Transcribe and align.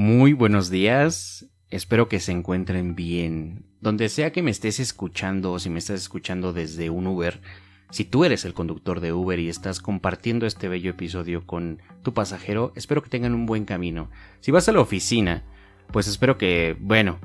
Muy 0.00 0.32
buenos 0.32 0.70
días, 0.70 1.50
espero 1.70 2.08
que 2.08 2.20
se 2.20 2.30
encuentren 2.30 2.94
bien. 2.94 3.66
Donde 3.80 4.08
sea 4.08 4.30
que 4.30 4.44
me 4.44 4.52
estés 4.52 4.78
escuchando 4.78 5.50
o 5.50 5.58
si 5.58 5.70
me 5.70 5.80
estás 5.80 6.00
escuchando 6.00 6.52
desde 6.52 6.88
un 6.88 7.08
Uber, 7.08 7.40
si 7.90 8.04
tú 8.04 8.24
eres 8.24 8.44
el 8.44 8.54
conductor 8.54 9.00
de 9.00 9.12
Uber 9.12 9.40
y 9.40 9.48
estás 9.48 9.80
compartiendo 9.80 10.46
este 10.46 10.68
bello 10.68 10.92
episodio 10.92 11.44
con 11.48 11.82
tu 12.04 12.14
pasajero, 12.14 12.72
espero 12.76 13.02
que 13.02 13.10
tengan 13.10 13.34
un 13.34 13.44
buen 13.44 13.64
camino. 13.64 14.08
Si 14.38 14.52
vas 14.52 14.68
a 14.68 14.72
la 14.72 14.78
oficina, 14.78 15.42
pues 15.90 16.06
espero 16.06 16.38
que, 16.38 16.76
bueno, 16.78 17.18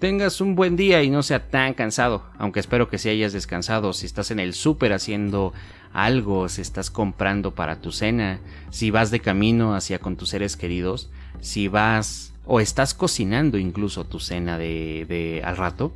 tengas 0.00 0.40
un 0.40 0.54
buen 0.54 0.76
día 0.76 1.02
y 1.02 1.10
no 1.10 1.22
sea 1.22 1.50
tan 1.50 1.74
cansado, 1.74 2.24
aunque 2.38 2.58
espero 2.58 2.88
que 2.88 2.98
si 2.98 3.10
hayas 3.10 3.34
descansado, 3.34 3.92
si 3.92 4.06
estás 4.06 4.30
en 4.30 4.40
el 4.40 4.54
súper 4.54 4.94
haciendo 4.94 5.52
algo, 5.92 6.48
si 6.48 6.62
estás 6.62 6.90
comprando 6.90 7.54
para 7.54 7.80
tu 7.82 7.92
cena, 7.92 8.40
si 8.70 8.90
vas 8.90 9.10
de 9.10 9.20
camino 9.20 9.74
hacia 9.74 9.98
con 9.98 10.16
tus 10.16 10.30
seres 10.30 10.56
queridos, 10.56 11.10
si 11.40 11.68
vas 11.68 12.32
o 12.46 12.60
estás 12.60 12.94
cocinando 12.94 13.58
incluso 13.58 14.04
tu 14.04 14.20
cena 14.20 14.56
de, 14.56 15.04
de 15.06 15.42
al 15.44 15.58
rato, 15.58 15.92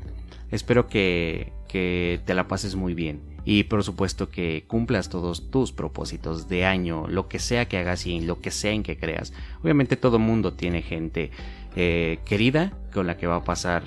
espero 0.51 0.87
que, 0.87 1.53
que 1.67 2.21
te 2.27 2.35
la 2.35 2.47
pases 2.47 2.77
muy 2.77 2.93
bien. 2.93 3.35
Y 3.47 3.65
por 3.65 3.85
supuesto 3.85 4.31
que 4.31 4.65
cumplas 4.67 5.11
todos 5.11 5.51
tus 5.51 5.73
propósitos 5.73 6.49
de 6.49 6.65
año, 6.65 7.07
lo 7.09 7.29
que 7.29 7.39
sea 7.39 7.69
que 7.69 7.77
hagas 7.77 8.07
y 8.07 8.21
lo 8.21 8.41
que 8.41 8.51
sea 8.51 8.73
en 8.73 8.83
que 8.83 8.97
creas. 8.97 9.35
Obviamente 9.63 9.97
todo 9.97 10.19
mundo 10.19 10.55
tiene 10.55 10.81
gente 10.81 11.31
eh, 11.77 12.21
querida 12.25 12.73
con 12.93 13.07
la 13.07 13.17
que 13.17 13.27
va 13.27 13.37
a 13.37 13.45
pasar 13.45 13.83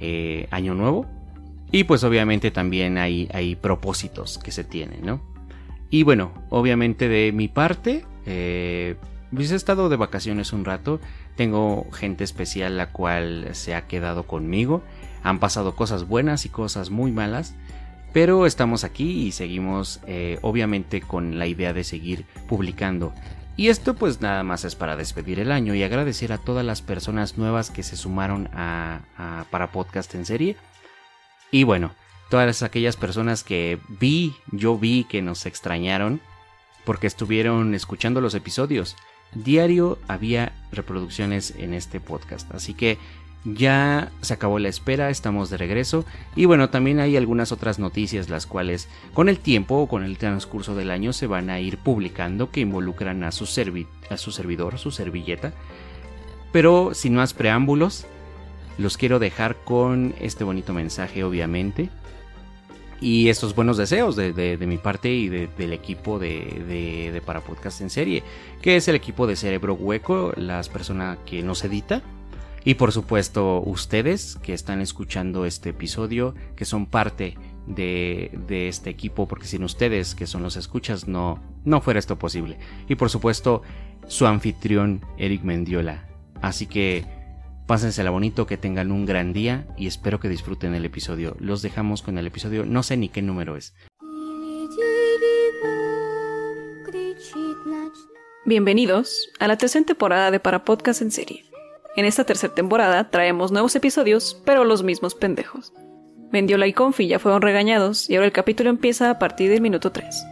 eh, 0.00 0.48
año 0.50 0.74
nuevo. 0.74 1.06
Y 1.70 1.84
pues 1.84 2.02
obviamente 2.02 2.50
también 2.50 2.98
hay, 2.98 3.28
hay 3.32 3.54
propósitos 3.54 4.38
que 4.38 4.50
se 4.50 4.64
tienen, 4.64 5.04
¿no? 5.04 5.20
Y 5.90 6.02
bueno, 6.02 6.32
obviamente 6.48 7.08
de 7.08 7.30
mi 7.32 7.48
parte, 7.48 8.04
eh, 8.26 8.96
pues 9.34 9.52
he 9.52 9.54
estado 9.54 9.88
de 9.88 9.96
vacaciones 9.96 10.52
un 10.52 10.64
rato, 10.64 11.00
tengo 11.36 11.86
gente 11.92 12.24
especial 12.24 12.76
la 12.76 12.90
cual 12.90 13.48
se 13.52 13.74
ha 13.74 13.86
quedado 13.86 14.24
conmigo, 14.24 14.82
han 15.22 15.38
pasado 15.38 15.76
cosas 15.76 16.08
buenas 16.08 16.46
y 16.46 16.48
cosas 16.48 16.90
muy 16.90 17.12
malas, 17.12 17.54
pero 18.12 18.46
estamos 18.46 18.84
aquí 18.84 19.26
y 19.26 19.32
seguimos 19.32 20.00
obviamente 20.40 21.02
con 21.02 21.38
la 21.38 21.46
idea 21.46 21.72
de 21.74 21.84
seguir 21.84 22.24
publicando. 22.48 23.12
Y 23.58 23.70
esto 23.70 23.94
pues 23.94 24.20
nada 24.20 24.44
más 24.44 24.64
es 24.64 24.76
para 24.76 24.94
despedir 24.94 25.40
el 25.40 25.50
año 25.50 25.74
y 25.74 25.82
agradecer 25.82 26.32
a 26.32 26.38
todas 26.38 26.64
las 26.64 26.80
personas 26.80 27.38
nuevas 27.38 27.70
que 27.70 27.82
se 27.82 27.96
sumaron 27.96 28.48
a, 28.54 29.00
para 29.50 29.72
podcast 29.72 30.14
en 30.14 30.24
serie. 30.24 30.56
Y 31.50 31.64
bueno, 31.64 31.92
todas 32.30 32.62
aquellas 32.62 32.94
personas 32.94 33.42
que 33.42 33.80
vi, 33.88 34.36
yo 34.52 34.78
vi 34.78 35.02
que 35.02 35.22
nos 35.22 35.44
extrañaron 35.44 36.20
porque 36.84 37.08
estuvieron 37.08 37.74
escuchando 37.74 38.20
los 38.20 38.36
episodios 38.36 38.94
diario 39.34 39.98
había 40.06 40.52
reproducciones 40.70 41.52
en 41.58 41.74
este 41.74 41.98
podcast. 41.98 42.54
Así 42.54 42.74
que 42.74 42.96
ya 43.44 44.10
se 44.20 44.34
acabó 44.34 44.58
la 44.58 44.68
espera, 44.68 45.10
estamos 45.10 45.50
de 45.50 45.56
regreso. 45.56 46.04
Y 46.36 46.44
bueno, 46.44 46.70
también 46.70 47.00
hay 47.00 47.16
algunas 47.16 47.52
otras 47.52 47.78
noticias 47.78 48.28
las 48.28 48.46
cuales 48.46 48.88
con 49.14 49.28
el 49.28 49.38
tiempo 49.38 49.76
o 49.76 49.88
con 49.88 50.04
el 50.04 50.18
transcurso 50.18 50.74
del 50.74 50.90
año 50.90 51.12
se 51.12 51.26
van 51.26 51.50
a 51.50 51.60
ir 51.60 51.78
publicando 51.78 52.50
que 52.50 52.60
involucran 52.60 53.24
a 53.24 53.32
su, 53.32 53.44
a 54.10 54.16
su 54.16 54.32
servidor, 54.32 54.78
su 54.78 54.90
servilleta. 54.90 55.52
Pero 56.52 56.94
sin 56.94 57.14
más 57.14 57.34
preámbulos, 57.34 58.06
los 58.78 58.96
quiero 58.96 59.18
dejar 59.18 59.56
con 59.64 60.14
este 60.20 60.44
bonito 60.44 60.72
mensaje 60.72 61.24
obviamente 61.24 61.90
y 63.00 63.28
estos 63.28 63.54
buenos 63.54 63.76
deseos 63.76 64.16
de, 64.16 64.58
mi 64.60 64.78
parte 64.78 65.10
y 65.10 65.28
del 65.28 65.72
equipo 65.72 66.18
de, 66.18 67.10
de, 67.12 67.20
Para 67.20 67.40
Podcast 67.40 67.80
en 67.80 67.90
serie, 67.90 68.22
que 68.60 68.76
es 68.76 68.88
el 68.88 68.96
equipo 68.96 69.26
de 69.26 69.36
Cerebro 69.36 69.74
Hueco, 69.74 70.32
las 70.36 70.68
personas 70.68 71.18
que 71.24 71.42
nos 71.42 71.62
edita. 71.64 72.02
Y 72.68 72.74
por 72.74 72.92
supuesto 72.92 73.62
ustedes 73.62 74.36
que 74.42 74.52
están 74.52 74.82
escuchando 74.82 75.46
este 75.46 75.70
episodio, 75.70 76.34
que 76.54 76.66
son 76.66 76.84
parte 76.84 77.38
de, 77.66 78.68
este 78.68 78.90
equipo, 78.90 79.26
porque 79.26 79.46
sin 79.46 79.64
ustedes, 79.64 80.14
que 80.14 80.26
son 80.26 80.42
los 80.42 80.54
escuchas, 80.56 81.08
no, 81.08 81.42
no 81.64 81.80
fuera 81.80 81.98
esto 81.98 82.18
posible. 82.18 82.58
Y 82.86 82.96
por 82.96 83.08
supuesto 83.08 83.62
su 84.06 84.26
anfitrión, 84.26 85.00
Eric 85.16 85.44
Mendiola. 85.44 86.10
Así 86.42 86.66
que 86.66 87.06
Pásensela 87.66 88.10
bonito, 88.10 88.46
que 88.46 88.58
tengan 88.58 88.92
un 88.92 89.06
gran 89.06 89.32
día 89.32 89.66
y 89.78 89.86
espero 89.86 90.20
que 90.20 90.28
disfruten 90.28 90.74
el 90.74 90.84
episodio. 90.84 91.38
Los 91.40 91.62
dejamos 91.62 92.02
con 92.02 92.18
el 92.18 92.26
episodio, 92.26 92.66
no 92.66 92.82
sé 92.82 92.98
ni 92.98 93.08
qué 93.08 93.22
número 93.22 93.56
es. 93.56 93.72
Bienvenidos 98.44 99.30
a 99.38 99.48
la 99.48 99.56
tercera 99.56 99.86
temporada 99.86 100.30
de 100.30 100.38
Para 100.38 100.66
Podcast 100.66 101.00
en 101.00 101.10
serie. 101.10 101.47
En 101.98 102.04
esta 102.04 102.22
tercera 102.22 102.54
temporada 102.54 103.10
traemos 103.10 103.50
nuevos 103.50 103.74
episodios, 103.74 104.40
pero 104.44 104.62
los 104.62 104.84
mismos 104.84 105.16
pendejos. 105.16 105.72
Mendiola 106.30 106.68
y 106.68 106.72
Confi 106.72 107.08
ya 107.08 107.18
fueron 107.18 107.42
regañados 107.42 108.08
y 108.08 108.14
ahora 108.14 108.26
el 108.26 108.32
capítulo 108.32 108.70
empieza 108.70 109.10
a 109.10 109.18
partir 109.18 109.50
del 109.50 109.60
minuto 109.60 109.90
3. 109.90 110.24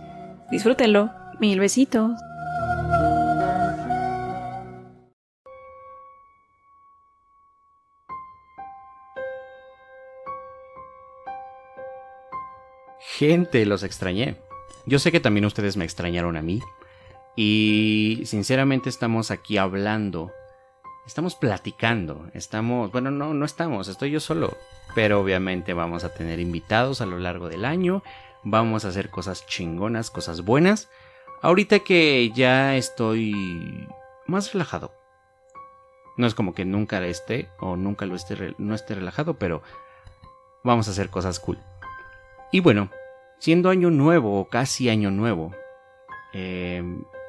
Disfrútenlo. 0.48 1.10
Mil 1.40 1.58
besitos. 1.58 2.12
Gente, 13.00 13.66
los 13.66 13.82
extrañé. 13.82 14.36
Yo 14.86 15.00
sé 15.00 15.10
que 15.10 15.18
también 15.18 15.46
ustedes 15.46 15.76
me 15.76 15.84
extrañaron 15.84 16.36
a 16.36 16.42
mí. 16.42 16.60
Y 17.34 18.22
sinceramente 18.24 18.88
estamos 18.88 19.32
aquí 19.32 19.58
hablando. 19.58 20.30
Estamos 21.06 21.36
platicando. 21.36 22.28
Estamos... 22.34 22.90
Bueno, 22.90 23.10
no, 23.10 23.32
no 23.32 23.44
estamos. 23.44 23.88
Estoy 23.88 24.10
yo 24.10 24.20
solo. 24.20 24.56
Pero 24.94 25.20
obviamente 25.20 25.72
vamos 25.72 26.04
a 26.04 26.12
tener 26.12 26.40
invitados 26.40 27.00
a 27.00 27.06
lo 27.06 27.18
largo 27.18 27.48
del 27.48 27.64
año. 27.64 28.02
Vamos 28.42 28.84
a 28.84 28.88
hacer 28.88 29.10
cosas 29.10 29.46
chingonas, 29.46 30.10
cosas 30.10 30.42
buenas. 30.42 30.88
Ahorita 31.42 31.80
que 31.80 32.30
ya 32.34 32.76
estoy 32.76 33.86
más 34.26 34.52
relajado. 34.52 34.92
No 36.16 36.26
es 36.26 36.34
como 36.34 36.54
que 36.54 36.64
nunca 36.64 37.04
esté 37.06 37.50
o 37.60 37.76
nunca 37.76 38.06
lo 38.06 38.16
esté, 38.16 38.54
no 38.58 38.74
esté 38.74 38.94
relajado, 38.94 39.34
pero 39.34 39.62
vamos 40.64 40.88
a 40.88 40.90
hacer 40.90 41.10
cosas 41.10 41.38
cool. 41.38 41.58
Y 42.50 42.60
bueno, 42.60 42.90
siendo 43.38 43.68
año 43.68 43.90
nuevo 43.90 44.40
o 44.40 44.48
casi 44.48 44.88
año 44.88 45.10
nuevo, 45.10 45.52
eh, 46.32 46.82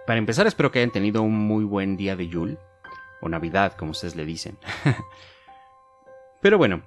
para 0.06 0.20
empezar 0.20 0.48
espero 0.48 0.72
que 0.72 0.80
hayan 0.80 0.92
tenido 0.92 1.22
un 1.22 1.36
muy 1.36 1.66
buen 1.66 1.98
día 1.98 2.16
de 2.16 2.30
Yule, 2.30 2.58
o 3.22 3.30
Navidad, 3.30 3.76
como 3.78 3.92
ustedes 3.92 4.16
le 4.16 4.26
dicen. 4.26 4.58
Pero 6.42 6.58
bueno, 6.58 6.84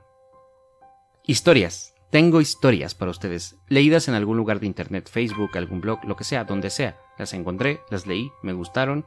historias. 1.25 1.95
Tengo 2.11 2.41
historias 2.41 2.97
para 2.97 3.13
ustedes, 3.13 3.57
leídas 3.69 4.09
en 4.09 4.15
algún 4.15 4.37
lugar 4.37 4.59
de 4.59 4.67
internet, 4.67 5.09
Facebook, 5.09 5.57
algún 5.57 5.81
blog, 5.81 6.05
lo 6.05 6.17
que 6.17 6.25
sea, 6.25 6.43
donde 6.43 6.69
sea. 6.69 7.01
Las 7.19 7.33
encontré, 7.35 7.83
las 7.89 8.05
leí, 8.05 8.33
me 8.43 8.53
gustaron. 8.53 9.07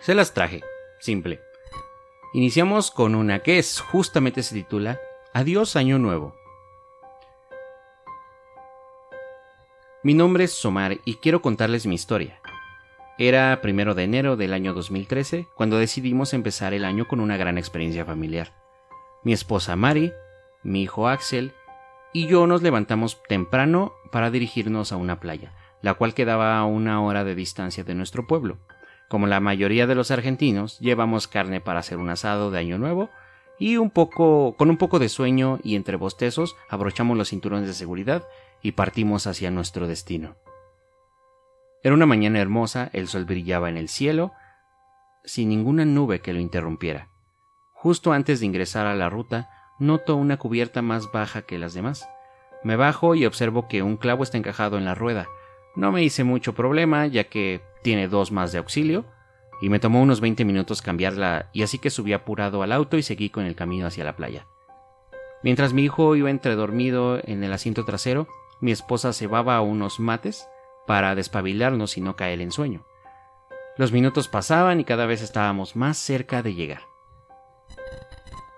Se 0.00 0.14
las 0.14 0.32
traje, 0.32 0.62
simple. 1.00 1.40
Iniciamos 2.32 2.92
con 2.92 3.16
una 3.16 3.40
que 3.40 3.58
es 3.58 3.80
justamente 3.80 4.44
se 4.44 4.54
titula 4.54 5.00
Adiós 5.34 5.74
Año 5.74 5.98
Nuevo. 5.98 6.36
Mi 10.04 10.14
nombre 10.14 10.44
es 10.44 10.52
Somar 10.52 10.98
y 11.04 11.16
quiero 11.16 11.42
contarles 11.42 11.86
mi 11.86 11.96
historia. 11.96 12.40
Era 13.22 13.60
primero 13.60 13.94
de 13.94 14.04
enero 14.04 14.38
del 14.38 14.54
año 14.54 14.72
2013 14.72 15.46
cuando 15.54 15.76
decidimos 15.76 16.32
empezar 16.32 16.72
el 16.72 16.86
año 16.86 17.06
con 17.06 17.20
una 17.20 17.36
gran 17.36 17.58
experiencia 17.58 18.06
familiar. 18.06 18.54
Mi 19.24 19.34
esposa 19.34 19.76
Mari, 19.76 20.10
mi 20.62 20.80
hijo 20.80 21.06
Axel 21.06 21.52
y 22.14 22.28
yo 22.28 22.46
nos 22.46 22.62
levantamos 22.62 23.22
temprano 23.28 23.92
para 24.10 24.30
dirigirnos 24.30 24.90
a 24.90 24.96
una 24.96 25.20
playa, 25.20 25.52
la 25.82 25.92
cual 25.92 26.14
quedaba 26.14 26.56
a 26.56 26.64
una 26.64 27.02
hora 27.02 27.22
de 27.22 27.34
distancia 27.34 27.84
de 27.84 27.94
nuestro 27.94 28.26
pueblo. 28.26 28.56
Como 29.10 29.26
la 29.26 29.38
mayoría 29.38 29.86
de 29.86 29.96
los 29.96 30.10
argentinos, 30.10 30.78
llevamos 30.78 31.28
carne 31.28 31.60
para 31.60 31.80
hacer 31.80 31.98
un 31.98 32.08
asado 32.08 32.50
de 32.50 32.58
año 32.58 32.78
nuevo 32.78 33.10
y 33.58 33.76
un 33.76 33.90
poco 33.90 34.54
con 34.56 34.70
un 34.70 34.78
poco 34.78 34.98
de 34.98 35.10
sueño 35.10 35.58
y 35.62 35.76
entre 35.76 35.96
bostezos 35.96 36.56
abrochamos 36.70 37.18
los 37.18 37.28
cinturones 37.28 37.68
de 37.68 37.74
seguridad 37.74 38.26
y 38.62 38.72
partimos 38.72 39.26
hacia 39.26 39.50
nuestro 39.50 39.86
destino. 39.86 40.36
Era 41.82 41.94
una 41.94 42.06
mañana 42.06 42.40
hermosa, 42.40 42.90
el 42.92 43.08
sol 43.08 43.24
brillaba 43.24 43.70
en 43.70 43.78
el 43.78 43.88
cielo, 43.88 44.32
sin 45.24 45.48
ninguna 45.48 45.84
nube 45.86 46.20
que 46.20 46.34
lo 46.34 46.40
interrumpiera. 46.40 47.08
Justo 47.72 48.12
antes 48.12 48.40
de 48.40 48.46
ingresar 48.46 48.86
a 48.86 48.94
la 48.94 49.08
ruta, 49.08 49.48
noto 49.78 50.16
una 50.16 50.36
cubierta 50.36 50.82
más 50.82 51.10
baja 51.10 51.42
que 51.42 51.58
las 51.58 51.72
demás. 51.72 52.06
Me 52.62 52.76
bajo 52.76 53.14
y 53.14 53.24
observo 53.24 53.66
que 53.66 53.82
un 53.82 53.96
clavo 53.96 54.22
está 54.22 54.36
encajado 54.36 54.76
en 54.76 54.84
la 54.84 54.94
rueda. 54.94 55.26
No 55.74 55.90
me 55.90 56.02
hice 56.02 56.22
mucho 56.22 56.54
problema, 56.54 57.06
ya 57.06 57.24
que 57.24 57.62
tiene 57.82 58.08
dos 58.08 58.30
más 58.30 58.52
de 58.52 58.58
auxilio, 58.58 59.06
y 59.62 59.70
me 59.70 59.80
tomó 59.80 60.02
unos 60.02 60.20
20 60.20 60.44
minutos 60.44 60.82
cambiarla, 60.82 61.48
y 61.54 61.62
así 61.62 61.78
que 61.78 61.88
subí 61.88 62.12
apurado 62.12 62.62
al 62.62 62.72
auto 62.72 62.98
y 62.98 63.02
seguí 63.02 63.30
con 63.30 63.46
el 63.46 63.54
camino 63.54 63.86
hacia 63.86 64.04
la 64.04 64.16
playa. 64.16 64.46
Mientras 65.42 65.72
mi 65.72 65.84
hijo 65.84 66.14
iba 66.16 66.28
entre 66.28 66.54
dormido 66.54 67.18
en 67.24 67.42
el 67.42 67.52
asiento 67.54 67.86
trasero, 67.86 68.28
mi 68.60 68.72
esposa 68.72 69.14
cebaba 69.14 69.62
unos 69.62 69.98
mates 69.98 70.46
para 70.90 71.14
despabilarnos 71.14 71.96
y 71.96 72.00
no 72.00 72.16
caer 72.16 72.40
en 72.40 72.50
sueño. 72.50 72.84
Los 73.76 73.92
minutos 73.92 74.26
pasaban 74.26 74.80
y 74.80 74.84
cada 74.84 75.06
vez 75.06 75.22
estábamos 75.22 75.76
más 75.76 75.96
cerca 75.96 76.42
de 76.42 76.54
llegar. 76.54 76.80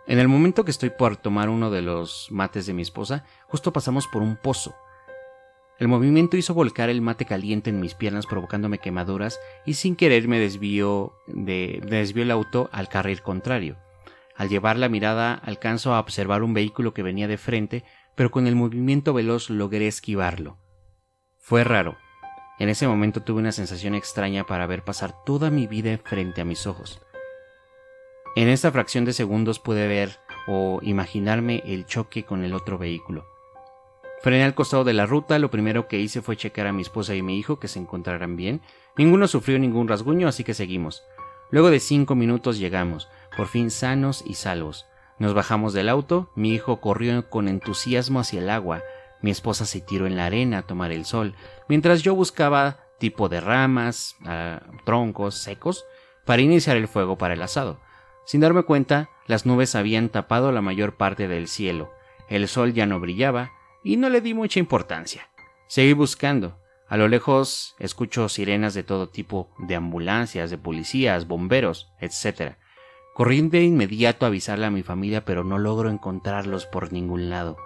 En 0.07 0.19
el 0.19 0.29
momento 0.29 0.65
que 0.65 0.71
estoy 0.71 0.89
por 0.89 1.19
tomar 1.19 1.51
uno 1.51 1.71
de 1.71 1.83
los 1.83 2.29
mates 2.31 2.65
de 2.65 2.73
mi 2.73 2.81
esposa, 2.81 3.27
justo 3.49 3.75
pasamos 3.75 4.07
por 4.07 4.23
un 4.23 4.39
pozo. 4.39 4.75
El 5.79 5.89
movimiento 5.89 6.39
hizo 6.39 6.55
volcar 6.55 6.89
el 6.89 7.03
mate 7.03 7.27
caliente 7.27 7.69
en 7.69 7.81
mis 7.81 7.93
piernas 7.93 8.25
provocándome 8.25 8.79
quemaduras 8.79 9.39
y 9.67 9.75
sin 9.75 9.95
querer 9.95 10.27
me 10.27 10.41
desvió, 10.41 11.13
de, 11.27 11.83
desvió 11.87 12.23
el 12.23 12.31
auto 12.31 12.71
al 12.73 12.89
carril 12.89 13.21
contrario. 13.21 13.77
Al 14.35 14.49
llevar 14.49 14.79
la 14.79 14.89
mirada 14.89 15.35
alcanzo 15.35 15.93
a 15.93 16.01
observar 16.01 16.43
un 16.43 16.55
vehículo 16.55 16.95
que 16.95 17.03
venía 17.03 17.29
de 17.29 17.37
frente, 17.37 17.85
pero 18.15 18.31
con 18.31 18.47
el 18.47 18.57
movimiento 18.57 19.13
veloz 19.13 19.51
logré 19.51 19.87
esquivarlo. 19.87 20.57
Fue 21.39 21.63
raro. 21.63 21.99
En 22.63 22.69
ese 22.69 22.87
momento 22.87 23.25
tuve 23.25 23.41
una 23.41 23.51
sensación 23.51 23.97
extraña 23.97 24.47
para 24.47 24.69
ver 24.69 24.85
pasar 24.85 25.25
toda 25.25 25.51
mi 25.51 25.67
vida 25.67 25.99
frente 25.99 26.43
a 26.43 26.45
mis 26.45 26.69
ojos. 26.69 27.01
En 28.37 28.49
esta 28.49 28.71
fracción 28.71 29.05
de 29.05 29.13
segundos 29.13 29.59
pude 29.59 29.89
ver 29.89 30.21
o 30.47 30.79
imaginarme 30.81 31.65
el 31.67 31.87
choque 31.87 32.23
con 32.23 32.45
el 32.45 32.55
otro 32.55 32.79
vehículo. 32.79 33.27
Frené 34.23 34.45
al 34.45 34.55
costado 34.55 34.85
de 34.85 34.93
la 34.93 35.07
ruta, 35.07 35.41
lo 35.41 35.51
primero 35.51 35.89
que 35.89 35.99
hice 35.99 36.23
fue 36.23 36.37
checar 36.37 36.69
a 36.69 36.73
mi 36.73 36.83
esposa 36.83 37.17
y 37.17 37.23
mi 37.23 37.37
hijo 37.37 37.59
que 37.59 37.67
se 37.67 37.81
encontraran 37.81 38.37
bien. 38.37 38.61
Ninguno 38.97 39.27
sufrió 39.27 39.59
ningún 39.59 39.89
rasguño, 39.89 40.29
así 40.29 40.45
que 40.45 40.55
seguimos. 40.55 41.03
Luego 41.51 41.69
de 41.69 41.81
cinco 41.81 42.15
minutos 42.15 42.61
llegamos, 42.61 43.09
por 43.37 43.49
fin 43.49 43.73
sanos 43.73 44.23
y 44.25 44.35
salvos. 44.35 44.87
Nos 45.19 45.35
bajamos 45.35 45.73
del 45.73 45.89
auto, 45.89 46.31
mi 46.37 46.55
hijo 46.55 46.81
corrió 46.81 47.29
con 47.29 47.49
entusiasmo 47.49 48.21
hacia 48.21 48.39
el 48.39 48.51
agua, 48.51 48.85
mi 49.23 49.31
esposa 49.31 49.65
se 49.65 49.81
tiró 49.81 50.07
en 50.07 50.17
la 50.17 50.27
arena 50.27 50.59
a 50.59 50.63
tomar 50.63 50.93
el 50.93 51.05
sol, 51.05 51.35
mientras 51.69 52.03
yo 52.03 52.15
buscaba 52.15 52.79
tipo 52.99 53.29
de 53.29 53.41
ramas, 53.41 54.17
ah, 54.27 54.61
troncos 54.85 55.37
secos, 55.37 55.85
para 56.25 56.43
iniciar 56.43 56.77
el 56.77 56.89
fuego 56.89 57.19
para 57.19 57.35
el 57.35 57.43
asado. 57.43 57.81
Sin 58.27 58.41
darme 58.41 58.63
cuenta, 58.63 59.11
las 59.27 59.47
nubes 59.47 59.75
habían 59.75 60.09
tapado 60.09 60.53
la 60.53 60.61
mayor 60.61 60.97
parte 60.97 61.27
del 61.27 61.49
cielo, 61.49 61.93
el 62.29 62.47
sol 62.49 62.73
ya 62.73 62.87
no 62.87 63.01
brillaba, 63.01 63.51
y 63.83 63.97
no 63.97 64.09
le 64.09 64.21
di 64.21 64.35
mucha 64.35 64.61
importancia. 64.61 65.29
Seguí 65.67 65.93
buscando. 65.93 66.59
A 66.89 66.97
lo 66.97 67.09
lejos 67.09 67.75
escucho 67.79 68.29
sirenas 68.29 68.75
de 68.75 68.83
todo 68.83 69.09
tipo, 69.09 69.51
de 69.59 69.75
ambulancias, 69.75 70.51
de 70.51 70.59
policías, 70.59 71.27
bomberos, 71.27 71.91
etc. 72.01 72.57
Corrí 73.15 73.41
de 73.49 73.63
inmediato 73.63 74.27
a 74.27 74.29
avisarle 74.29 74.67
a 74.67 74.71
mi 74.71 74.83
familia, 74.83 75.25
pero 75.25 75.43
no 75.43 75.59
logro 75.59 75.91
encontrarlos 75.91 76.67
por 76.67 76.93
ningún 76.93 77.31
lado. 77.31 77.57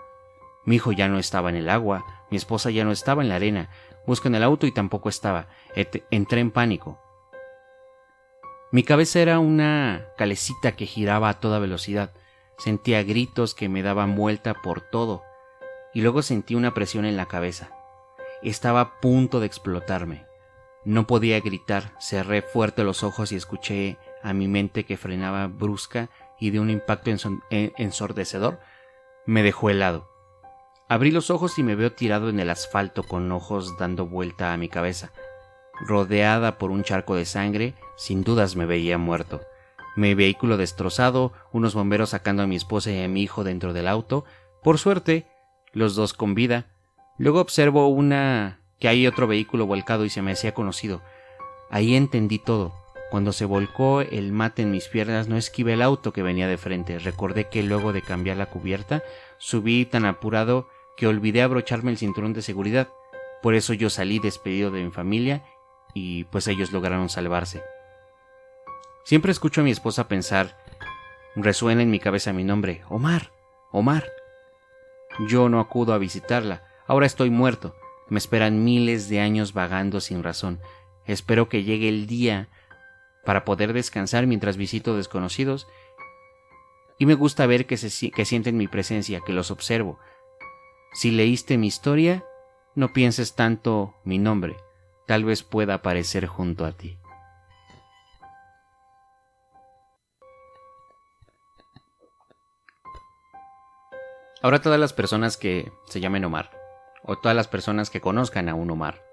Mi 0.66 0.76
hijo 0.76 0.92
ya 0.92 1.08
no 1.08 1.18
estaba 1.18 1.48
en 1.48 1.56
el 1.56 1.70
agua, 1.70 2.04
mi 2.30 2.36
esposa 2.36 2.70
ya 2.70 2.84
no 2.84 2.92
estaba 2.92 3.22
en 3.22 3.28
la 3.28 3.36
arena, 3.36 3.70
busco 4.06 4.28
en 4.28 4.34
el 4.34 4.42
auto 4.42 4.66
y 4.66 4.72
tampoco 4.72 5.08
estaba. 5.08 5.46
entré 6.10 6.40
en 6.40 6.50
pánico. 6.50 7.00
Mi 8.72 8.82
cabeza 8.82 9.20
era 9.20 9.38
una 9.38 10.08
calecita 10.18 10.72
que 10.72 10.86
giraba 10.86 11.28
a 11.28 11.40
toda 11.40 11.60
velocidad. 11.60 12.12
Sentía 12.58 13.02
gritos 13.04 13.54
que 13.54 13.68
me 13.68 13.82
daban 13.82 14.16
vuelta 14.16 14.54
por 14.54 14.80
todo, 14.80 15.22
y 15.94 16.00
luego 16.00 16.22
sentí 16.22 16.56
una 16.56 16.74
presión 16.74 17.04
en 17.04 17.16
la 17.16 17.26
cabeza. 17.26 17.70
Estaba 18.42 18.80
a 18.80 19.00
punto 19.00 19.40
de 19.40 19.46
explotarme. 19.46 20.26
No 20.84 21.06
podía 21.06 21.38
gritar, 21.40 21.92
cerré 22.00 22.42
fuerte 22.42 22.82
los 22.82 23.02
ojos 23.04 23.30
y 23.30 23.36
escuché 23.36 23.98
a 24.22 24.32
mi 24.32 24.48
mente 24.48 24.84
que 24.84 24.96
frenaba 24.96 25.46
brusca 25.46 26.10
y 26.40 26.50
de 26.50 26.60
un 26.60 26.70
impacto 26.70 27.10
ensordecedor 27.50 28.60
me 29.26 29.42
dejó 29.42 29.70
helado. 29.70 30.15
Abrí 30.88 31.10
los 31.10 31.30
ojos 31.30 31.58
y 31.58 31.64
me 31.64 31.74
veo 31.74 31.92
tirado 31.92 32.28
en 32.28 32.38
el 32.38 32.48
asfalto 32.48 33.02
con 33.02 33.30
ojos 33.32 33.76
dando 33.76 34.06
vuelta 34.06 34.52
a 34.52 34.56
mi 34.56 34.68
cabeza. 34.68 35.10
Rodeada 35.80 36.58
por 36.58 36.70
un 36.70 36.84
charco 36.84 37.16
de 37.16 37.24
sangre, 37.24 37.74
sin 37.96 38.22
dudas 38.22 38.54
me 38.54 38.66
veía 38.66 38.96
muerto. 38.96 39.40
Mi 39.96 40.14
vehículo 40.14 40.56
destrozado, 40.56 41.32
unos 41.52 41.74
bomberos 41.74 42.10
sacando 42.10 42.44
a 42.44 42.46
mi 42.46 42.54
esposa 42.54 42.92
y 42.92 43.02
a 43.02 43.08
mi 43.08 43.22
hijo 43.22 43.42
dentro 43.42 43.72
del 43.72 43.88
auto, 43.88 44.24
por 44.62 44.78
suerte, 44.78 45.26
los 45.72 45.96
dos 45.96 46.12
con 46.12 46.34
vida. 46.34 46.66
Luego 47.18 47.40
observo 47.40 47.88
una 47.88 48.60
que 48.78 48.88
hay 48.88 49.08
otro 49.08 49.26
vehículo 49.26 49.66
volcado 49.66 50.04
y 50.04 50.10
se 50.10 50.22
me 50.22 50.32
hacía 50.32 50.54
conocido. 50.54 51.02
Ahí 51.68 51.96
entendí 51.96 52.38
todo. 52.38 52.74
Cuando 53.10 53.32
se 53.32 53.44
volcó 53.44 54.02
el 54.02 54.32
mate 54.32 54.62
en 54.62 54.70
mis 54.70 54.88
piernas 54.88 55.28
no 55.28 55.36
esquivé 55.36 55.74
el 55.74 55.82
auto 55.82 56.12
que 56.12 56.22
venía 56.22 56.46
de 56.46 56.58
frente. 56.58 56.98
Recordé 56.98 57.48
que 57.48 57.62
luego 57.62 57.92
de 57.92 58.02
cambiar 58.02 58.36
la 58.36 58.46
cubierta 58.46 59.02
subí 59.38 59.84
tan 59.84 60.04
apurado 60.04 60.68
que 60.96 61.06
olvidé 61.06 61.43
abrocharme 61.43 61.90
el 61.90 61.98
cinturón 61.98 62.32
de 62.32 62.43
seguridad. 62.43 62.88
Por 63.43 63.54
eso 63.54 63.72
yo 63.75 63.90
salí 63.90 64.19
despedido 64.19 64.70
de 64.70 64.82
mi 64.84 64.90
familia 64.90 65.44
y 65.94 66.25
pues 66.25 66.48
ellos 66.48 66.72
lograron 66.72 67.08
salvarse. 67.08 67.62
Siempre 69.04 69.31
escucho 69.31 69.60
a 69.60 69.64
mi 69.64 69.70
esposa 69.70 70.08
pensar, 70.08 70.58
resuena 71.37 71.82
en 71.82 71.90
mi 71.90 72.00
cabeza 72.00 72.32
mi 72.32 72.44
nombre, 72.44 72.82
Omar, 72.88 73.31
Omar. 73.70 74.04
Yo 75.28 75.48
no 75.48 75.60
acudo 75.60 75.93
a 75.93 75.98
visitarla, 75.98 76.64
ahora 76.87 77.06
estoy 77.06 77.31
muerto, 77.31 77.75
me 78.08 78.19
esperan 78.19 78.64
miles 78.64 79.08
de 79.08 79.20
años 79.20 79.52
vagando 79.52 80.00
sin 80.00 80.22
razón. 80.22 80.60
Espero 81.04 81.49
que 81.49 81.62
llegue 81.62 81.88
el 81.88 82.06
día 82.06 82.49
para 83.25 83.44
poder 83.44 83.72
descansar 83.72 84.26
mientras 84.26 84.56
visito 84.56 84.96
desconocidos 84.96 85.66
y 86.99 87.06
me 87.06 87.14
gusta 87.14 87.46
ver 87.46 87.66
que, 87.66 87.76
se, 87.76 88.10
que 88.10 88.25
sienten 88.25 88.56
mi 88.56 88.69
presencia, 88.69 89.20
que 89.20 89.32
los 89.32 89.50
observo. 89.50 89.99
Si 90.96 91.10
leíste 91.10 91.58
mi 91.58 91.66
historia, 91.66 92.25
no 92.75 92.94
pienses 92.94 93.34
tanto 93.34 93.94
mi 94.04 94.16
nombre, 94.16 94.56
tal 95.06 95.26
vez 95.26 95.43
pueda 95.43 95.75
aparecer 95.75 96.26
junto 96.26 96.64
a 96.64 96.72
ti. 96.72 96.98
Ahora 104.40 104.62
todas 104.62 104.81
las 104.81 104.94
personas 104.94 105.37
que 105.37 105.70
se 105.84 106.00
llamen 106.00 106.25
Omar, 106.25 106.50
o 107.02 107.19
todas 107.19 107.37
las 107.37 107.46
personas 107.46 107.90
que 107.90 108.00
conozcan 108.00 108.49
a 108.49 108.54
un 108.54 108.70
Omar, 108.70 109.04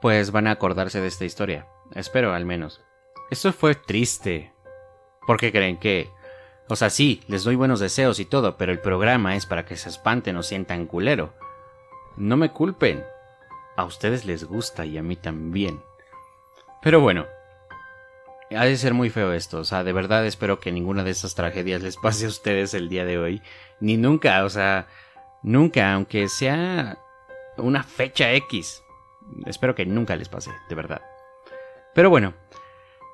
pues 0.00 0.32
van 0.32 0.48
a 0.48 0.50
acordarse 0.50 1.00
de 1.00 1.06
esta 1.06 1.24
historia. 1.24 1.68
Espero 1.94 2.34
al 2.34 2.44
menos. 2.44 2.82
Esto 3.30 3.52
fue 3.52 3.76
triste. 3.76 4.52
Porque 5.24 5.52
creen 5.52 5.78
que... 5.78 6.10
O 6.68 6.76
sea, 6.76 6.90
sí, 6.90 7.22
les 7.28 7.44
doy 7.44 7.56
buenos 7.56 7.80
deseos 7.80 8.20
y 8.20 8.24
todo, 8.24 8.56
pero 8.56 8.72
el 8.72 8.80
programa 8.80 9.36
es 9.36 9.46
para 9.46 9.64
que 9.64 9.76
se 9.76 9.88
espanten 9.88 10.36
o 10.36 10.42
sientan 10.42 10.86
culero. 10.86 11.32
No 12.16 12.36
me 12.36 12.50
culpen. 12.52 13.04
A 13.76 13.84
ustedes 13.84 14.24
les 14.24 14.44
gusta 14.44 14.84
y 14.84 14.98
a 14.98 15.02
mí 15.02 15.16
también. 15.16 15.82
Pero 16.82 17.00
bueno, 17.00 17.26
ha 18.56 18.64
de 18.64 18.76
ser 18.76 18.94
muy 18.94 19.10
feo 19.10 19.32
esto, 19.32 19.58
o 19.58 19.64
sea, 19.64 19.84
de 19.84 19.92
verdad 19.92 20.24
espero 20.26 20.58
que 20.58 20.72
ninguna 20.72 21.04
de 21.04 21.10
estas 21.10 21.34
tragedias 21.34 21.82
les 21.82 21.96
pase 21.96 22.26
a 22.26 22.28
ustedes 22.28 22.74
el 22.74 22.88
día 22.88 23.04
de 23.04 23.18
hoy, 23.18 23.42
ni 23.80 23.96
nunca, 23.96 24.44
o 24.44 24.48
sea, 24.48 24.86
nunca, 25.42 25.92
aunque 25.92 26.28
sea 26.28 26.98
una 27.56 27.82
fecha 27.82 28.32
X. 28.32 28.82
Espero 29.46 29.74
que 29.74 29.84
nunca 29.84 30.16
les 30.16 30.28
pase, 30.28 30.50
de 30.68 30.74
verdad. 30.74 31.02
Pero 31.94 32.10
bueno, 32.10 32.34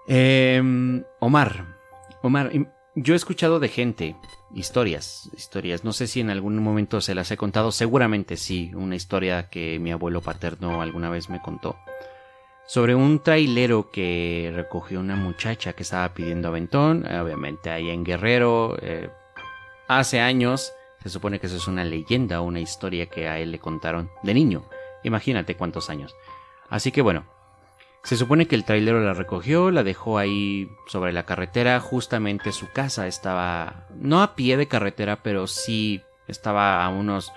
em, 0.06 1.02
Omar, 1.18 1.78
Omar, 2.22 2.50
yo 2.96 3.14
he 3.14 3.16
escuchado 3.16 3.58
de 3.58 3.68
gente, 3.68 4.16
historias, 4.54 5.28
historias, 5.36 5.84
no 5.84 5.92
sé 5.92 6.06
si 6.06 6.20
en 6.20 6.30
algún 6.30 6.56
momento 6.58 7.00
se 7.00 7.14
las 7.14 7.30
he 7.30 7.36
contado, 7.36 7.72
seguramente 7.72 8.36
sí, 8.36 8.70
una 8.74 8.94
historia 8.94 9.48
que 9.48 9.78
mi 9.80 9.90
abuelo 9.90 10.20
paterno 10.20 10.80
alguna 10.80 11.10
vez 11.10 11.28
me 11.28 11.42
contó. 11.42 11.76
Sobre 12.66 12.94
un 12.94 13.18
trailero 13.22 13.90
que 13.90 14.52
recogió 14.54 15.00
una 15.00 15.16
muchacha 15.16 15.74
que 15.74 15.82
estaba 15.82 16.14
pidiendo 16.14 16.48
aventón, 16.48 17.04
obviamente 17.06 17.70
ahí 17.70 17.90
en 17.90 18.04
Guerrero, 18.04 18.76
eh, 18.80 19.10
hace 19.88 20.20
años, 20.20 20.72
se 21.02 21.10
supone 21.10 21.40
que 21.40 21.48
eso 21.48 21.56
es 21.56 21.66
una 21.66 21.84
leyenda 21.84 22.40
una 22.40 22.60
historia 22.60 23.06
que 23.06 23.28
a 23.28 23.38
él 23.38 23.50
le 23.50 23.58
contaron 23.58 24.08
de 24.22 24.34
niño, 24.34 24.64
imagínate 25.02 25.56
cuántos 25.56 25.90
años. 25.90 26.14
Así 26.70 26.92
que 26.92 27.02
bueno, 27.02 27.26
se 28.04 28.16
supone 28.16 28.46
que 28.46 28.54
el 28.54 28.64
trailero 28.64 29.00
la 29.00 29.14
recogió, 29.14 29.70
la 29.70 29.82
dejó 29.82 30.18
ahí 30.18 30.68
sobre 30.86 31.12
la 31.12 31.24
carretera, 31.24 31.80
justamente 31.80 32.52
su 32.52 32.70
casa 32.70 33.06
estaba, 33.06 33.88
no 33.96 34.22
a 34.22 34.34
pie 34.36 34.56
de 34.56 34.68
carretera, 34.68 35.22
pero 35.22 35.46
sí 35.46 36.02
estaba 36.28 36.84
a 36.84 36.88
unos, 36.90 37.32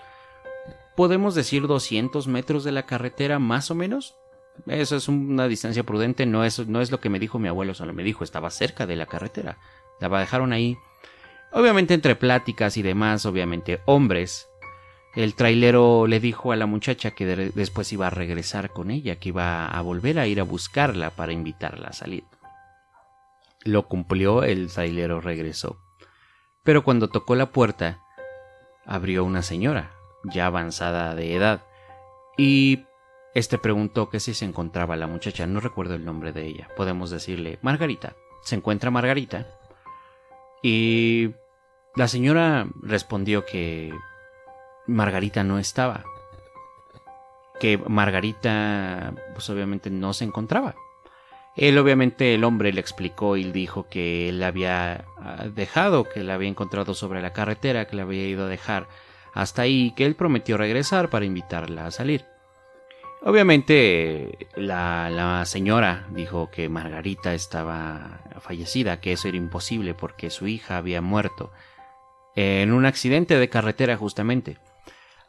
podemos 0.95 1.35
decir 1.35 1.67
200 1.67 2.27
metros 2.27 2.63
de 2.63 2.73
la 2.73 2.85
carretera 2.85 3.39
más 3.39 3.71
o 3.71 3.75
menos, 3.75 4.17
eso 4.65 4.95
es 4.95 5.07
una 5.07 5.47
distancia 5.47 5.83
prudente, 5.83 6.25
no 6.25 6.43
es, 6.43 6.67
no 6.67 6.81
es 6.81 6.91
lo 6.91 6.99
que 6.99 7.09
me 7.09 7.19
dijo 7.19 7.39
mi 7.39 7.47
abuelo, 7.47 7.73
solo 7.73 7.93
me 7.93 8.03
dijo, 8.03 8.23
estaba 8.23 8.49
cerca 8.49 8.85
de 8.85 8.95
la 8.95 9.05
carretera. 9.05 9.57
La 9.99 10.09
dejaron 10.09 10.51
ahí. 10.51 10.77
Obviamente 11.51 11.93
entre 11.93 12.15
pláticas 12.15 12.77
y 12.77 12.81
demás, 12.81 13.25
obviamente 13.25 13.81
hombres. 13.85 14.49
El 15.17 15.33
trailero 15.33 16.05
le 16.05 16.19
dijo 16.19 16.51
a 16.51 16.55
la 16.55 16.67
muchacha 16.67 17.09
que 17.09 17.25
después 17.25 17.91
iba 17.91 18.05
a 18.05 18.11
regresar 18.11 18.69
con 18.69 18.91
ella, 18.91 19.15
que 19.15 19.29
iba 19.29 19.65
a 19.65 19.81
volver 19.81 20.19
a 20.19 20.27
ir 20.27 20.39
a 20.39 20.43
buscarla 20.43 21.09
para 21.09 21.31
invitarla 21.31 21.87
a 21.87 21.93
salir. 21.93 22.23
Lo 23.63 23.87
cumplió, 23.87 24.43
el 24.43 24.71
trailero 24.71 25.19
regresó. 25.19 25.79
Pero 26.61 26.83
cuando 26.83 27.09
tocó 27.09 27.33
la 27.33 27.47
puerta, 27.47 27.99
abrió 28.85 29.23
una 29.25 29.41
señora, 29.41 29.89
ya 30.23 30.45
avanzada 30.45 31.15
de 31.15 31.33
edad, 31.33 31.63
y 32.37 32.85
este 33.33 33.57
preguntó 33.57 34.11
que 34.11 34.19
si 34.19 34.35
se 34.35 34.45
encontraba 34.45 34.97
la 34.97 35.07
muchacha, 35.07 35.47
no 35.47 35.59
recuerdo 35.59 35.95
el 35.95 36.05
nombre 36.05 36.31
de 36.31 36.45
ella, 36.45 36.67
podemos 36.77 37.09
decirle 37.09 37.57
Margarita. 37.63 38.15
¿Se 38.43 38.53
encuentra 38.53 38.91
Margarita? 38.91 39.47
Y 40.61 41.31
la 41.95 42.07
señora 42.07 42.67
respondió 42.83 43.47
que 43.47 43.91
Margarita 44.87 45.43
no 45.43 45.59
estaba. 45.59 46.03
Que 47.59 47.77
Margarita, 47.77 49.13
pues 49.33 49.49
obviamente 49.49 49.89
no 49.89 50.13
se 50.13 50.25
encontraba. 50.25 50.75
Él 51.55 51.77
obviamente 51.79 52.35
el 52.35 52.43
hombre 52.43 52.71
le 52.71 52.79
explicó 52.79 53.35
y 53.35 53.43
dijo 53.51 53.87
que 53.89 54.29
él 54.29 54.39
la 54.39 54.47
había 54.47 55.05
ah, 55.19 55.45
dejado, 55.53 56.03
que 56.03 56.23
la 56.23 56.35
había 56.35 56.49
encontrado 56.49 56.93
sobre 56.93 57.21
la 57.21 57.33
carretera, 57.33 57.87
que 57.87 57.95
la 57.95 58.03
había 58.03 58.27
ido 58.27 58.45
a 58.45 58.49
dejar 58.49 58.87
hasta 59.33 59.63
ahí, 59.63 59.91
que 59.95 60.05
él 60.05 60.15
prometió 60.15 60.55
regresar 60.55 61.09
para 61.09 61.25
invitarla 61.25 61.87
a 61.87 61.91
salir. 61.91 62.25
Obviamente 63.23 64.47
la, 64.55 65.09
la, 65.09 65.43
señora 65.45 66.05
dijo 66.11 66.51
que 66.51 66.69
Margarita 66.69 67.33
estaba 67.33 68.19
fallecida, 68.39 69.01
que 69.01 69.13
eso 69.13 69.27
era 69.27 69.37
imposible 69.37 69.95
porque 69.95 70.29
su 70.29 70.47
hija 70.47 70.77
había 70.77 71.01
muerto 71.01 71.51
en 72.35 72.71
un 72.71 72.85
accidente 72.85 73.39
de 73.39 73.49
carretera 73.49 73.97
justamente. 73.97 74.57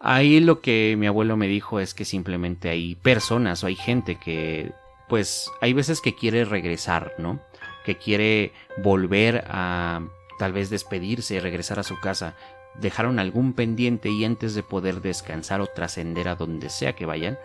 Ahí 0.01 0.41
lo 0.41 0.61
que 0.61 0.95
mi 0.97 1.07
abuelo 1.07 1.37
me 1.37 1.49
dijo 1.49 1.81
es 1.81 1.93
que 1.93 2.05
simplemente 2.05 2.69
hay 2.69 2.95
personas 2.95 3.65
o 3.65 3.67
hay 3.67 3.75
gente 3.75 4.17
que 4.17 4.73
pues 5.09 5.51
hay 5.61 5.73
veces 5.73 6.01
que 6.01 6.15
quiere 6.15 6.45
regresar, 6.45 7.15
¿no? 7.19 7.41
Que 7.85 7.97
quiere 7.97 8.53
volver 8.77 9.45
a 9.49 10.03
tal 10.39 10.53
vez 10.53 10.71
despedirse, 10.71 11.41
regresar 11.41 11.81
a 11.81 11.83
su 11.83 11.99
casa, 11.99 12.37
dejaron 12.81 13.19
algún 13.19 13.55
pendiente 13.55 14.11
y 14.11 14.25
antes 14.25 14.55
de 14.55 14.63
poder 14.63 15.01
descansar 15.01 15.61
o 15.61 15.67
trascender 15.67 16.29
a 16.29 16.37
donde 16.37 16.71
sea 16.71 16.95
que 16.95 17.07
vayan, 17.07 17.39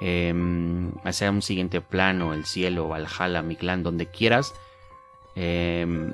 eh, 0.00 0.34
sea 1.10 1.30
un 1.30 1.42
siguiente 1.42 1.80
plano, 1.80 2.34
el 2.34 2.44
cielo, 2.44 2.88
Valhalla, 2.88 3.42
mi 3.42 3.54
clan, 3.54 3.84
donde 3.84 4.06
quieras, 4.06 4.52
em, 5.36 6.12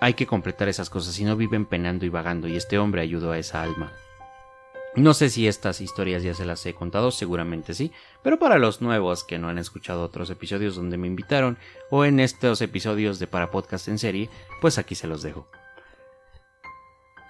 hay 0.00 0.14
que 0.14 0.26
completar 0.26 0.68
esas 0.68 0.90
cosas, 0.90 1.14
si 1.14 1.24
no 1.24 1.36
viven 1.36 1.64
penando 1.64 2.04
y 2.04 2.08
vagando, 2.08 2.48
y 2.48 2.56
este 2.56 2.78
hombre 2.78 3.02
ayudó 3.02 3.30
a 3.30 3.38
esa 3.38 3.62
alma. 3.62 3.92
No 4.94 5.14
sé 5.14 5.30
si 5.30 5.48
estas 5.48 5.80
historias 5.80 6.22
ya 6.22 6.34
se 6.34 6.44
las 6.44 6.66
he 6.66 6.74
contado, 6.74 7.10
seguramente 7.10 7.72
sí, 7.72 7.92
pero 8.22 8.38
para 8.38 8.58
los 8.58 8.82
nuevos 8.82 9.24
que 9.24 9.38
no 9.38 9.48
han 9.48 9.56
escuchado 9.56 10.02
otros 10.02 10.28
episodios 10.28 10.76
donde 10.76 10.98
me 10.98 11.06
invitaron 11.06 11.56
o 11.90 12.04
en 12.04 12.20
estos 12.20 12.60
episodios 12.60 13.18
de 13.18 13.26
para 13.26 13.50
podcast 13.50 13.88
en 13.88 13.98
serie, 13.98 14.28
pues 14.60 14.76
aquí 14.76 14.94
se 14.94 15.06
los 15.06 15.22
dejo. 15.22 15.48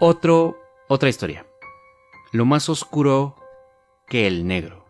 Otro, 0.01 0.59
otra 0.89 1.09
historia. 1.09 1.47
Lo 2.33 2.45
más 2.47 2.69
oscuro 2.69 3.37
que 4.09 4.27
el 4.27 4.45
negro. 4.45 4.85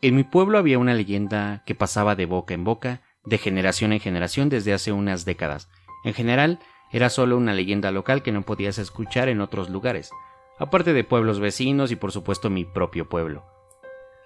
En 0.00 0.16
mi 0.16 0.24
pueblo 0.24 0.56
había 0.56 0.78
una 0.78 0.94
leyenda 0.94 1.62
que 1.66 1.74
pasaba 1.74 2.14
de 2.14 2.24
boca 2.24 2.54
en 2.54 2.64
boca, 2.64 3.02
de 3.24 3.36
generación 3.36 3.92
en 3.92 4.00
generación 4.00 4.48
desde 4.48 4.72
hace 4.72 4.92
unas 4.92 5.26
décadas. 5.26 5.68
En 6.04 6.14
general, 6.14 6.60
era 6.94 7.10
solo 7.10 7.36
una 7.36 7.54
leyenda 7.54 7.90
local 7.90 8.22
que 8.22 8.30
no 8.30 8.42
podías 8.42 8.78
escuchar 8.78 9.28
en 9.28 9.40
otros 9.40 9.68
lugares, 9.68 10.12
aparte 10.58 10.92
de 10.92 11.02
pueblos 11.02 11.40
vecinos 11.40 11.90
y 11.90 11.96
por 11.96 12.12
supuesto 12.12 12.50
mi 12.50 12.64
propio 12.64 13.08
pueblo. 13.08 13.42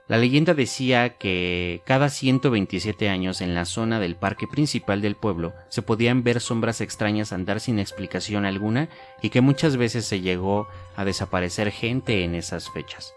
La 0.06 0.18
leyenda 0.18 0.52
decía 0.52 1.16
que 1.16 1.80
cada 1.86 2.10
127 2.10 3.08
años 3.08 3.40
en 3.40 3.54
la 3.54 3.64
zona 3.64 4.00
del 4.00 4.16
parque 4.16 4.46
principal 4.46 5.00
del 5.00 5.16
pueblo 5.16 5.54
se 5.70 5.80
podían 5.80 6.22
ver 6.22 6.40
sombras 6.40 6.82
extrañas 6.82 7.32
andar 7.32 7.60
sin 7.60 7.78
explicación 7.78 8.44
alguna 8.44 8.90
y 9.22 9.30
que 9.30 9.40
muchas 9.40 9.78
veces 9.78 10.04
se 10.04 10.20
llegó 10.20 10.68
a 10.94 11.06
desaparecer 11.06 11.70
gente 11.70 12.22
en 12.22 12.34
esas 12.34 12.68
fechas. 12.70 13.14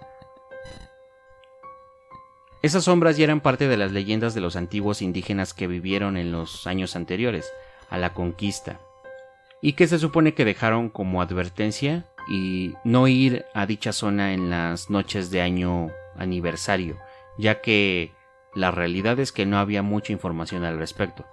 Esas 2.62 2.86
sombras 2.86 3.18
ya 3.18 3.26
eran 3.26 3.42
parte 3.42 3.68
de 3.68 3.76
las 3.76 3.92
leyendas 3.92 4.34
de 4.34 4.40
los 4.40 4.56
antiguos 4.56 5.02
indígenas 5.02 5.54
que 5.54 5.68
vivieron 5.68 6.16
en 6.16 6.32
los 6.32 6.68
años 6.68 6.96
anteriores 6.96 7.52
a 7.90 7.98
la 7.98 8.14
conquista, 8.14 8.80
y 9.62 9.74
que 9.74 9.88
se 9.88 10.00
supone 10.00 10.34
que 10.34 10.46
dejaron 10.46 10.90
como 10.90 11.22
advertencia 11.22 12.06
y 12.28 12.74
no 12.84 13.08
ir 13.08 13.46
a 13.54 13.66
dicha 13.66 13.94
zona 13.94 14.34
en 14.34 14.50
las 14.50 14.90
noches 14.90 15.32
de 15.32 15.42
año 15.42 15.90
aniversario, 16.16 16.98
ya 17.38 17.62
que 17.62 18.14
la 18.54 18.72
realidad 18.72 19.20
es 19.20 19.32
que 19.32 19.46
no 19.46 19.60
había 19.60 19.82
mucha 19.82 20.14
información 20.14 20.64
al 20.64 20.78
respecto. 20.78 21.26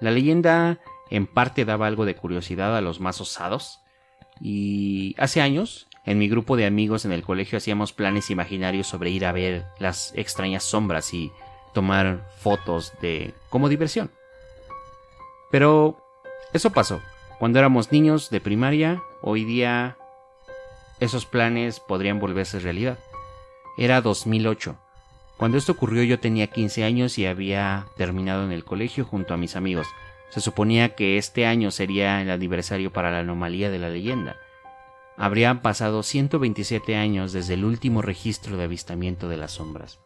La 0.00 0.10
leyenda 0.10 0.78
en 1.10 1.26
parte 1.26 1.64
daba 1.64 1.86
algo 1.86 2.04
de 2.04 2.16
curiosidad 2.16 2.76
a 2.76 2.80
los 2.80 3.00
más 3.00 3.20
osados, 3.20 3.80
y 4.40 5.14
hace 5.18 5.40
años, 5.40 5.88
en 6.04 6.18
mi 6.18 6.28
grupo 6.28 6.56
de 6.56 6.66
amigos 6.66 7.04
en 7.04 7.12
el 7.12 7.22
colegio 7.22 7.58
hacíamos 7.58 7.92
planes 7.92 8.30
imaginarios 8.30 8.86
sobre 8.86 9.10
ir 9.10 9.24
a 9.24 9.32
ver 9.32 9.64
las 9.78 10.12
extrañas 10.14 10.62
sombras 10.62 11.14
y 11.14 11.32
tomar 11.72 12.28
fotos 12.38 12.92
de 13.00 13.34
como 13.48 13.68
diversión. 13.68 14.10
Pero 15.50 15.98
eso 16.52 16.70
pasó. 16.70 17.00
Cuando 17.38 17.58
éramos 17.58 17.92
niños 17.92 18.30
de 18.30 18.40
primaria, 18.40 19.02
hoy 19.20 19.44
día 19.44 19.98
esos 21.00 21.26
planes 21.26 21.80
podrían 21.80 22.18
volverse 22.18 22.60
realidad. 22.60 22.98
Era 23.76 24.00
2008. 24.00 24.74
Cuando 25.36 25.58
esto 25.58 25.72
ocurrió 25.72 26.02
yo 26.02 26.18
tenía 26.18 26.46
15 26.46 26.84
años 26.84 27.18
y 27.18 27.26
había 27.26 27.88
terminado 27.98 28.42
en 28.42 28.52
el 28.52 28.64
colegio 28.64 29.04
junto 29.04 29.34
a 29.34 29.36
mis 29.36 29.54
amigos. 29.54 29.86
Se 30.30 30.40
suponía 30.40 30.94
que 30.94 31.18
este 31.18 31.44
año 31.44 31.70
sería 31.70 32.22
el 32.22 32.30
aniversario 32.30 32.90
para 32.90 33.10
la 33.10 33.18
anomalía 33.18 33.70
de 33.70 33.80
la 33.80 33.90
leyenda. 33.90 34.36
Habrían 35.18 35.60
pasado 35.60 36.02
127 36.02 36.96
años 36.96 37.34
desde 37.34 37.52
el 37.52 37.66
último 37.66 38.00
registro 38.00 38.56
de 38.56 38.64
avistamiento 38.64 39.28
de 39.28 39.36
las 39.36 39.52
sombras. 39.52 40.00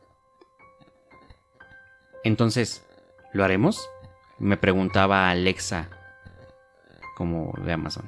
Entonces, 2.25 2.85
¿lo 3.33 3.45
haremos? 3.45 3.89
Me 4.41 4.57
preguntaba 4.57 5.31
Alexa 5.31 6.00
como 7.21 7.53
de 7.63 7.71
Amazon. 7.71 8.07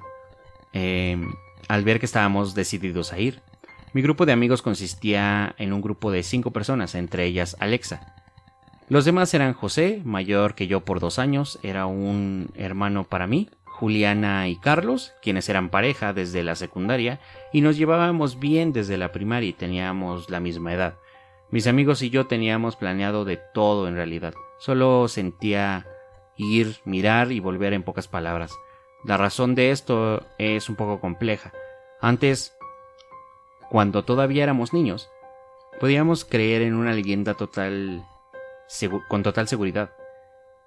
Em, 0.72 1.34
al 1.68 1.84
ver 1.84 2.00
que 2.00 2.06
estábamos 2.06 2.54
decididos 2.54 3.12
a 3.12 3.18
ir. 3.18 3.42
Mi 3.92 4.00
grupo 4.00 4.24
de 4.24 4.32
amigos 4.32 4.62
consistía 4.62 5.54
en 5.58 5.74
un 5.74 5.82
grupo 5.82 6.10
de 6.10 6.22
cinco 6.22 6.50
personas, 6.50 6.94
entre 6.94 7.26
ellas 7.26 7.54
Alexa. 7.60 8.14
Los 8.88 9.04
demás 9.04 9.34
eran 9.34 9.52
José, 9.52 10.00
mayor 10.02 10.54
que 10.54 10.66
yo 10.66 10.80
por 10.80 10.98
dos 10.98 11.18
años, 11.18 11.58
era 11.62 11.84
un 11.84 12.48
hermano 12.54 13.04
para 13.04 13.26
mí, 13.26 13.50
Juliana 13.66 14.48
y 14.48 14.56
Carlos, 14.56 15.12
quienes 15.20 15.46
eran 15.50 15.68
pareja 15.68 16.14
desde 16.14 16.42
la 16.42 16.54
secundaria, 16.54 17.20
y 17.52 17.60
nos 17.60 17.76
llevábamos 17.76 18.38
bien 18.38 18.72
desde 18.72 18.96
la 18.96 19.12
primaria 19.12 19.50
y 19.50 19.52
teníamos 19.52 20.30
la 20.30 20.40
misma 20.40 20.72
edad. 20.72 20.94
Mis 21.50 21.66
amigos 21.66 22.00
y 22.00 22.08
yo 22.08 22.26
teníamos 22.26 22.76
planeado 22.76 23.26
de 23.26 23.38
todo 23.52 23.88
en 23.88 23.94
realidad, 23.94 24.32
solo 24.58 25.06
sentía 25.08 25.86
ir, 26.38 26.76
mirar 26.86 27.30
y 27.30 27.40
volver 27.40 27.74
en 27.74 27.82
pocas 27.82 28.08
palabras. 28.08 28.52
La 29.04 29.16
razón 29.16 29.54
de 29.54 29.72
esto 29.72 30.24
es 30.38 30.68
un 30.68 30.76
poco 30.76 31.00
compleja. 31.00 31.52
Antes, 32.00 32.56
cuando 33.68 34.04
todavía 34.04 34.44
éramos 34.44 34.72
niños, 34.72 35.10
podíamos 35.80 36.24
creer 36.24 36.62
en 36.62 36.74
una 36.74 36.92
leyenda 36.92 37.34
total 37.34 38.06
con 39.08 39.22
total 39.22 39.48
seguridad. 39.48 39.92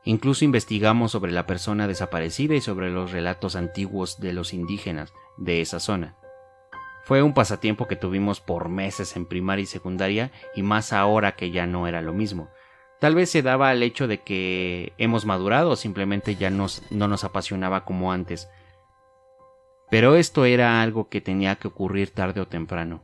Incluso 0.03 0.45
investigamos 0.45 1.11
sobre 1.11 1.31
la 1.31 1.47
persona 1.47 1.87
desaparecida 1.87 2.55
y 2.55 2.61
sobre 2.61 2.91
los 2.91 3.11
relatos 3.11 3.55
antiguos 3.55 4.19
de 4.19 4.33
los 4.33 4.53
indígenas 4.53 5.13
de 5.37 5.61
esa 5.61 5.79
zona. 5.79 6.15
Fue 7.05 7.21
un 7.21 7.33
pasatiempo 7.33 7.87
que 7.87 7.95
tuvimos 7.95 8.41
por 8.41 8.67
meses 8.67 9.15
en 9.15 9.25
primaria 9.25 9.63
y 9.63 9.67
secundaria 9.67 10.31
y 10.55 10.61
más 10.61 10.91
ahora 10.91 11.35
que 11.35 11.51
ya 11.51 11.65
no 11.67 11.87
era 11.87 12.01
lo 12.01 12.13
mismo. 12.13 12.49
Tal 12.99 13.13
vez 13.15 13.29
se 13.29 13.41
daba 13.41 13.69
al 13.69 13.83
hecho 13.83 14.07
de 14.07 14.19
que 14.19 14.93
hemos 14.97 15.25
madurado 15.25 15.75
simplemente 15.75 16.35
ya 16.35 16.49
no 16.49 16.67
nos 16.89 17.23
apasionaba 17.23 17.85
como 17.85 18.11
antes. 18.11 18.49
Pero 19.89 20.15
esto 20.15 20.45
era 20.45 20.81
algo 20.81 21.09
que 21.09 21.21
tenía 21.21 21.55
que 21.57 21.67
ocurrir 21.67 22.11
tarde 22.11 22.41
o 22.41 22.47
temprano. 22.47 23.01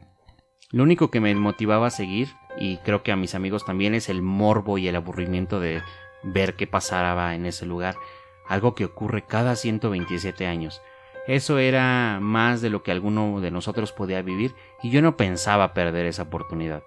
Lo 0.71 0.83
único 0.83 1.12
que 1.12 1.19
me 1.19 1.36
motivaba 1.36 1.88
a 1.88 1.91
seguir, 1.91 2.29
y 2.57 2.77
creo 2.77 3.03
que 3.03 3.12
a 3.12 3.17
mis 3.17 3.36
amigos 3.36 3.65
también, 3.65 3.93
es 3.93 4.10
el 4.10 4.21
morbo 4.21 4.77
y 4.77 4.88
el 4.88 4.95
aburrimiento 4.95 5.60
de 5.60 5.81
ver 6.24 6.55
qué 6.55 6.65
pasaba 6.67 7.36
en 7.36 7.45
ese 7.45 7.65
lugar, 7.65 7.95
algo 8.48 8.74
que 8.74 8.86
ocurre 8.86 9.25
cada 9.25 9.55
127 9.55 10.48
años. 10.48 10.81
Eso 11.27 11.60
era 11.60 12.19
más 12.21 12.62
de 12.62 12.69
lo 12.69 12.81
que 12.83 12.91
alguno 12.91 13.41
de 13.41 13.51
nosotros 13.51 13.91
podía 13.91 14.21
vivir 14.21 14.55
y 14.81 14.89
yo 14.89 15.01
no 15.01 15.17
pensaba 15.17 15.74
perder 15.74 16.05
esa 16.05 16.24
oportunidad. 16.24 16.83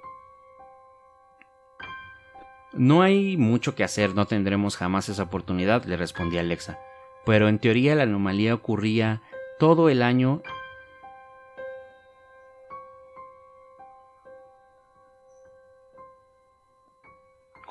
No 2.76 3.02
hay 3.02 3.37
mucho 3.37 3.76
que 3.76 3.85
hacer, 3.85 4.14
no 4.14 4.26
tendremos 4.26 4.76
jamás 4.76 5.09
esa 5.09 5.23
oportunidad, 5.23 5.85
le 5.85 5.97
respondí 5.97 6.38
Alexa. 6.38 6.81
Pero 7.25 7.49
en 7.49 7.59
teoría 7.59 7.95
la 7.95 8.02
anomalía 8.02 8.52
ocurría 8.52 9.23
todo 9.59 9.88
el 9.88 10.02
año 10.02 10.43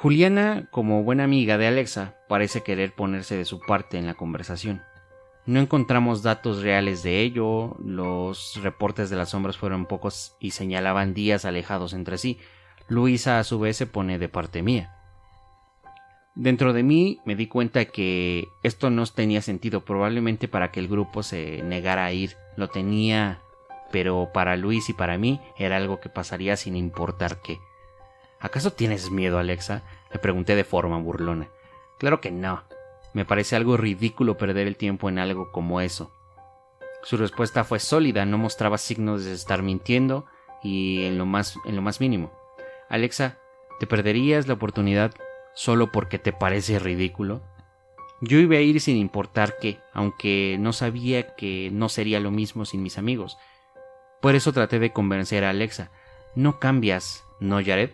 Juliana, 0.03 0.67
como 0.71 1.03
buena 1.03 1.23
amiga 1.23 1.57
de 1.57 1.67
Alexa, 1.67 2.17
parece 2.27 2.61
querer 2.61 2.93
ponerse 2.93 3.37
de 3.37 3.45
su 3.45 3.61
parte 3.61 3.97
en 3.97 4.05
la 4.05 4.15
conversación. 4.15 4.81
No 5.45 5.61
encontramos 5.61 6.23
datos 6.23 6.61
reales 6.61 7.03
de 7.03 7.21
ello, 7.21 7.77
los 7.83 8.59
reportes 8.61 9.09
de 9.09 9.15
las 9.15 9.29
sombras 9.29 9.57
fueron 9.57 9.85
pocos 9.85 10.35
y 10.41 10.51
señalaban 10.51 11.13
días 11.13 11.45
alejados 11.45 11.93
entre 11.93 12.17
sí, 12.17 12.39
Luisa 12.89 13.39
a 13.39 13.43
su 13.45 13.59
vez 13.59 13.77
se 13.77 13.87
pone 13.87 14.19
de 14.19 14.27
parte 14.27 14.61
mía. 14.61 14.92
Dentro 16.35 16.73
de 16.73 16.81
mí 16.81 17.19
me 17.25 17.35
di 17.35 17.47
cuenta 17.47 17.85
que 17.85 18.49
esto 18.63 18.89
no 18.89 19.05
tenía 19.05 19.41
sentido, 19.41 19.81
probablemente 19.81 20.47
para 20.47 20.71
que 20.71 20.79
el 20.79 20.87
grupo 20.87 21.21
se 21.21 21.61
negara 21.61 22.05
a 22.05 22.11
ir. 22.11 22.35
Lo 22.57 22.69
tenía, 22.69 23.41
pero 23.91 24.31
para 24.33 24.57
Luis 24.57 24.89
y 24.89 24.93
para 24.93 25.17
mí 25.19 25.39
era 25.57 25.77
algo 25.77 25.99
que 25.99 26.09
pasaría 26.09 26.57
sin 26.57 26.75
importar 26.75 27.41
qué. 27.41 27.59
¿Acaso 28.39 28.73
tienes 28.73 29.11
miedo, 29.11 29.37
Alexa? 29.37 29.83
Le 30.11 30.19
pregunté 30.19 30.55
de 30.55 30.63
forma 30.63 30.97
burlona. 30.97 31.49
Claro 31.99 32.19
que 32.19 32.31
no. 32.31 32.63
Me 33.13 33.25
parece 33.25 33.55
algo 33.55 33.77
ridículo 33.77 34.37
perder 34.37 34.67
el 34.67 34.75
tiempo 34.75 35.09
en 35.09 35.19
algo 35.19 35.51
como 35.51 35.81
eso. 35.81 36.11
Su 37.03 37.17
respuesta 37.17 37.63
fue 37.63 37.79
sólida, 37.79 38.25
no 38.25 38.39
mostraba 38.39 38.79
signos 38.79 39.23
de 39.23 39.33
estar 39.33 39.61
mintiendo 39.61 40.25
y 40.63 41.05
en 41.05 41.19
lo 41.19 41.27
más, 41.27 41.57
en 41.65 41.75
lo 41.75 41.83
más 41.83 42.01
mínimo. 42.01 42.31
Alexa, 42.89 43.37
¿te 43.79 43.85
perderías 43.85 44.47
la 44.47 44.55
oportunidad 44.55 45.13
solo 45.53 45.91
porque 45.91 46.19
te 46.19 46.33
parece 46.33 46.79
ridículo? 46.79 47.41
Yo 48.21 48.39
iba 48.39 48.55
a 48.55 48.61
ir 48.61 48.79
sin 48.79 48.97
importar 48.97 49.55
qué, 49.59 49.79
aunque 49.93 50.57
no 50.59 50.71
sabía 50.71 51.35
que 51.35 51.69
no 51.73 51.89
sería 51.89 52.19
lo 52.19 52.31
mismo 52.31 52.65
sin 52.65 52.81
mis 52.81 52.97
amigos. 52.97 53.37
Por 54.21 54.35
eso 54.35 54.53
traté 54.53 54.79
de 54.79 54.93
convencer 54.93 55.43
a 55.43 55.49
Alexa. 55.49 55.91
No 56.35 56.59
cambias, 56.59 57.23
¿no, 57.41 57.63
Jared? 57.63 57.89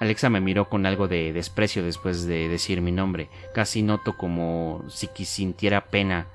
Alexa 0.00 0.30
me 0.30 0.40
miró 0.40 0.68
con 0.68 0.86
algo 0.86 1.08
de 1.08 1.32
desprecio 1.32 1.82
después 1.82 2.24
de 2.24 2.48
decir 2.48 2.80
mi 2.80 2.92
nombre. 2.92 3.28
Casi 3.52 3.82
noto 3.82 4.16
como 4.16 4.84
si 4.88 5.08
sintiera 5.24 5.86
pena. 5.86 6.28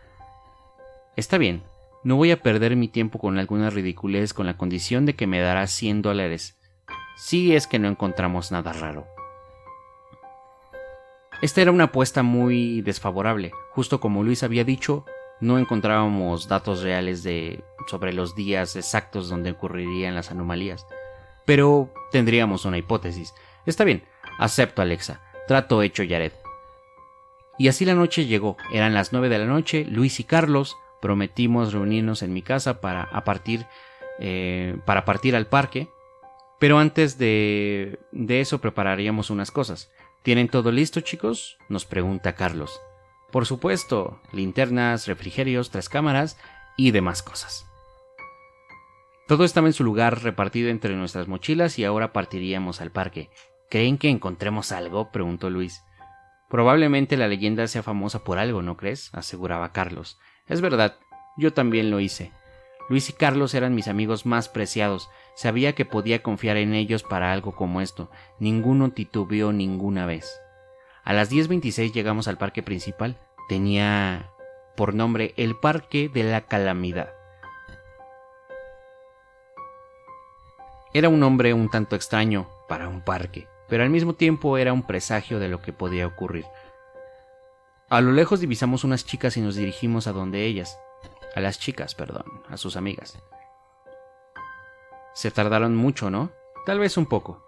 Está 1.15 1.37
bien, 1.37 1.63
no 2.03 2.17
voy 2.17 2.31
a 2.31 2.41
perder 2.41 2.75
mi 2.75 2.89
tiempo 2.89 3.19
con 3.19 3.39
alguna 3.39 3.69
ridiculez 3.69 4.33
con 4.33 4.45
la 4.45 4.57
condición 4.57 5.05
de 5.05 5.15
que 5.15 5.27
me 5.27 5.39
dará 5.39 5.67
100 5.67 6.01
dólares. 6.01 6.59
Si 7.15 7.55
es 7.55 7.67
que 7.67 7.79
no 7.79 7.87
encontramos 7.87 8.51
nada 8.51 8.73
raro. 8.73 9.12
Esta 11.43 11.61
era 11.61 11.73
una 11.73 11.83
apuesta 11.83 12.23
muy 12.23 12.79
desfavorable. 12.83 13.51
Justo 13.71 13.99
como 13.99 14.23
Luis 14.23 14.43
había 14.43 14.63
dicho, 14.63 15.03
no 15.41 15.59
encontrábamos 15.59 16.47
datos 16.47 16.81
reales 16.81 17.21
de 17.21 17.65
sobre 17.87 18.13
los 18.13 18.33
días 18.33 18.77
exactos 18.77 19.27
donde 19.27 19.51
ocurrirían 19.51 20.15
las 20.15 20.31
anomalías. 20.31 20.87
Pero 21.45 21.93
tendríamos 22.13 22.63
una 22.63 22.77
hipótesis. 22.77 23.33
Está 23.65 23.83
bien, 23.83 24.05
acepto 24.39 24.81
Alexa. 24.81 25.19
Trato 25.45 25.81
hecho 25.81 26.03
Jared. 26.07 26.31
Y 27.59 27.67
así 27.67 27.83
la 27.83 27.93
noche 27.93 28.25
llegó. 28.25 28.55
Eran 28.71 28.93
las 28.93 29.11
nueve 29.11 29.27
de 29.27 29.39
la 29.39 29.45
noche. 29.45 29.85
Luis 29.89 30.21
y 30.21 30.23
Carlos 30.23 30.77
prometimos 31.01 31.73
reunirnos 31.73 32.21
en 32.21 32.31
mi 32.31 32.41
casa 32.41 32.79
para 32.79 33.09
partir 33.25 33.65
eh, 34.17 34.77
para 34.85 35.03
partir 35.03 35.35
al 35.35 35.47
parque. 35.47 35.89
Pero 36.57 36.79
antes 36.79 37.17
de, 37.17 37.99
de 38.13 38.39
eso 38.39 38.61
prepararíamos 38.61 39.29
unas 39.29 39.51
cosas. 39.51 39.91
¿Tienen 40.23 40.47
todo 40.47 40.71
listo, 40.71 41.01
chicos? 41.01 41.57
nos 41.67 41.85
pregunta 41.85 42.33
Carlos. 42.33 42.79
Por 43.29 43.45
supuesto, 43.45 44.21
linternas, 44.31 45.05
refrigerios, 45.05 45.69
tres 45.69 45.89
cámaras 45.89 46.37
y 46.77 46.91
demás 46.91 47.21
cosas. 47.21 47.65
Todo 49.27 49.43
estaba 49.43 49.67
en 49.67 49.73
su 49.73 49.83
lugar 49.83 50.23
repartido 50.23 50.69
entre 50.69 50.95
nuestras 50.95 51.27
mochilas 51.27 51.77
y 51.77 51.83
ahora 51.83 52.13
partiríamos 52.13 52.79
al 52.79 52.91
parque. 52.91 53.29
¿Creen 53.69 53.97
que 53.97 54.09
encontremos 54.09 54.71
algo? 54.71 55.11
preguntó 55.11 55.49
Luis. 55.49 55.83
Probablemente 56.49 57.17
la 57.17 57.27
leyenda 57.27 57.67
sea 57.67 57.83
famosa 57.83 58.23
por 58.23 58.37
algo, 58.37 58.61
¿no 58.61 58.77
crees? 58.77 59.09
aseguraba 59.13 59.73
Carlos. 59.73 60.19
Es 60.47 60.61
verdad, 60.61 60.95
yo 61.37 61.51
también 61.51 61.91
lo 61.91 61.99
hice. 61.99 62.31
Luis 62.89 63.09
y 63.09 63.13
Carlos 63.13 63.53
eran 63.53 63.75
mis 63.75 63.87
amigos 63.87 64.25
más 64.25 64.49
preciados, 64.49 65.09
Sabía 65.35 65.73
que 65.73 65.85
podía 65.85 66.21
confiar 66.21 66.57
en 66.57 66.73
ellos 66.73 67.03
para 67.03 67.31
algo 67.31 67.55
como 67.55 67.81
esto. 67.81 68.09
Ninguno 68.39 68.91
titubeó 68.91 69.51
ninguna 69.51 70.05
vez. 70.05 70.39
A 71.03 71.13
las 71.13 71.31
10.26 71.31 71.91
llegamos 71.91 72.27
al 72.27 72.37
parque 72.37 72.61
principal. 72.61 73.17
Tenía 73.49 74.31
por 74.77 74.93
nombre 74.93 75.33
el 75.37 75.55
Parque 75.55 76.09
de 76.09 76.23
la 76.23 76.41
Calamidad. 76.41 77.13
Era 80.93 81.09
un 81.09 81.19
nombre 81.19 81.53
un 81.53 81.69
tanto 81.69 81.95
extraño 81.95 82.47
para 82.69 82.87
un 82.87 83.01
parque, 83.01 83.47
pero 83.67 83.83
al 83.83 83.89
mismo 83.89 84.13
tiempo 84.13 84.59
era 84.59 84.71
un 84.71 84.83
presagio 84.83 85.39
de 85.39 85.49
lo 85.49 85.59
que 85.59 85.73
podía 85.73 86.05
ocurrir. 86.05 86.45
A 87.89 87.99
lo 88.01 88.11
lejos 88.11 88.39
divisamos 88.39 88.83
unas 88.83 89.03
chicas 89.03 89.35
y 89.35 89.41
nos 89.41 89.55
dirigimos 89.55 90.05
a 90.05 90.13
donde 90.13 90.45
ellas. 90.45 90.79
A 91.35 91.39
las 91.41 91.59
chicas, 91.59 91.95
perdón, 91.95 92.25
a 92.49 92.57
sus 92.57 92.75
amigas. 92.75 93.17
Se 95.13 95.31
tardaron 95.31 95.75
mucho, 95.75 96.09
¿no? 96.09 96.31
Tal 96.65 96.79
vez 96.79 96.97
un 96.97 97.05
poco. 97.05 97.43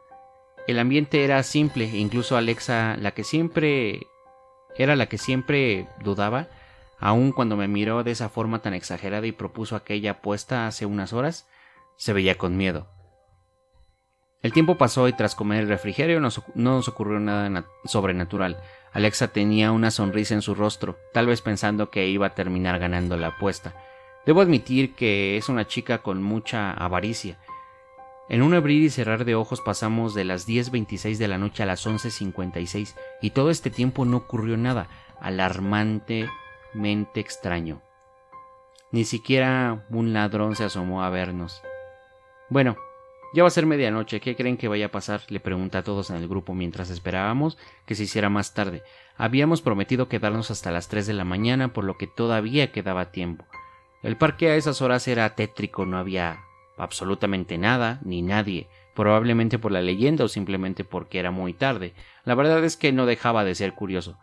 El 0.68 0.80
ambiente 0.80 1.24
era 1.24 1.42
simple, 1.44 1.86
incluso 1.86 2.38
Alexa, 2.38 2.98
la 2.98 3.12
que 3.12 3.24
siempre 3.24 4.08
era 4.76 4.96
la 4.96 5.08
que 5.08 5.18
siempre 5.18 5.88
dudaba, 6.04 6.48
aun 7.00 7.32
cuando 7.32 7.56
me 7.56 7.68
miró 7.68 8.04
de 8.04 8.12
esa 8.12 8.30
forma 8.30 8.62
tan 8.62 8.74
exagerada 8.74 9.26
y 9.28 9.32
propuso 9.32 9.76
aquella 9.76 10.12
apuesta 10.12 10.68
hace 10.68 10.86
unas 10.86 11.14
horas, 11.14 11.48
se 11.96 12.14
veía 12.14 12.38
con 12.38 12.58
miedo. 12.58 12.88
El 14.46 14.54
tiempo 14.54 14.78
pasó 14.78 15.08
y 15.08 15.14
tras 15.14 15.34
comer 15.34 15.62
el 15.62 15.68
refrigerio 15.68 16.20
no 16.20 16.30
nos 16.54 16.88
ocurrió 16.88 17.20
nada 17.20 17.66
sobrenatural. 17.84 18.62
Alexa 18.94 19.30
tenía 19.30 19.72
una 19.72 19.90
sonrisa 19.90 20.36
en 20.36 20.44
su 20.44 20.54
rostro, 20.54 21.00
tal 21.14 21.26
vez 21.26 21.42
pensando 21.42 21.90
que 21.90 22.06
iba 22.06 22.28
a 22.28 22.36
terminar 22.36 22.78
ganando 22.78 23.18
la 23.18 23.30
apuesta. 23.30 23.74
Debo 24.24 24.42
admitir 24.42 24.94
que 24.94 25.36
es 25.36 25.50
una 25.50 25.66
chica 25.66 26.04
con 26.04 26.22
mucha 26.22 26.70
avaricia, 26.70 27.40
en 28.30 28.44
un 28.44 28.54
abrir 28.54 28.84
y 28.84 28.92
cerrar 28.92 29.26
de 29.26 29.34
ojos 29.34 29.62
pasamos 29.62 30.14
de 30.14 30.26
las 30.26 30.48
10.26 30.48 31.18
de 31.18 31.28
la 31.28 31.40
noche 31.40 31.64
a 31.64 31.66
las 31.66 31.88
11.56 31.88 32.94
y 33.24 33.32
todo 33.32 33.50
este 33.50 33.72
tiempo 33.72 34.06
no 34.06 34.18
ocurrió 34.18 34.58
nada 34.58 34.90
alarmantemente 35.22 36.30
extraño. 37.20 37.82
Ni 38.92 39.06
siquiera 39.06 39.88
un 39.90 40.14
ladrón 40.14 40.56
se 40.56 40.66
asomó 40.66 41.02
a 41.04 41.10
vernos. 41.10 41.64
Bueno, 42.50 42.78
ya 43.36 43.44
va 43.44 43.48
a 43.48 43.52
ser 43.52 43.66
medianoche, 43.66 44.22
¿qué 44.22 44.36
creen 44.38 44.56
que 44.56 44.70
vaya 44.70 44.86
a 44.86 44.92
pasar? 44.92 45.22
le 45.28 45.42
pregunté 45.42 45.78
a 45.78 45.84
todos 45.84 46.10
en 46.10 46.16
el 46.16 46.30
grupo 46.30 46.54
mientras 46.54 46.90
esperábamos 46.90 47.58
que 47.86 47.94
se 47.94 48.04
hiciera 48.04 48.30
más 48.30 48.54
tarde. 48.54 48.82
Habíamos 49.18 49.62
prometido 49.62 50.08
quedarnos 50.08 50.52
hasta 50.52 50.72
las 50.72 50.88
3 50.88 51.06
de 51.06 51.14
la 51.14 51.26
mañana, 51.26 51.74
por 51.74 51.84
lo 51.84 51.98
que 51.98 52.08
todavía 52.08 52.72
quedaba 52.72 53.12
tiempo. 53.12 53.46
El 54.04 54.16
parque 54.16 54.50
a 54.50 54.56
esas 54.56 54.82
horas 54.82 55.08
era 55.10 55.36
tétrico, 55.36 55.86
no 55.86 55.98
había 55.98 56.40
absolutamente 56.78 57.58
nada 57.58 58.00
ni 58.06 58.22
nadie, 58.22 58.70
probablemente 58.94 59.60
por 59.60 59.74
la 59.74 59.82
leyenda 59.82 60.24
o 60.24 60.30
simplemente 60.30 60.86
porque 60.86 61.20
era 61.20 61.32
muy 61.32 61.54
tarde. 61.54 61.94
La 62.24 62.36
verdad 62.36 62.64
es 62.64 62.78
que 62.78 62.94
no 62.94 63.06
dejaba 63.06 63.44
de 63.44 63.56
ser 63.56 63.74
curioso. 63.74 64.18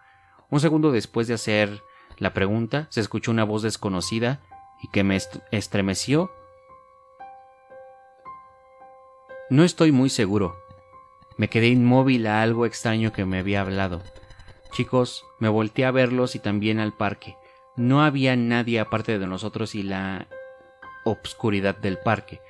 Un 0.48 0.60
segundo 0.60 0.90
después 0.90 1.28
de 1.28 1.34
hacer 1.34 1.82
la 2.16 2.32
pregunta, 2.32 2.86
se 2.88 3.00
escuchó 3.00 3.30
una 3.30 3.44
voz 3.44 3.60
desconocida 3.60 4.40
y 4.82 4.88
que 4.88 5.04
me 5.04 5.18
estremeció. 5.50 6.30
No 9.52 9.64
estoy 9.64 9.92
muy 9.92 10.08
seguro. 10.08 10.56
Me 11.36 11.48
quedé 11.48 11.68
inmóvil 11.68 12.26
a 12.26 12.40
algo 12.40 12.64
extraño 12.64 13.12
que 13.12 13.26
me 13.26 13.38
había 13.38 13.60
hablado. 13.60 14.00
Chicos, 14.70 15.26
me 15.40 15.50
volteé 15.50 15.84
a 15.84 15.90
verlos 15.90 16.34
y 16.34 16.38
también 16.38 16.80
al 16.80 16.94
parque. 16.94 17.36
No 17.76 18.02
había 18.02 18.34
nadie 18.34 18.80
aparte 18.80 19.18
de 19.18 19.26
nosotros 19.26 19.74
y 19.74 19.82
la 19.82 20.26
obscuridad 21.04 21.76
del 21.76 21.98
parque. 21.98 22.40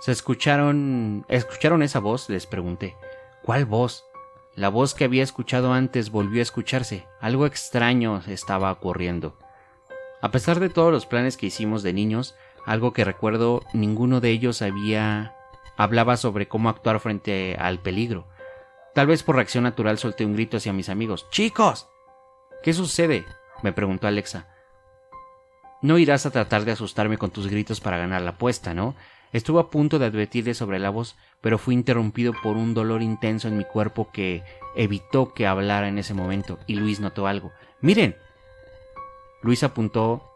¿Se 0.00 0.12
escucharon 0.12 1.26
escucharon 1.28 1.82
esa 1.82 1.98
voz? 1.98 2.30
les 2.30 2.46
pregunté. 2.46 2.94
¿Cuál 3.42 3.66
voz? 3.66 4.04
La 4.54 4.68
voz 4.68 4.94
que 4.94 5.02
había 5.02 5.24
escuchado 5.24 5.72
antes 5.72 6.10
volvió 6.10 6.40
a 6.40 6.44
escucharse. 6.44 7.08
Algo 7.20 7.46
extraño 7.46 8.22
estaba 8.28 8.70
ocurriendo. 8.70 9.36
A 10.22 10.30
pesar 10.30 10.60
de 10.60 10.68
todos 10.68 10.92
los 10.92 11.06
planes 11.06 11.36
que 11.36 11.46
hicimos 11.46 11.82
de 11.82 11.92
niños, 11.92 12.36
algo 12.64 12.92
que 12.92 13.02
recuerdo 13.02 13.64
ninguno 13.72 14.20
de 14.20 14.30
ellos 14.30 14.62
había 14.62 15.35
hablaba 15.76 16.16
sobre 16.16 16.48
cómo 16.48 16.68
actuar 16.68 17.00
frente 17.00 17.56
al 17.58 17.80
peligro. 17.80 18.26
Tal 18.94 19.06
vez 19.06 19.22
por 19.22 19.36
reacción 19.36 19.64
natural 19.64 19.98
solté 19.98 20.24
un 20.24 20.34
grito 20.34 20.56
hacia 20.56 20.72
mis 20.72 20.88
amigos. 20.88 21.28
¡Chicos! 21.30 21.88
¿Qué 22.62 22.72
sucede? 22.72 23.24
me 23.62 23.72
preguntó 23.72 24.06
Alexa. 24.06 24.48
No 25.82 25.98
irás 25.98 26.26
a 26.26 26.30
tratar 26.30 26.64
de 26.64 26.72
asustarme 26.72 27.18
con 27.18 27.30
tus 27.30 27.48
gritos 27.48 27.80
para 27.80 27.98
ganar 27.98 28.22
la 28.22 28.30
apuesta, 28.30 28.74
¿no? 28.74 28.94
Estuve 29.32 29.60
a 29.60 29.64
punto 29.64 29.98
de 29.98 30.06
advertirle 30.06 30.54
sobre 30.54 30.78
la 30.78 30.90
voz, 30.90 31.16
pero 31.40 31.58
fui 31.58 31.74
interrumpido 31.74 32.32
por 32.42 32.56
un 32.56 32.74
dolor 32.74 33.02
intenso 33.02 33.48
en 33.48 33.58
mi 33.58 33.64
cuerpo 33.64 34.10
que 34.10 34.42
evitó 34.74 35.34
que 35.34 35.46
hablara 35.46 35.88
en 35.88 35.98
ese 35.98 36.14
momento, 36.14 36.58
y 36.66 36.76
Luis 36.76 37.00
notó 37.00 37.26
algo. 37.26 37.52
¡Miren! 37.80 38.16
Luis 39.42 39.62
apuntó 39.62 40.32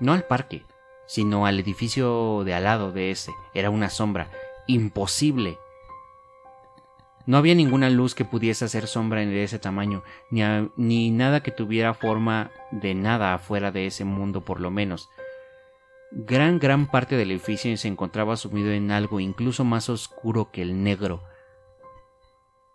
no 0.00 0.12
al 0.12 0.24
parque, 0.24 0.64
sino 1.06 1.46
al 1.46 1.58
edificio 1.58 2.42
de 2.44 2.54
al 2.54 2.64
lado 2.64 2.92
de 2.92 3.10
ese. 3.10 3.32
Era 3.54 3.70
una 3.70 3.90
sombra. 3.90 4.30
Imposible. 4.66 5.58
No 7.26 7.38
había 7.38 7.54
ninguna 7.54 7.88
luz 7.88 8.14
que 8.14 8.24
pudiese 8.24 8.66
hacer 8.66 8.86
sombra 8.86 9.22
en 9.22 9.32
ese 9.32 9.58
tamaño, 9.58 10.02
ni, 10.30 10.42
ni 10.76 11.10
nada 11.10 11.42
que 11.42 11.50
tuviera 11.50 11.94
forma 11.94 12.50
de 12.70 12.94
nada 12.94 13.32
afuera 13.32 13.70
de 13.70 13.86
ese 13.86 14.04
mundo 14.04 14.42
por 14.42 14.60
lo 14.60 14.70
menos. 14.70 15.08
Gran, 16.12 16.58
gran 16.58 16.86
parte 16.86 17.16
del 17.16 17.30
edificio 17.30 17.74
se 17.76 17.88
encontraba 17.88 18.36
sumido 18.36 18.72
en 18.72 18.90
algo 18.90 19.20
incluso 19.20 19.64
más 19.64 19.88
oscuro 19.88 20.50
que 20.52 20.62
el 20.62 20.82
negro. 20.82 21.22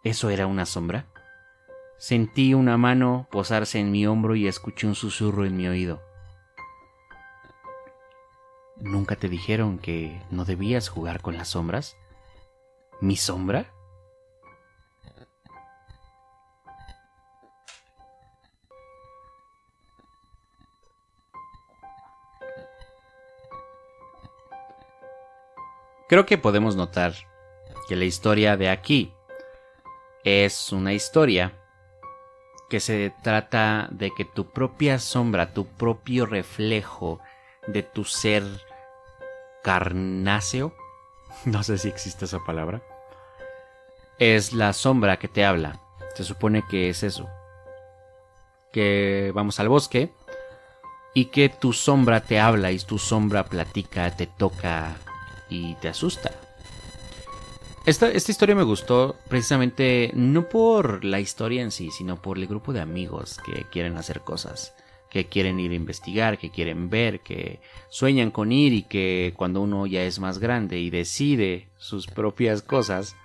¿Eso 0.04 0.30
era 0.30 0.48
una 0.48 0.65
sombra? 0.65 1.06
Sentí 1.98 2.54
una 2.54 2.78
mano 2.78 3.28
posarse 3.30 3.80
en 3.80 3.92
mi 3.92 4.08
hombro 4.08 4.36
y 4.36 4.48
escuché 4.48 4.88
un 4.88 4.96
susurro 4.96 5.46
en 5.46 5.58
mi 5.58 5.68
oído. 5.68 6.02
¿Nunca 8.82 9.18
te 9.18 9.28
dijeron 9.28 9.78
que 9.78 10.22
no 10.32 10.46
debías 10.46 10.88
jugar 10.88 11.22
con 11.22 11.38
las 11.38 11.50
sombras? 11.50 11.98
¿Mi 13.02 13.18
sombra? 13.18 13.65
Creo 26.08 26.26
que 26.26 26.38
podemos 26.38 26.76
notar 26.76 27.13
que 27.88 27.96
la 27.96 28.06
historia 28.06 28.58
de 28.58 28.70
aquí 28.70 29.13
es 30.24 30.72
una 30.72 30.94
historia 30.94 31.54
que 32.70 32.80
se 32.80 33.13
trata 33.24 33.89
de 33.92 34.12
que 34.12 34.26
tu 34.26 34.50
propia 34.50 35.00
sombra, 35.00 35.54
tu 35.54 35.68
propio 35.68 36.26
reflejo 36.26 37.20
de 37.68 37.84
tu 37.84 38.06
ser 38.06 38.44
carnáceo, 39.70 40.74
no 41.46 41.62
sé 41.62 41.78
si 41.78 41.90
existe 41.90 42.26
esa 42.26 42.40
palabra, 42.40 42.82
es 44.18 44.52
la 44.52 44.74
sombra 44.74 45.20
que 45.20 45.28
te 45.28 45.46
habla. 45.46 45.80
Se 46.16 46.24
supone 46.24 46.64
que 46.68 46.90
es 46.90 47.04
eso. 47.04 47.30
Que 48.74 49.32
vamos 49.36 49.60
al 49.60 49.70
bosque 49.70 50.12
y 51.14 51.26
que 51.26 51.50
tu 51.50 51.72
sombra 51.72 52.22
te 52.22 52.40
habla 52.40 52.72
y 52.72 52.80
tu 52.80 52.98
sombra 52.98 53.46
platica, 53.46 54.10
te 54.16 54.26
toca, 54.26 54.96
y 55.50 55.76
te 55.76 55.90
asusta. 55.90 56.32
Esta, 57.86 58.10
esta, 58.10 58.32
historia 58.32 58.56
me 58.56 58.64
gustó 58.64 59.18
precisamente 59.28 60.10
no 60.16 60.50
por 60.50 61.06
la 61.06 61.20
historia 61.20 61.62
en 61.62 61.70
sí, 61.70 61.92
sino 61.92 62.20
por 62.20 62.40
el 62.40 62.48
grupo 62.48 62.74
de 62.74 62.82
amigos 62.82 63.38
que 63.46 63.66
quieren 63.70 63.98
hacer 63.98 64.22
cosas, 64.22 64.74
que 65.10 65.26
quieren 65.26 65.60
ir 65.60 65.72
a 65.72 65.76
investigar, 65.76 66.38
que 66.38 66.52
quieren 66.52 66.89
ver, 66.89 67.22
que 67.22 67.60
sueñan 67.89 68.32
con 68.32 68.52
ir 68.52 68.74
y 68.74 68.84
que 68.84 69.34
cuando 69.36 69.62
uno 69.62 69.88
ya 69.88 70.04
es 70.04 70.19
más 70.19 70.39
grande 70.39 70.80
y 70.80 70.89
decide 70.89 71.69
sus 71.78 72.08
propias 72.08 72.62
cosas, 72.62 73.15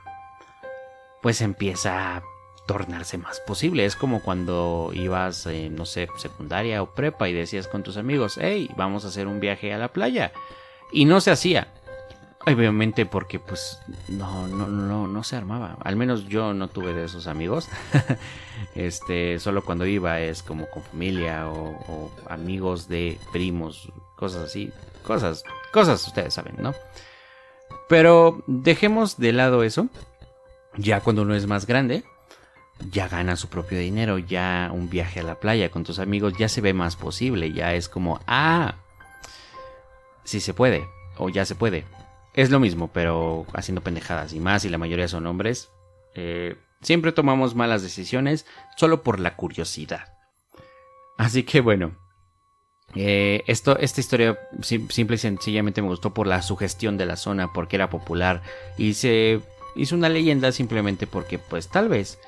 pues 1.23 1.41
empieza 1.41 2.17
a 2.17 2.23
tornarse 2.67 3.19
más 3.19 3.41
posible. 3.41 3.85
Es 3.85 3.97
como 3.97 4.23
cuando 4.23 4.91
ibas, 4.95 5.47
eh, 5.47 5.69
no 5.71 5.85
sé, 5.85 6.09
secundaria 6.17 6.83
o 6.83 6.95
prepa 6.95 7.29
y 7.29 7.33
decías 7.33 7.69
con 7.69 7.83
tus 7.83 7.97
amigos, 7.97 8.39
hey, 8.41 8.71
vamos 8.77 9.05
a 9.05 9.09
hacer 9.09 9.27
un 9.27 9.41
viaje 9.41 9.73
a 9.73 9.79
la 9.79 9.89
playa. 9.89 10.33
Y 10.93 11.05
no 11.05 11.21
se 11.21 11.31
hacía 11.31 11.69
Obviamente 12.47 13.07
porque 13.07 13.39
pues 13.39 13.79
no, 14.09 14.47
no, 14.49 14.67
no, 14.67 15.07
no 15.07 15.25
se 15.25 15.37
armaba. 15.37 15.79
Al 15.83 15.97
menos 15.97 16.27
yo 16.27 16.53
no 16.53 16.69
tuve 16.69 16.93
de 16.93 17.05
esos 17.05 17.27
amigos. 17.27 17.69
este, 18.75 19.39
solo 19.39 19.65
cuando 19.65 19.87
iba 19.87 20.21
es 20.21 20.43
como 20.43 20.69
con 20.69 20.83
familia 20.83 21.49
o, 21.49 22.11
amigos 22.29 22.87
de 22.87 23.19
primos, 23.33 23.91
cosas 24.17 24.43
así. 24.43 24.71
Cosas, 25.07 25.43
cosas 25.73 26.07
ustedes 26.07 26.35
saben, 26.35 26.57
¿no? 26.59 26.75
Pero 27.89 28.43
dejemos 28.47 29.17
de 29.17 29.33
lado 29.33 29.63
eso. 29.63 29.89
Ya 30.77 31.01
cuando 31.01 31.23
uno 31.23 31.35
es 31.35 31.47
más 31.47 31.67
grande, 31.67 32.05
ya 32.91 33.09
gana 33.09 33.37
su 33.37 33.49
propio 33.49 33.79
dinero, 33.79 34.19
ya 34.19 34.71
un 34.73 34.91
viaje 34.91 35.21
a 35.21 35.23
la 35.23 35.37
playa 35.37 35.71
con 35.71 35.85
tus 35.85 35.99
amigos 35.99 36.35
ya 36.37 36.49
se 36.49 36.61
ve 36.61 36.75
más 36.75 36.97
posible, 36.97 37.53
ya 37.53 37.75
es 37.75 37.89
como, 37.89 38.21
ah, 38.27 38.75
sí 40.25 40.41
se 40.41 40.53
puede, 40.53 40.85
o 41.17 41.29
ya 41.29 41.45
se 41.45 41.55
puede 41.55 41.85
es 42.35 42.51
lo 42.51 42.61
mismo, 42.61 42.91
pero 42.93 43.47
haciendo 43.55 43.83
pendejadas 43.83 44.33
y 44.33 44.41
más, 44.41 44.65
y 44.65 44.69
la 44.69 44.79
mayoría 44.79 45.09
son 45.09 45.27
hombres. 45.27 45.71
Eh, 46.15 46.57
siempre 46.83 47.13
tomamos 47.13 47.55
malas 47.55 47.83
decisiones 47.83 48.47
solo 48.77 49.03
por 49.03 49.21
la 49.21 49.37
curiosidad. 49.37 50.15
Así 51.17 51.45
que 51.45 51.61
bueno, 51.61 51.97
eh, 52.95 53.43
esto, 53.47 53.79
esta 53.79 54.01
historia 54.01 54.39
simple 54.63 55.17
y 55.17 55.19
sencillamente 55.19 55.83
me 55.83 55.89
gustó 55.89 56.13
por 56.13 56.27
la 56.27 56.43
sugestión 56.43 56.97
de 56.97 57.07
la 57.07 57.17
zona, 57.17 57.53
porque 57.53 57.77
era 57.77 57.91
popular 57.91 58.43
y 58.77 58.95
se 58.95 59.41
hizo 59.77 59.95
una 59.95 60.09
leyenda 60.09 60.53
simplemente 60.53 61.07
porque 61.07 61.39
pues 61.39 61.69
tal 61.69 61.89
vez 61.89 62.19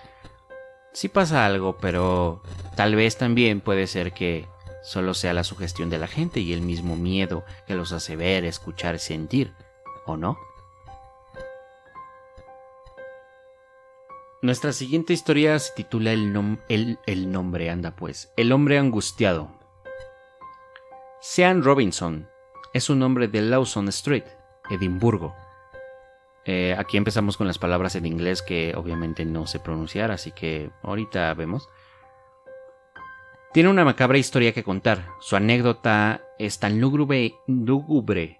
sí 0.92 1.08
pasa 1.08 1.46
algo, 1.46 1.76
pero 1.78 2.42
tal 2.74 2.94
vez 2.94 3.16
también 3.16 3.60
puede 3.60 3.86
ser 3.86 4.12
que 4.12 4.46
solo 4.82 5.14
sea 5.14 5.32
la 5.32 5.44
sugestión 5.44 5.90
de 5.90 5.98
la 5.98 6.06
gente 6.06 6.40
y 6.40 6.52
el 6.52 6.62
mismo 6.62 6.96
miedo 6.96 7.44
que 7.66 7.74
los 7.74 7.92
hace 7.92 8.16
ver, 8.16 8.44
escuchar, 8.44 8.98
sentir. 8.98 9.52
¿O 10.06 10.16
no? 10.16 10.38
Nuestra 14.42 14.72
siguiente 14.72 15.12
historia 15.12 15.58
se 15.58 15.72
titula 15.74 16.12
el, 16.12 16.98
el, 17.06 17.32
nombre, 17.32 17.70
anda 17.70 17.96
pues, 17.96 18.32
El 18.36 18.52
hombre 18.52 18.78
angustiado. 18.78 19.50
Sean 21.20 21.64
Robinson 21.64 22.28
es 22.72 22.90
un 22.90 23.02
hombre 23.02 23.28
de 23.28 23.42
Lawson 23.42 23.88
Street, 23.88 24.24
Edimburgo. 24.70 25.34
Eh, 26.44 26.76
aquí 26.78 26.96
empezamos 26.96 27.36
con 27.36 27.48
las 27.48 27.58
palabras 27.58 27.96
en 27.96 28.06
inglés 28.06 28.40
que 28.42 28.74
obviamente 28.76 29.24
no 29.24 29.48
sé 29.48 29.58
pronunciar, 29.58 30.12
así 30.12 30.30
que 30.30 30.70
ahorita 30.82 31.34
vemos. 31.34 31.68
Tiene 33.52 33.70
una 33.70 33.84
macabra 33.84 34.18
historia 34.18 34.52
que 34.52 34.62
contar. 34.62 35.08
Su 35.18 35.34
anécdota 35.34 36.22
es 36.38 36.60
tan 36.60 36.78
lúgubre 36.78 37.32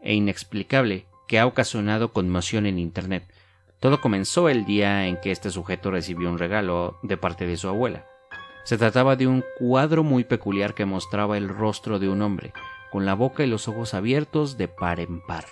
e 0.03 0.15
inexplicable 0.15 1.07
que 1.27 1.39
ha 1.39 1.47
ocasionado 1.47 2.13
conmoción 2.13 2.67
en 2.67 2.79
Internet. 2.79 3.25
Todo 3.81 4.01
comenzó 4.01 4.49
el 4.49 4.65
día 4.65 5.07
en 5.07 5.21
que 5.21 5.31
este 5.31 5.51
sujeto 5.51 5.91
recibió 5.91 6.31
un 6.31 6.39
regalo 6.39 6.99
de 7.03 7.17
parte 7.17 7.47
de 7.47 7.57
su 7.57 7.69
abuela. 7.69 8.07
Se 8.65 8.79
trataba 8.79 9.17
de 9.17 9.27
un 9.27 9.45
cuadro 9.59 10.03
muy 10.03 10.25
peculiar 10.25 10.75
que 10.75 10.87
mostraba 10.87 11.37
el 11.37 11.49
rostro 11.49 11.99
de 11.99 12.09
un 12.09 12.23
hombre, 12.23 12.53
con 12.91 13.07
la 13.07 13.15
boca 13.15 13.45
y 13.45 13.47
los 13.47 13.69
ojos 13.69 13.95
abiertos 13.95 14.57
de 14.57 14.69
par 14.69 15.01
en 15.01 15.21
par. 15.21 15.45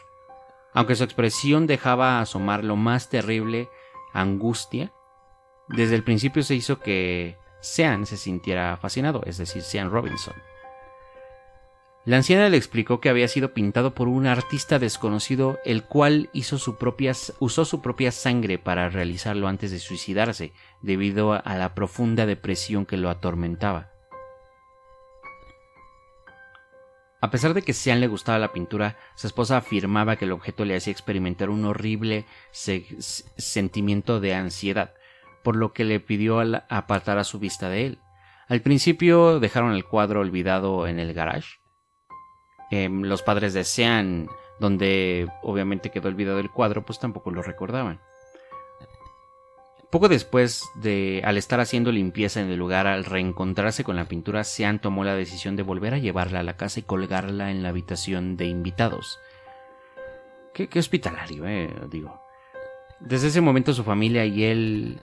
Aunque 0.72 0.96
su 0.96 1.04
expresión 1.04 1.66
dejaba 1.66 2.20
asomar 2.20 2.64
lo 2.64 2.76
más 2.76 3.08
terrible 3.08 3.68
angustia, 4.12 4.92
desde 5.68 5.94
el 5.94 6.02
principio 6.02 6.42
se 6.42 6.54
hizo 6.54 6.80
que 6.80 7.36
Sean 7.60 8.06
se 8.06 8.16
sintiera 8.16 8.76
fascinado, 8.76 9.22
es 9.26 9.38
decir, 9.38 9.62
Sean 9.62 9.90
Robinson. 9.90 10.34
La 12.06 12.16
anciana 12.18 12.50
le 12.50 12.58
explicó 12.58 13.00
que 13.00 13.08
había 13.08 13.28
sido 13.28 13.54
pintado 13.54 13.94
por 13.94 14.08
un 14.08 14.26
artista 14.26 14.78
desconocido, 14.78 15.58
el 15.64 15.84
cual 15.84 16.28
hizo 16.34 16.58
su 16.58 16.76
usó 17.38 17.64
su 17.64 17.80
propia 17.80 18.12
sangre 18.12 18.58
para 18.58 18.90
realizarlo 18.90 19.48
antes 19.48 19.70
de 19.70 19.78
suicidarse, 19.78 20.52
debido 20.82 21.32
a 21.32 21.54
la 21.56 21.74
profunda 21.74 22.26
depresión 22.26 22.84
que 22.84 22.98
lo 22.98 23.08
atormentaba. 23.08 23.90
A 27.22 27.30
pesar 27.30 27.54
de 27.54 27.62
que 27.62 27.72
Sean 27.72 28.00
le 28.00 28.06
gustaba 28.06 28.38
la 28.38 28.52
pintura, 28.52 28.98
su 29.14 29.26
esposa 29.26 29.56
afirmaba 29.56 30.16
que 30.16 30.26
el 30.26 30.32
objeto 30.32 30.66
le 30.66 30.76
hacía 30.76 30.92
experimentar 30.92 31.48
un 31.48 31.64
horrible 31.64 32.26
sentimiento 32.52 34.20
de 34.20 34.34
ansiedad, 34.34 34.92
por 35.42 35.56
lo 35.56 35.72
que 35.72 35.84
le 35.84 36.00
pidió 36.00 36.40
apartar 36.68 37.16
su 37.24 37.38
vista 37.38 37.70
de 37.70 37.86
él. 37.86 37.98
Al 38.46 38.60
principio 38.60 39.40
dejaron 39.40 39.72
el 39.72 39.86
cuadro 39.86 40.20
olvidado 40.20 40.86
en 40.86 40.98
el 40.98 41.14
garage, 41.14 41.63
Em, 42.74 43.02
los 43.02 43.22
padres 43.22 43.54
de 43.54 43.62
Sean, 43.62 44.28
donde 44.58 45.28
obviamente 45.42 45.90
quedó 45.90 46.08
olvidado 46.08 46.40
el 46.40 46.50
cuadro, 46.50 46.84
pues 46.84 46.98
tampoco 46.98 47.30
lo 47.30 47.40
recordaban. 47.40 48.00
Poco 49.90 50.08
después 50.08 50.64
de, 50.74 51.22
al 51.24 51.38
estar 51.38 51.60
haciendo 51.60 51.92
limpieza 51.92 52.40
en 52.40 52.50
el 52.50 52.58
lugar, 52.58 52.88
al 52.88 53.04
reencontrarse 53.04 53.84
con 53.84 53.94
la 53.94 54.06
pintura, 54.06 54.42
Sean 54.42 54.80
tomó 54.80 55.04
la 55.04 55.14
decisión 55.14 55.54
de 55.54 55.62
volver 55.62 55.94
a 55.94 55.98
llevarla 55.98 56.40
a 56.40 56.42
la 56.42 56.56
casa 56.56 56.80
y 56.80 56.82
colgarla 56.82 57.52
en 57.52 57.62
la 57.62 57.68
habitación 57.68 58.36
de 58.36 58.46
invitados. 58.46 59.20
Qué, 60.52 60.68
hospitalario, 60.76 61.46
eh, 61.46 61.72
digo. 61.88 62.20
Desde 62.98 63.28
ese 63.28 63.40
momento 63.40 63.72
su 63.72 63.84
familia 63.84 64.24
y 64.24 64.42
él 64.42 65.00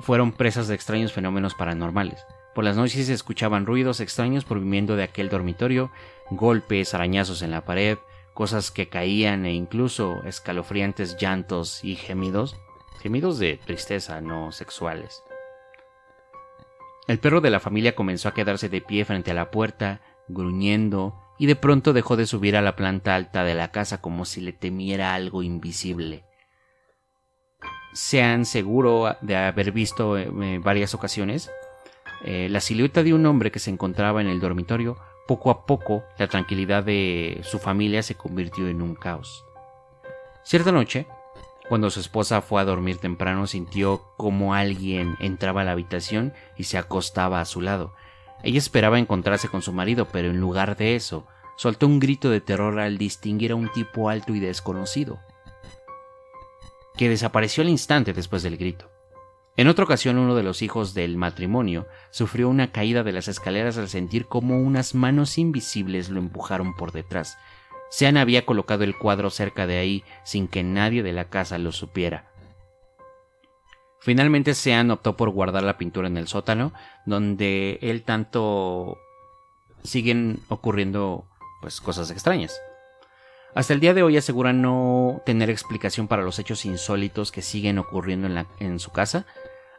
fueron 0.00 0.32
presas 0.32 0.66
de 0.66 0.74
extraños 0.74 1.12
fenómenos 1.12 1.54
paranormales. 1.54 2.26
Por 2.52 2.64
las 2.64 2.76
noches 2.76 3.06
se 3.06 3.12
escuchaban 3.12 3.64
ruidos 3.64 4.00
extraños 4.00 4.44
proviniendo 4.44 4.96
de 4.96 5.04
aquel 5.04 5.28
dormitorio, 5.28 5.92
golpes, 6.30 6.94
arañazos 6.94 7.42
en 7.42 7.50
la 7.50 7.64
pared, 7.64 7.98
cosas 8.34 8.70
que 8.70 8.88
caían 8.88 9.44
e 9.46 9.52
incluso 9.52 10.22
escalofriantes 10.24 11.16
llantos 11.18 11.84
y 11.84 11.96
gemidos, 11.96 12.56
gemidos 13.00 13.38
de 13.38 13.58
tristeza, 13.58 14.20
no 14.20 14.52
sexuales. 14.52 15.22
El 17.06 17.18
perro 17.18 17.40
de 17.40 17.50
la 17.50 17.60
familia 17.60 17.94
comenzó 17.94 18.28
a 18.28 18.34
quedarse 18.34 18.68
de 18.68 18.80
pie 18.80 19.04
frente 19.04 19.32
a 19.32 19.34
la 19.34 19.50
puerta, 19.50 20.00
gruñendo, 20.28 21.20
y 21.38 21.46
de 21.46 21.56
pronto 21.56 21.92
dejó 21.92 22.16
de 22.16 22.26
subir 22.26 22.56
a 22.56 22.62
la 22.62 22.76
planta 22.76 23.14
alta 23.14 23.44
de 23.44 23.54
la 23.54 23.72
casa 23.72 24.00
como 24.00 24.24
si 24.24 24.40
le 24.40 24.52
temiera 24.52 25.14
algo 25.14 25.42
invisible. 25.42 26.24
Sean 27.92 28.44
seguro 28.44 29.16
de 29.22 29.36
haber 29.36 29.72
visto 29.72 30.16
en 30.16 30.42
eh, 30.42 30.58
varias 30.62 30.94
ocasiones 30.94 31.50
eh, 32.24 32.48
la 32.50 32.60
silueta 32.60 33.02
de 33.02 33.14
un 33.14 33.24
hombre 33.24 33.50
que 33.50 33.58
se 33.58 33.70
encontraba 33.70 34.20
en 34.20 34.28
el 34.28 34.40
dormitorio, 34.40 34.98
poco 35.30 35.52
a 35.52 35.64
poco 35.64 36.02
la 36.18 36.26
tranquilidad 36.26 36.82
de 36.82 37.40
su 37.44 37.60
familia 37.60 38.02
se 38.02 38.16
convirtió 38.16 38.66
en 38.66 38.82
un 38.82 38.96
caos. 38.96 39.44
Cierta 40.42 40.72
noche, 40.72 41.06
Cuando 41.68 41.88
su 41.88 42.00
esposa 42.00 42.42
fue 42.42 42.60
a 42.60 42.64
dormir 42.64 42.96
temprano 42.96 43.46
sintió 43.46 44.02
como 44.16 44.54
alguien 44.54 45.14
entraba 45.20 45.60
a 45.60 45.64
la 45.64 45.70
habitación 45.70 46.34
y 46.56 46.64
se 46.64 46.78
acostaba 46.78 47.40
a 47.40 47.44
su 47.44 47.60
lado. 47.60 47.94
Ella 48.42 48.58
esperaba 48.58 48.98
encontrarse 48.98 49.46
con 49.46 49.62
su 49.62 49.72
marido, 49.72 50.08
pero 50.08 50.30
en 50.30 50.40
lugar 50.40 50.76
de 50.76 50.96
eso, 50.96 51.28
soltó 51.56 51.86
un 51.86 52.00
grito 52.00 52.28
de 52.28 52.40
terror 52.40 52.80
al 52.80 52.98
distinguir 52.98 53.52
a 53.52 53.54
un 53.54 53.70
tipo 53.70 54.08
alto 54.08 54.34
y 54.34 54.40
desconocido, 54.40 55.20
que 56.96 57.08
desapareció 57.08 57.62
al 57.62 57.68
instante 57.68 58.12
después 58.12 58.42
del 58.42 58.56
grito. 58.56 58.89
En 59.60 59.68
otra 59.68 59.84
ocasión 59.84 60.16
uno 60.16 60.34
de 60.34 60.42
los 60.42 60.62
hijos 60.62 60.94
del 60.94 61.18
matrimonio 61.18 61.86
sufrió 62.08 62.48
una 62.48 62.72
caída 62.72 63.02
de 63.02 63.12
las 63.12 63.28
escaleras 63.28 63.76
al 63.76 63.90
sentir 63.90 64.24
como 64.24 64.58
unas 64.58 64.94
manos 64.94 65.36
invisibles 65.36 66.08
lo 66.08 66.18
empujaron 66.18 66.74
por 66.74 66.92
detrás. 66.92 67.36
Sean 67.90 68.16
había 68.16 68.46
colocado 68.46 68.84
el 68.84 68.96
cuadro 68.96 69.28
cerca 69.28 69.66
de 69.66 69.76
ahí 69.76 70.02
sin 70.24 70.48
que 70.48 70.62
nadie 70.62 71.02
de 71.02 71.12
la 71.12 71.26
casa 71.26 71.58
lo 71.58 71.72
supiera. 71.72 72.30
Finalmente 73.98 74.54
Sean 74.54 74.90
optó 74.90 75.18
por 75.18 75.28
guardar 75.28 75.62
la 75.62 75.76
pintura 75.76 76.08
en 76.08 76.16
el 76.16 76.26
sótano, 76.26 76.72
donde 77.04 77.78
él 77.82 78.02
tanto 78.02 78.96
siguen 79.82 80.40
ocurriendo 80.48 81.26
pues 81.60 81.82
cosas 81.82 82.10
extrañas. 82.10 82.58
Hasta 83.54 83.74
el 83.74 83.80
día 83.80 83.92
de 83.92 84.04
hoy 84.04 84.16
asegura 84.16 84.54
no 84.54 85.20
tener 85.26 85.50
explicación 85.50 86.08
para 86.08 86.22
los 86.22 86.38
hechos 86.38 86.64
insólitos 86.64 87.30
que 87.30 87.42
siguen 87.42 87.78
ocurriendo 87.78 88.26
en, 88.26 88.46
en 88.58 88.78
su 88.78 88.90
casa. 88.90 89.26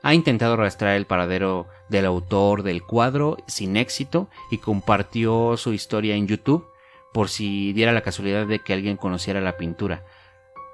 Ha 0.04 0.14
intentado 0.14 0.58
rastrear 0.58 0.96
el 0.96 1.06
paradero 1.06 1.68
del 1.90 2.06
autor 2.06 2.64
del 2.64 2.84
cuadro 2.84 3.38
sin 3.48 3.78
éxito 3.78 4.30
y 4.50 4.58
compartió 4.58 5.58
su 5.58 5.74
historia 5.74 6.16
en 6.16 6.28
YouTube 6.28 6.68
por 7.14 7.30
si 7.30 7.74
diera 7.74 7.92
la 7.92 8.02
casualidad 8.02 8.48
de 8.48 8.60
que 8.60 8.74
alguien 8.74 8.98
conociera 8.98 9.42
la 9.42 9.58
pintura. 9.58 10.06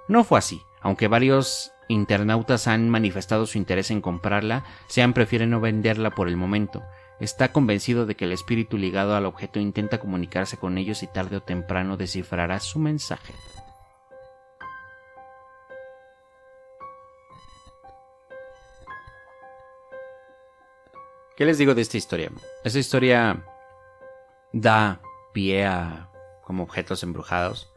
No 0.08 0.24
fue 0.24 0.40
así, 0.40 0.62
aunque 0.82 1.08
varios 1.08 1.72
internautas 1.90 2.68
han 2.68 2.90
manifestado 2.90 3.46
su 3.46 3.58
interés 3.58 3.92
en 3.92 4.02
comprarla, 4.02 4.64
Sean 4.88 5.14
prefiere 5.14 5.48
no 5.48 5.60
venderla 5.60 6.12
por 6.12 6.28
el 6.28 6.38
momento. 6.38 6.84
Está 7.20 7.52
convencido 7.52 8.06
de 8.06 8.16
que 8.16 8.26
el 8.26 8.32
espíritu 8.32 8.78
ligado 8.78 9.16
al 9.16 9.26
objeto 9.26 9.60
intenta 9.60 10.00
comunicarse 10.00 10.58
con 10.58 10.78
ellos 10.78 11.02
y 11.04 11.08
tarde 11.08 11.38
o 11.38 11.42
temprano 11.42 11.98
descifrará 11.98 12.60
su 12.60 12.80
mensaje. 12.80 13.34
¿Qué 21.38 21.46
les 21.46 21.60
digo 21.60 21.76
de 21.76 21.84
esta 21.84 21.98
historia? 21.98 22.32
Esta 22.64 22.80
historia 22.80 23.46
da 24.54 25.00
pie 25.36 25.68
a 25.68 26.10
como 26.44 26.64
objetos 26.64 27.04
embrujados, 27.04 27.72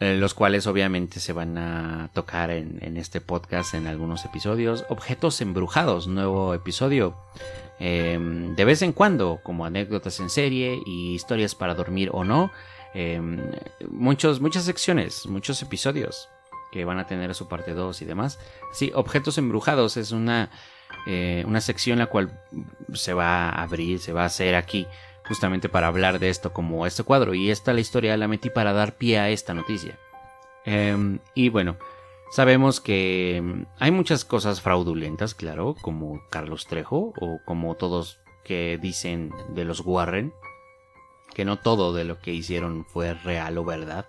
eh, 0.00 0.18
los 0.18 0.34
cuales 0.34 0.66
obviamente 0.66 1.18
se 1.18 1.32
van 1.32 1.56
a 1.56 2.10
tocar 2.12 2.50
en, 2.50 2.98
este 2.98 3.22
podcast 3.22 3.72
en 3.72 3.86
algunos 3.86 4.26
episodios. 4.26 4.84
Objetos 4.90 5.40
embrujados, 5.40 6.08
nuevo 6.08 6.52
episodio. 6.52 7.16
Em, 7.78 8.54
de 8.54 8.64
vez 8.66 8.82
en 8.82 8.92
cuando, 8.92 9.40
como 9.42 9.64
anécdotas 9.64 10.20
en 10.20 10.28
serie 10.28 10.78
y 10.84 11.14
historias 11.14 11.54
para 11.54 11.74
dormir 11.74 12.10
o 12.12 12.22
no. 12.22 12.52
Em, 12.92 13.50
muchos, 13.90 14.42
muchas 14.42 14.64
secciones, 14.64 15.24
muchos 15.26 15.62
episodios 15.62 16.28
que 16.70 16.84
van 16.84 16.98
a 16.98 17.06
tener 17.06 17.34
su 17.34 17.48
parte 17.48 17.72
2 17.72 18.02
y 18.02 18.04
demás. 18.04 18.38
Sí, 18.74 18.92
objetos 18.94 19.38
embrujados 19.38 19.96
es 19.96 20.12
una, 20.12 20.50
eh, 21.06 21.44
una 21.46 21.60
sección 21.60 21.98
la 21.98 22.06
cual 22.06 22.40
se 22.92 23.14
va 23.14 23.48
a 23.48 23.62
abrir, 23.62 23.98
se 23.98 24.12
va 24.12 24.22
a 24.22 24.26
hacer 24.26 24.54
aquí 24.54 24.86
justamente 25.28 25.68
para 25.68 25.86
hablar 25.86 26.18
de 26.18 26.30
esto 26.30 26.52
como 26.52 26.86
este 26.86 27.02
cuadro. 27.02 27.34
Y 27.34 27.50
esta 27.50 27.72
la 27.72 27.80
historia 27.80 28.16
la 28.16 28.28
metí 28.28 28.50
para 28.50 28.72
dar 28.72 28.96
pie 28.96 29.18
a 29.18 29.28
esta 29.28 29.54
noticia. 29.54 29.98
Em, 30.64 31.18
y 31.34 31.50
bueno, 31.50 31.76
sabemos 32.30 32.80
que 32.80 33.36
em, 33.36 33.66
hay 33.78 33.90
muchas 33.90 34.24
cosas 34.24 34.60
fraudulentas, 34.60 35.34
claro, 35.34 35.76
como 35.80 36.22
Carlos 36.30 36.66
Trejo 36.66 37.12
o 37.20 37.40
como 37.44 37.74
todos 37.76 38.20
que 38.44 38.78
dicen 38.80 39.32
de 39.50 39.64
los 39.64 39.80
Warren, 39.80 40.32
que 41.34 41.44
no 41.44 41.58
todo 41.58 41.92
de 41.92 42.04
lo 42.04 42.18
que 42.18 42.32
hicieron 42.32 42.84
fue 42.86 43.14
real 43.14 43.58
o 43.58 43.64
verdad. 43.64 44.06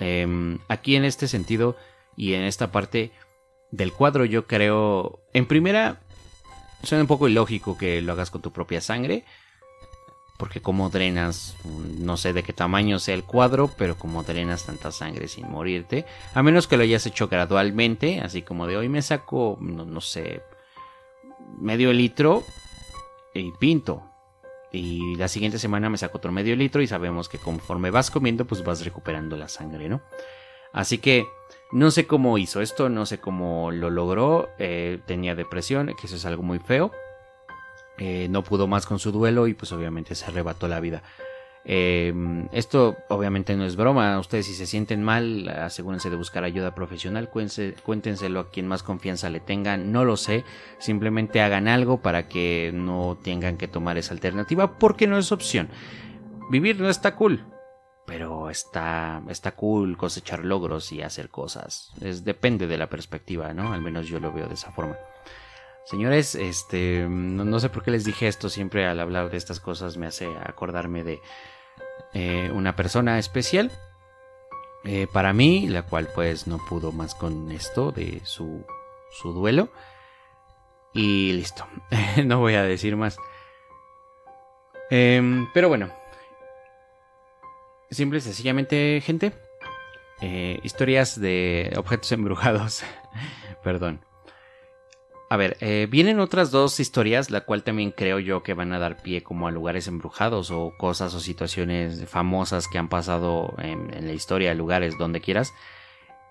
Em, 0.00 0.58
aquí 0.68 0.96
en 0.96 1.04
este 1.04 1.28
sentido 1.28 1.76
y 2.16 2.34
en 2.34 2.42
esta 2.42 2.72
parte 2.72 3.12
del 3.74 3.92
cuadro 3.92 4.24
yo 4.24 4.46
creo, 4.46 5.20
en 5.32 5.46
primera, 5.46 6.00
suena 6.84 7.02
un 7.02 7.08
poco 7.08 7.28
ilógico 7.28 7.76
que 7.76 8.00
lo 8.00 8.12
hagas 8.12 8.30
con 8.30 8.40
tu 8.40 8.52
propia 8.52 8.80
sangre, 8.80 9.24
porque 10.38 10.60
como 10.60 10.90
drenas, 10.90 11.56
no 11.98 12.16
sé 12.16 12.32
de 12.32 12.44
qué 12.44 12.52
tamaño 12.52 12.98
sea 13.00 13.14
el 13.14 13.24
cuadro, 13.24 13.68
pero 13.76 13.96
como 13.96 14.22
drenas 14.22 14.64
tanta 14.64 14.92
sangre 14.92 15.26
sin 15.26 15.50
morirte, 15.50 16.06
a 16.34 16.42
menos 16.42 16.68
que 16.68 16.76
lo 16.76 16.84
hayas 16.84 17.06
hecho 17.06 17.28
gradualmente, 17.28 18.20
así 18.20 18.42
como 18.42 18.66
de 18.66 18.76
hoy 18.76 18.88
me 18.88 19.02
saco, 19.02 19.58
no, 19.60 20.00
sé, 20.00 20.42
medio 21.58 21.92
litro 21.92 22.44
y 23.34 23.50
pinto. 23.52 24.04
Y 24.70 25.16
la 25.16 25.28
siguiente 25.28 25.58
semana 25.58 25.88
me 25.88 25.98
saco 25.98 26.18
otro 26.18 26.32
medio 26.32 26.56
litro 26.56 26.82
y 26.82 26.88
sabemos 26.88 27.28
que 27.28 27.38
conforme 27.38 27.90
vas 27.90 28.10
comiendo, 28.10 28.44
pues 28.44 28.64
vas 28.64 28.84
recuperando 28.84 29.36
la 29.36 29.48
sangre, 29.48 29.88
¿no? 29.88 30.00
Así 30.72 30.98
que 30.98 31.26
no 31.74 31.90
sé 31.90 32.06
cómo 32.06 32.38
hizo 32.38 32.60
esto, 32.60 32.88
no 32.88 33.04
sé 33.04 33.18
cómo 33.18 33.72
lo 33.72 33.90
logró, 33.90 34.48
eh, 34.60 35.00
tenía 35.06 35.34
depresión, 35.34 35.88
que 36.00 36.06
eso 36.06 36.14
es 36.14 36.24
algo 36.24 36.44
muy 36.44 36.60
feo. 36.60 36.92
Eh, 37.98 38.28
no 38.30 38.44
pudo 38.44 38.68
más 38.68 38.86
con 38.86 39.00
su 39.00 39.10
duelo 39.10 39.48
y 39.48 39.54
pues 39.54 39.72
obviamente 39.72 40.14
se 40.14 40.24
arrebató 40.24 40.68
la 40.68 40.78
vida. 40.78 41.02
Em, 41.64 42.48
esto 42.52 42.96
obviamente 43.08 43.56
no 43.56 43.64
es 43.64 43.74
broma. 43.74 44.20
Ustedes 44.20 44.46
si 44.46 44.54
se 44.54 44.66
sienten 44.66 45.02
mal, 45.02 45.48
asegúrense 45.48 46.10
de 46.10 46.16
buscar 46.16 46.44
ayuda 46.44 46.76
profesional. 46.76 47.28
cuéntenselo 47.28 48.38
a 48.38 48.50
quien 48.50 48.68
más 48.68 48.84
confianza 48.84 49.28
le 49.28 49.40
tengan. 49.40 49.90
No 49.90 50.04
lo 50.04 50.16
sé. 50.16 50.44
Simplemente 50.78 51.40
hagan 51.40 51.66
algo 51.66 52.02
para 52.02 52.28
que 52.28 52.70
no 52.72 53.18
tengan 53.20 53.56
que 53.56 53.66
tomar 53.66 53.98
esa 53.98 54.14
alternativa 54.14 54.78
porque 54.78 55.08
no 55.08 55.18
es 55.18 55.32
opción. 55.32 55.70
Vivir 56.52 56.78
no 56.78 56.88
está 56.88 57.16
cool. 57.16 57.44
Pero 58.06 58.50
está, 58.50 59.22
está 59.28 59.52
cool 59.52 59.96
cosechar 59.96 60.44
logros 60.44 60.92
y 60.92 61.02
hacer 61.02 61.30
cosas. 61.30 61.90
Es, 62.00 62.24
depende 62.24 62.66
de 62.66 62.76
la 62.76 62.88
perspectiva, 62.88 63.54
¿no? 63.54 63.72
Al 63.72 63.80
menos 63.80 64.06
yo 64.06 64.20
lo 64.20 64.32
veo 64.32 64.46
de 64.46 64.54
esa 64.54 64.72
forma. 64.72 64.96
Señores, 65.84 66.34
este, 66.34 67.06
no, 67.08 67.60
sé 67.60 67.68
por 67.68 67.82
qué 67.82 67.90
les 67.90 68.04
dije 68.04 68.26
esto, 68.26 68.48
siempre 68.48 68.86
al 68.86 69.00
hablar 69.00 69.30
de 69.30 69.36
estas 69.36 69.60
cosas 69.60 69.98
me 69.98 70.06
hace 70.06 70.26
acordarme 70.42 71.04
de 71.04 71.20
eh, 72.14 72.50
una 72.54 72.74
persona 72.74 73.18
especial 73.18 73.70
eh, 74.84 75.06
para 75.12 75.32
mí, 75.34 75.68
la 75.68 75.82
cual 75.82 76.08
pues 76.14 76.46
no 76.46 76.58
pudo 76.68 76.90
más 76.90 77.14
con 77.14 77.50
esto 77.50 77.92
de 77.92 78.20
su, 78.24 78.64
su 79.10 79.32
duelo. 79.32 79.68
Y 80.94 81.32
listo, 81.32 81.66
no 82.24 82.38
voy 82.38 82.54
a 82.54 82.62
decir 82.62 82.96
más. 82.96 83.18
Em, 84.90 85.48
pero 85.52 85.68
bueno, 85.68 85.90
simple 87.90 88.18
y 88.18 88.22
sencillamente, 88.22 89.00
gente, 89.04 89.32
eh, 90.20 90.58
historias 90.62 91.20
de 91.20 91.72
objetos 91.76 92.12
embrujados, 92.12 92.82
perdón. 93.64 94.00
A 95.30 95.36
ver, 95.36 95.56
eh, 95.60 95.88
vienen 95.90 96.20
otras 96.20 96.50
dos 96.50 96.78
historias, 96.80 97.30
la 97.30 97.40
cual 97.40 97.64
también 97.64 97.90
creo 97.90 98.20
yo 98.20 98.42
que 98.42 98.54
van 98.54 98.72
a 98.72 98.78
dar 98.78 99.02
pie 99.02 99.22
como 99.22 99.48
a 99.48 99.50
lugares 99.50 99.88
embrujados 99.88 100.50
o 100.50 100.72
cosas 100.78 101.14
o 101.14 101.20
situaciones 101.20 102.08
famosas 102.08 102.68
que 102.68 102.78
han 102.78 102.88
pasado 102.88 103.54
en, 103.58 104.06
la 104.06 104.12
historia, 104.12 104.54
lugares 104.54 104.96
donde 104.98 105.20
quieras. 105.20 105.52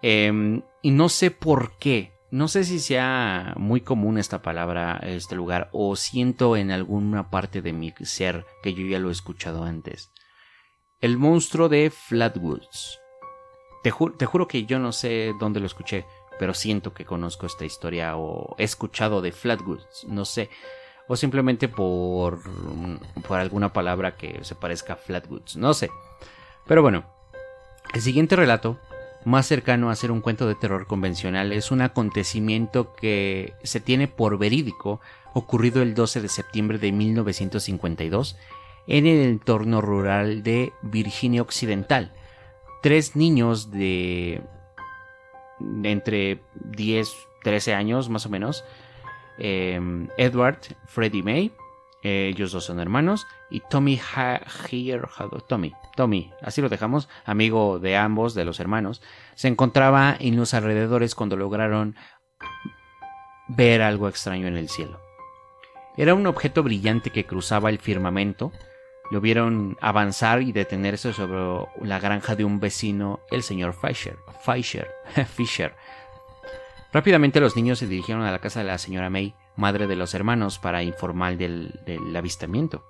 Em, 0.01 0.61
y 0.81 0.91
no 0.91 1.09
sé 1.09 1.31
por 1.31 1.77
qué, 1.79 2.13
no 2.31 2.47
sé 2.47 2.63
si 2.63 2.79
sea 2.79 3.53
muy 3.57 3.81
común 3.81 4.17
esta 4.17 4.41
palabra, 4.41 4.99
este 5.03 5.35
lugar, 5.35 5.69
o 5.73 5.95
siento 5.95 6.55
en 6.55 6.71
alguna 6.71 7.29
parte 7.29 7.61
de 7.61 7.73
mi 7.73 7.93
ser 8.03 8.45
que 8.61 8.73
yo 8.73 8.85
ya 8.85 8.99
lo 8.99 9.09
he 9.09 9.11
escuchado 9.11 9.65
antes. 9.65 10.11
El 11.03 11.17
monstruo 11.19 11.69
de 11.69 11.91
Flatwoods. 11.91 12.99
te 13.83 13.91
juro 13.91 14.47
que 14.47 14.65
yo 14.65 14.79
no 14.79 14.91
sé 14.91 15.33
dónde 15.39 15.59
lo 15.59 15.67
escuché 15.67 16.05
pero 16.39 16.53
siento 16.53 16.93
que 16.93 17.05
conozco 17.05 17.45
esta 17.45 17.65
historia 17.65 18.17
o 18.17 18.55
he 18.57 18.63
escuchado 18.63 19.21
de 19.21 19.31
Flatwoods, 19.31 20.05
no 20.07 20.25
sé, 20.25 20.49
o 21.07 21.15
simplemente 21.15 21.67
por, 21.67 22.39
por 23.27 23.39
alguna 23.39 23.73
palabra 23.73 24.15
que 24.15 24.43
se 24.43 24.55
parezca 24.55 24.93
a 24.93 24.97
Flatwoods, 24.97 25.57
no 25.57 25.73
sé. 25.73 25.89
Pero 26.65 26.81
bueno, 26.81 27.05
el 27.93 28.01
siguiente 28.01 28.35
relato, 28.35 28.77
más 29.25 29.45
cercano 29.45 29.89
a 29.89 29.95
ser 29.95 30.11
un 30.11 30.21
cuento 30.21 30.47
de 30.47 30.55
terror 30.55 30.87
convencional, 30.87 31.51
es 31.51 31.71
un 31.71 31.81
acontecimiento 31.81 32.93
que 32.93 33.53
se 33.63 33.79
tiene 33.79 34.07
por 34.07 34.37
verídico 34.37 35.01
ocurrido 35.33 35.81
el 35.81 35.93
12 35.93 36.21
de 36.21 36.29
septiembre 36.29 36.77
de 36.77 36.91
1952 36.91 38.37
en 38.87 39.07
el 39.07 39.21
entorno 39.21 39.81
rural 39.81 40.43
de 40.43 40.73
Virginia 40.81 41.41
Occidental. 41.41 42.13
Tres 42.81 43.15
niños 43.15 43.71
de 43.71 44.41
entre 45.83 46.41
10, 46.55 47.09
13 47.43 47.73
años 47.73 48.09
más 48.09 48.25
o 48.25 48.29
menos, 48.29 48.65
em, 49.37 50.09
Edward, 50.17 50.59
Freddie 50.85 51.23
May, 51.23 51.51
ellos 52.03 52.51
dos 52.51 52.65
son 52.65 52.79
hermanos. 52.79 53.25
Y 53.49 53.61
Tommy 53.61 53.99
Tommy, 55.47 55.73
Tommy, 55.95 56.33
así 56.41 56.61
lo 56.61 56.69
dejamos, 56.69 57.07
amigo 57.25 57.79
de 57.79 57.95
ambos, 57.95 58.33
de 58.33 58.45
los 58.45 58.59
hermanos, 58.59 59.01
se 59.35 59.47
encontraba 59.47 60.15
en 60.19 60.35
los 60.35 60.53
alrededores 60.53 61.15
cuando 61.15 61.37
lograron 61.37 61.95
ver 63.47 63.81
algo 63.81 64.07
extraño 64.09 64.47
en 64.47 64.57
el 64.57 64.69
cielo. 64.69 64.99
Era 65.95 66.13
un 66.13 66.25
objeto 66.27 66.63
brillante 66.63 67.11
que 67.11 67.25
cruzaba 67.25 67.69
el 67.69 67.77
firmamento. 67.79 68.51
Lo 69.11 69.21
vieron 69.21 69.77
avanzar 69.81 70.41
y 70.41 70.51
detenerse 70.51 71.13
sobre 71.13 71.67
la 71.81 71.99
granja 71.99 72.35
de 72.35 72.45
un 72.45 72.59
vecino, 72.59 73.19
el 73.31 73.43
señor 73.43 73.73
Fisher. 73.73 74.17
Fisher. 74.43 74.87
Fisher. 75.35 75.75
Rápidamente 76.93 77.39
los 77.39 77.55
niños 77.55 77.79
se 77.79 77.87
dirigieron 77.87 78.23
a 78.23 78.31
la 78.31 78.39
casa 78.39 78.59
de 78.59 78.67
la 78.67 78.77
señora 78.77 79.09
May, 79.09 79.33
madre 79.55 79.87
de 79.87 79.95
los 79.95 80.13
hermanos, 80.13 80.59
para 80.59 80.83
informar 80.83 81.37
del, 81.37 81.73
avistamiento. 82.15 82.85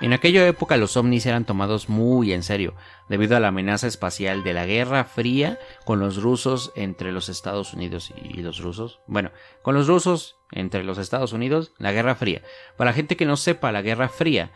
En 0.00 0.12
aquella 0.12 0.44
época 0.48 0.76
los 0.76 0.96
ovnis 0.96 1.24
eran 1.26 1.44
tomados 1.44 1.88
muy 1.88 2.32
en 2.32 2.42
serio, 2.42 2.74
debido 3.08 3.36
a 3.36 3.40
la 3.40 3.48
amenaza 3.48 3.86
espacial 3.86 4.42
de 4.42 4.52
la 4.52 4.66
Guerra 4.66 5.04
Fría 5.04 5.60
con 5.84 6.00
los 6.00 6.20
rusos 6.20 6.72
entre 6.74 7.12
los 7.12 7.28
Estados 7.28 7.72
Unidos 7.72 8.12
y 8.16 8.42
los 8.42 8.58
rusos. 8.58 8.98
Bueno, 9.06 9.30
con 9.62 9.76
los 9.76 9.86
rusos 9.86 10.34
entre 10.50 10.82
los 10.82 10.98
Estados 10.98 11.32
Unidos, 11.32 11.72
la 11.78 11.92
Guerra 11.92 12.16
Fría. 12.16 12.42
Para 12.76 12.90
la 12.90 12.96
gente 12.96 13.16
que 13.16 13.26
no 13.26 13.36
sepa, 13.36 13.70
la 13.70 13.82
Guerra 13.82 14.08
Fría 14.08 14.50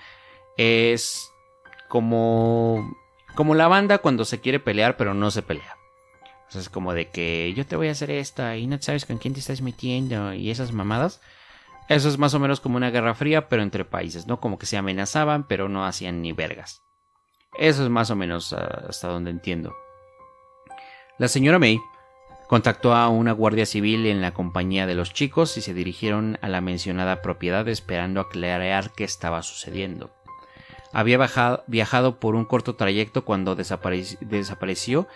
es 0.56 1.32
como 1.88 2.96
como 3.34 3.54
la 3.54 3.68
banda 3.68 3.98
cuando 3.98 4.24
se 4.24 4.40
quiere 4.40 4.60
pelear 4.60 4.96
pero 4.96 5.14
no 5.14 5.30
se 5.30 5.42
pelea. 5.42 5.76
Es 6.54 6.68
como 6.70 6.94
de 6.94 7.10
que 7.10 7.52
yo 7.54 7.66
te 7.66 7.76
voy 7.76 7.88
a 7.88 7.92
hacer 7.92 8.10
esta 8.10 8.56
y 8.56 8.66
no 8.66 8.80
sabes 8.80 9.04
con 9.04 9.18
quién 9.18 9.34
te 9.34 9.40
estás 9.40 9.60
metiendo 9.60 10.32
y 10.32 10.50
esas 10.50 10.72
mamadas. 10.72 11.20
Eso 11.88 12.08
es 12.08 12.18
más 12.18 12.34
o 12.34 12.40
menos 12.40 12.60
como 12.60 12.76
una 12.76 12.90
guerra 12.90 13.14
fría, 13.14 13.48
pero 13.48 13.62
entre 13.62 13.84
países, 13.84 14.26
¿no? 14.26 14.40
Como 14.40 14.58
que 14.58 14.66
se 14.66 14.76
amenazaban, 14.76 15.46
pero 15.46 15.68
no 15.68 15.84
hacían 15.84 16.22
ni 16.22 16.32
vergas. 16.32 16.82
Eso 17.58 17.84
es 17.84 17.90
más 17.90 18.10
o 18.10 18.16
menos 18.16 18.52
ah, 18.52 18.86
hasta 18.88 19.08
donde 19.08 19.30
entiendo. 19.30 19.74
La 21.18 21.28
señora 21.28 21.58
May 21.58 21.80
contactó 22.48 22.94
a 22.94 23.08
una 23.08 23.32
guardia 23.32 23.66
civil 23.66 24.06
en 24.06 24.20
la 24.20 24.32
compañía 24.34 24.86
de 24.86 24.94
los 24.94 25.12
chicos 25.12 25.56
y 25.56 25.62
se 25.62 25.74
dirigieron 25.74 26.38
a 26.42 26.48
la 26.48 26.60
mencionada 26.60 27.22
propiedad 27.22 27.68
esperando 27.68 28.20
aclarar 28.20 28.92
qué 28.92 29.04
estaba 29.04 29.42
sucediendo. 29.42 30.15
Había 30.92 31.18
viajado 31.66 32.20
por 32.20 32.34
un 32.34 32.44
corto 32.44 32.74
trayecto 32.74 33.24
cuando 33.24 33.54
desapareció. 33.56 35.06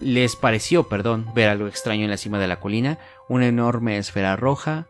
Les 0.00 0.36
pareció, 0.36 0.88
perdón, 0.88 1.30
ver 1.34 1.48
algo 1.48 1.68
extraño 1.68 2.04
en 2.04 2.10
la 2.10 2.16
cima 2.16 2.38
de 2.38 2.48
la 2.48 2.60
colina, 2.60 2.98
una 3.28 3.46
enorme 3.46 3.98
esfera 3.98 4.36
roja, 4.36 4.86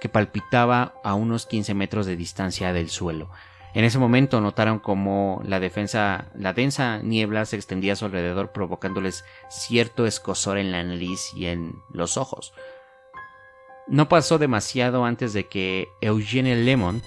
que 0.00 0.08
palpitaba 0.08 0.94
a 1.04 1.14
unos 1.14 1.46
15 1.46 1.74
metros 1.74 2.06
de 2.06 2.16
distancia 2.16 2.72
del 2.72 2.90
suelo. 2.90 3.30
En 3.74 3.84
ese 3.84 3.98
momento 3.98 4.40
notaron 4.40 4.78
como 4.78 5.42
la 5.44 5.60
defensa, 5.60 6.26
la 6.34 6.52
densa 6.52 6.98
niebla 6.98 7.44
se 7.44 7.56
extendía 7.56 7.92
a 7.92 7.96
su 7.96 8.06
alrededor 8.06 8.50
provocándoles 8.50 9.24
cierto 9.50 10.06
escosor 10.06 10.58
en 10.58 10.72
la 10.72 10.82
nariz 10.82 11.32
y 11.34 11.46
en 11.46 11.74
los 11.92 12.16
ojos. 12.16 12.54
No 13.86 14.08
pasó 14.08 14.38
demasiado 14.38 15.04
antes 15.04 15.32
de 15.32 15.46
que 15.46 15.88
Eugene 16.00 16.56
Lemon, 16.56 17.02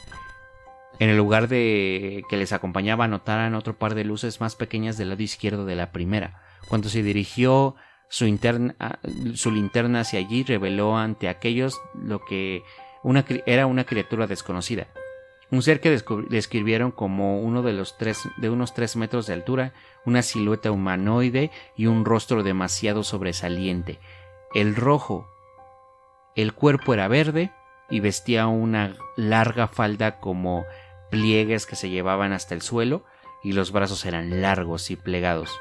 en 1.01 1.09
el 1.09 1.17
lugar 1.17 1.47
de 1.47 2.23
que 2.29 2.37
les 2.37 2.53
acompañaba, 2.53 3.07
notaran 3.07 3.55
otro 3.55 3.75
par 3.75 3.95
de 3.95 4.03
luces 4.03 4.39
más 4.39 4.55
pequeñas 4.55 4.99
del 4.99 5.09
lado 5.09 5.23
izquierdo 5.23 5.65
de 5.65 5.75
la 5.75 5.91
primera. 5.91 6.43
Cuando 6.67 6.89
se 6.89 7.01
dirigió 7.01 7.73
su, 8.07 8.25
su 9.33 9.51
linterna 9.51 9.99
hacia 10.01 10.19
allí, 10.19 10.43
reveló 10.43 10.95
ante 10.95 11.27
aquellos 11.27 11.81
lo 11.95 12.23
que 12.23 12.61
era 13.47 13.65
una 13.65 13.83
criatura 13.83 14.27
desconocida. 14.27 14.89
Un 15.49 15.63
ser 15.63 15.79
que 15.79 15.89
describieron 16.29 16.91
como 16.91 17.41
uno 17.41 17.63
de 17.63 17.73
los 17.73 17.97
tres, 17.97 18.19
de 18.37 18.51
unos 18.51 18.75
tres 18.75 18.95
metros 18.95 19.25
de 19.25 19.33
altura, 19.33 19.73
una 20.05 20.21
silueta 20.21 20.69
humanoide 20.69 21.49
y 21.75 21.87
un 21.87 22.05
rostro 22.05 22.43
demasiado 22.43 23.03
sobresaliente. 23.03 23.97
El 24.53 24.75
rojo. 24.75 25.27
El 26.35 26.53
cuerpo 26.53 26.93
era 26.93 27.07
verde 27.07 27.51
y 27.89 28.01
vestía 28.01 28.45
una 28.45 28.95
larga 29.17 29.67
falda 29.67 30.19
como 30.19 30.63
pliegues 31.11 31.67
que 31.67 31.75
se 31.75 31.89
llevaban 31.89 32.33
hasta 32.33 32.55
el 32.55 32.63
suelo 32.63 33.05
y 33.43 33.51
los 33.51 33.71
brazos 33.71 34.05
eran 34.05 34.41
largos 34.41 34.89
y 34.89 34.95
plegados, 34.95 35.59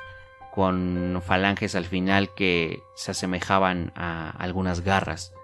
con 0.54 1.20
falanges 1.26 1.74
al 1.74 1.84
final 1.84 2.32
que 2.34 2.82
se 2.94 3.10
asemejaban 3.10 3.92
a 3.94 4.30
algunas 4.30 4.82
garras. 4.82 5.34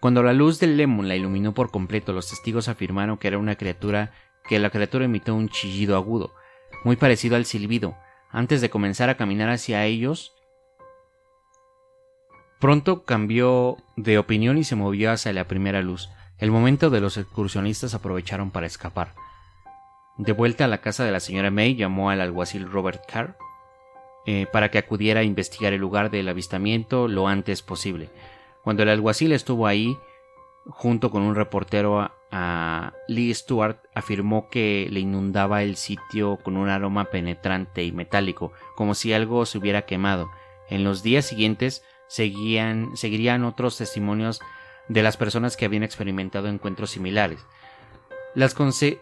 Cuando 0.00 0.22
la 0.22 0.32
luz 0.32 0.58
del 0.58 0.78
lemon 0.78 1.08
la 1.08 1.16
iluminó 1.16 1.52
por 1.52 1.70
completo, 1.70 2.14
los 2.14 2.30
testigos 2.30 2.68
afirmaron 2.68 3.18
que 3.18 3.28
era 3.28 3.36
una 3.36 3.56
criatura, 3.56 4.12
que 4.48 4.58
la 4.58 4.70
criatura 4.70 5.04
emitió 5.04 5.34
un 5.34 5.50
chillido 5.50 5.94
agudo, 5.94 6.32
muy 6.84 6.96
parecido 6.96 7.36
al 7.36 7.44
silbido. 7.44 7.96
Antes 8.30 8.62
de 8.62 8.70
comenzar 8.70 9.10
a 9.10 9.16
caminar 9.16 9.50
hacia 9.50 9.84
ellos, 9.84 10.32
pronto 12.60 13.04
cambió 13.04 13.76
de 13.96 14.18
opinión 14.18 14.56
y 14.56 14.64
se 14.64 14.76
movió 14.76 15.10
hacia 15.10 15.34
la 15.34 15.46
primera 15.48 15.82
luz. 15.82 16.08
El 16.40 16.50
momento 16.50 16.88
de 16.88 17.02
los 17.02 17.18
excursionistas 17.18 17.92
aprovecharon 17.92 18.50
para 18.50 18.66
escapar. 18.66 19.14
De 20.16 20.32
vuelta 20.32 20.64
a 20.64 20.68
la 20.68 20.80
casa 20.80 21.04
de 21.04 21.12
la 21.12 21.20
señora 21.20 21.50
May, 21.50 21.76
llamó 21.76 22.08
al 22.08 22.22
alguacil 22.22 22.70
Robert 22.70 23.02
Carr 23.06 23.36
eh, 24.26 24.46
para 24.50 24.70
que 24.70 24.78
acudiera 24.78 25.20
a 25.20 25.24
investigar 25.24 25.74
el 25.74 25.80
lugar 25.80 26.10
del 26.10 26.28
avistamiento 26.28 27.08
lo 27.08 27.28
antes 27.28 27.60
posible. 27.60 28.08
Cuando 28.64 28.82
el 28.82 28.88
alguacil 28.88 29.32
estuvo 29.32 29.66
ahí, 29.66 29.96
junto 30.66 31.10
con 31.10 31.22
un 31.22 31.34
reportero 31.34 32.10
a 32.30 32.92
Lee 33.06 33.34
Stewart, 33.34 33.78
afirmó 33.94 34.48
que 34.48 34.88
le 34.90 35.00
inundaba 35.00 35.62
el 35.62 35.76
sitio 35.76 36.38
con 36.42 36.56
un 36.56 36.70
aroma 36.70 37.06
penetrante 37.06 37.84
y 37.84 37.92
metálico, 37.92 38.52
como 38.76 38.94
si 38.94 39.12
algo 39.12 39.44
se 39.44 39.58
hubiera 39.58 39.82
quemado. 39.82 40.30
En 40.70 40.84
los 40.84 41.02
días 41.02 41.26
siguientes 41.26 41.82
seguían, 42.08 42.96
seguirían 42.96 43.44
otros 43.44 43.76
testimonios 43.76 44.40
de 44.90 45.04
las 45.04 45.16
personas 45.16 45.56
que 45.56 45.64
habían 45.64 45.84
experimentado 45.84 46.48
encuentros 46.48 46.90
similares. 46.90 47.46
Las, 48.34 48.56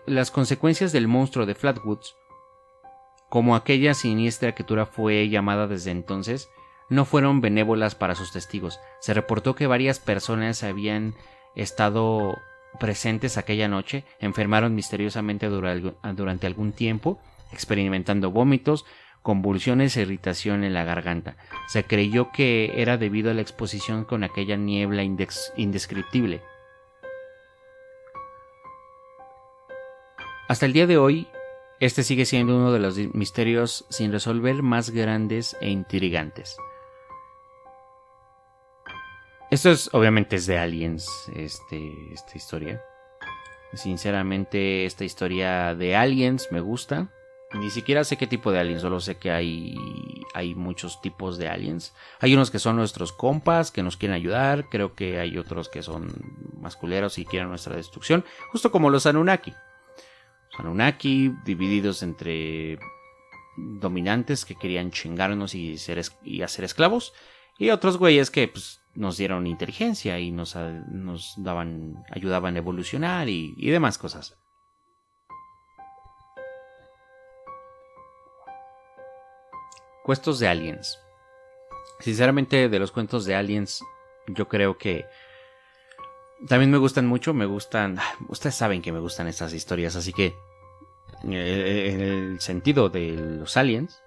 las 0.06 0.30
consecuencias 0.30 0.92
del 0.92 1.08
monstruo 1.08 1.46
de 1.46 1.54
Flatwoods, 1.54 2.14
como 3.30 3.56
aquella 3.56 3.94
siniestra 3.94 4.54
criatura 4.54 4.84
fue 4.84 5.30
llamada 5.30 5.66
desde 5.66 5.90
entonces, 5.90 6.50
no 6.90 7.06
fueron 7.06 7.40
benévolas 7.40 7.94
para 7.94 8.14
sus 8.14 8.32
testigos. 8.32 8.78
Se 9.00 9.14
reportó 9.14 9.54
que 9.54 9.66
varias 9.66 9.98
personas 9.98 10.62
habían 10.62 11.14
estado 11.54 12.36
presentes 12.78 13.38
aquella 13.38 13.68
noche, 13.68 14.04
enfermaron 14.20 14.74
misteriosamente 14.74 15.48
durante 15.48 16.46
algún 16.46 16.72
tiempo, 16.72 17.18
experimentando 17.50 18.30
vómitos, 18.30 18.84
convulsiones 19.22 19.96
e 19.96 20.02
irritación 20.02 20.64
en 20.64 20.74
la 20.74 20.84
garganta. 20.84 21.36
Se 21.66 21.84
creyó 21.84 22.30
que 22.32 22.80
era 22.80 22.96
debido 22.96 23.30
a 23.30 23.34
la 23.34 23.42
exposición 23.42 24.04
con 24.04 24.24
aquella 24.24 24.56
niebla 24.56 25.02
indescriptible. 25.02 26.42
Hasta 30.48 30.64
el 30.64 30.72
día 30.72 30.86
de 30.86 30.96
hoy, 30.96 31.28
este 31.80 32.02
sigue 32.02 32.24
siendo 32.24 32.56
uno 32.56 32.72
de 32.72 32.78
los 32.78 32.96
misterios 33.14 33.84
sin 33.90 34.12
resolver 34.12 34.62
más 34.62 34.90
grandes 34.90 35.56
e 35.60 35.68
intrigantes. 35.68 36.56
Esto 39.50 39.70
es, 39.70 39.88
obviamente, 39.94 40.36
es 40.36 40.46
de 40.46 40.58
Aliens, 40.58 41.08
este, 41.34 42.12
esta 42.12 42.36
historia. 42.36 42.82
Sinceramente, 43.74 44.84
esta 44.86 45.04
historia 45.04 45.74
de 45.74 45.96
Aliens 45.96 46.48
me 46.50 46.60
gusta. 46.60 47.10
Ni 47.54 47.70
siquiera 47.70 48.04
sé 48.04 48.18
qué 48.18 48.26
tipo 48.26 48.52
de 48.52 48.58
aliens, 48.58 48.82
solo 48.82 49.00
sé 49.00 49.16
que 49.16 49.30
hay, 49.30 49.74
hay 50.34 50.54
muchos 50.54 51.00
tipos 51.00 51.38
de 51.38 51.48
aliens. 51.48 51.94
Hay 52.20 52.34
unos 52.34 52.50
que 52.50 52.58
son 52.58 52.76
nuestros 52.76 53.10
compas, 53.12 53.70
que 53.70 53.82
nos 53.82 53.96
quieren 53.96 54.14
ayudar. 54.14 54.68
Creo 54.68 54.94
que 54.94 55.18
hay 55.18 55.38
otros 55.38 55.70
que 55.70 55.82
son 55.82 56.12
masculeros 56.60 57.16
y 57.18 57.24
quieren 57.24 57.48
nuestra 57.48 57.74
destrucción. 57.74 58.22
Justo 58.52 58.70
como 58.70 58.90
los 58.90 59.06
Anunnaki. 59.06 59.52
Los 60.50 60.60
Anunnaki 60.60 61.32
divididos 61.46 62.02
entre 62.02 62.78
dominantes 63.56 64.44
que 64.44 64.54
querían 64.54 64.90
chingarnos 64.90 65.54
y, 65.54 65.78
ser 65.78 66.02
y 66.22 66.42
hacer 66.42 66.66
esclavos. 66.66 67.14
Y 67.56 67.70
otros 67.70 67.96
güeyes 67.96 68.30
que 68.30 68.46
pues, 68.48 68.82
nos 68.94 69.16
dieron 69.16 69.46
inteligencia 69.46 70.18
y 70.20 70.32
nos, 70.32 70.52
daban, 71.38 72.04
ayudaban 72.10 72.56
a 72.56 72.58
evolucionar 72.58 73.30
y 73.30 73.70
demás 73.70 73.96
cosas. 73.96 74.36
Cuentos 80.08 80.38
de 80.38 80.48
aliens. 80.48 80.98
Sinceramente, 82.00 82.70
de 82.70 82.78
los 82.78 82.92
cuentos 82.92 83.26
de 83.26 83.34
aliens, 83.34 83.84
yo 84.26 84.48
creo 84.48 84.78
que 84.78 85.04
también 86.48 86.70
me 86.70 86.78
gustan 86.78 87.06
mucho. 87.06 87.34
Me 87.34 87.44
gustan. 87.44 87.98
Ustedes 88.30 88.54
saben 88.54 88.80
que 88.80 88.90
me 88.90 89.00
gustan 89.00 89.28
estas 89.28 89.52
historias, 89.52 89.96
así 89.96 90.14
que. 90.14 90.34
Eh, 91.30 91.90
en 91.92 92.00
el 92.00 92.40
sentido 92.40 92.88
de 92.88 93.10
los 93.10 93.58
aliens, 93.58 94.02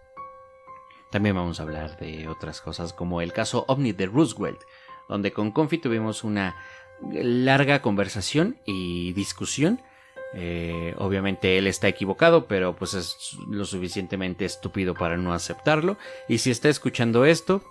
también 1.12 1.36
vamos 1.36 1.60
a 1.60 1.64
hablar 1.64 2.00
de 2.00 2.28
otras 2.28 2.62
cosas, 2.62 2.94
como 2.94 3.22
el 3.22 3.32
caso 3.32 3.66
OVNI 3.68 3.92
de 3.92 4.08
Roosevelt, 4.08 4.62
donde 5.08 5.32
con 5.32 5.52
Confi 5.52 5.78
tuvimos 5.78 6.24
una 6.24 6.56
larga 7.12 7.84
conversación 7.84 8.60
y 8.66 9.14
discusión. 9.14 9.84
Eh, 10.34 10.96
obviamente 10.98 11.58
él 11.58 11.68
está 11.68 11.88
equivocado, 11.88 12.46
pero 12.48 12.76
pues 12.76 12.94
es 12.94 13.38
lo 13.50 13.66
suficientemente 13.66 14.46
estúpido 14.46 14.94
para 14.94 15.18
no 15.18 15.34
aceptarlo. 15.34 15.98
Y 16.28 16.38
si 16.38 16.52
está 16.52 16.70
escuchando 16.70 17.26
esto, 17.26 17.62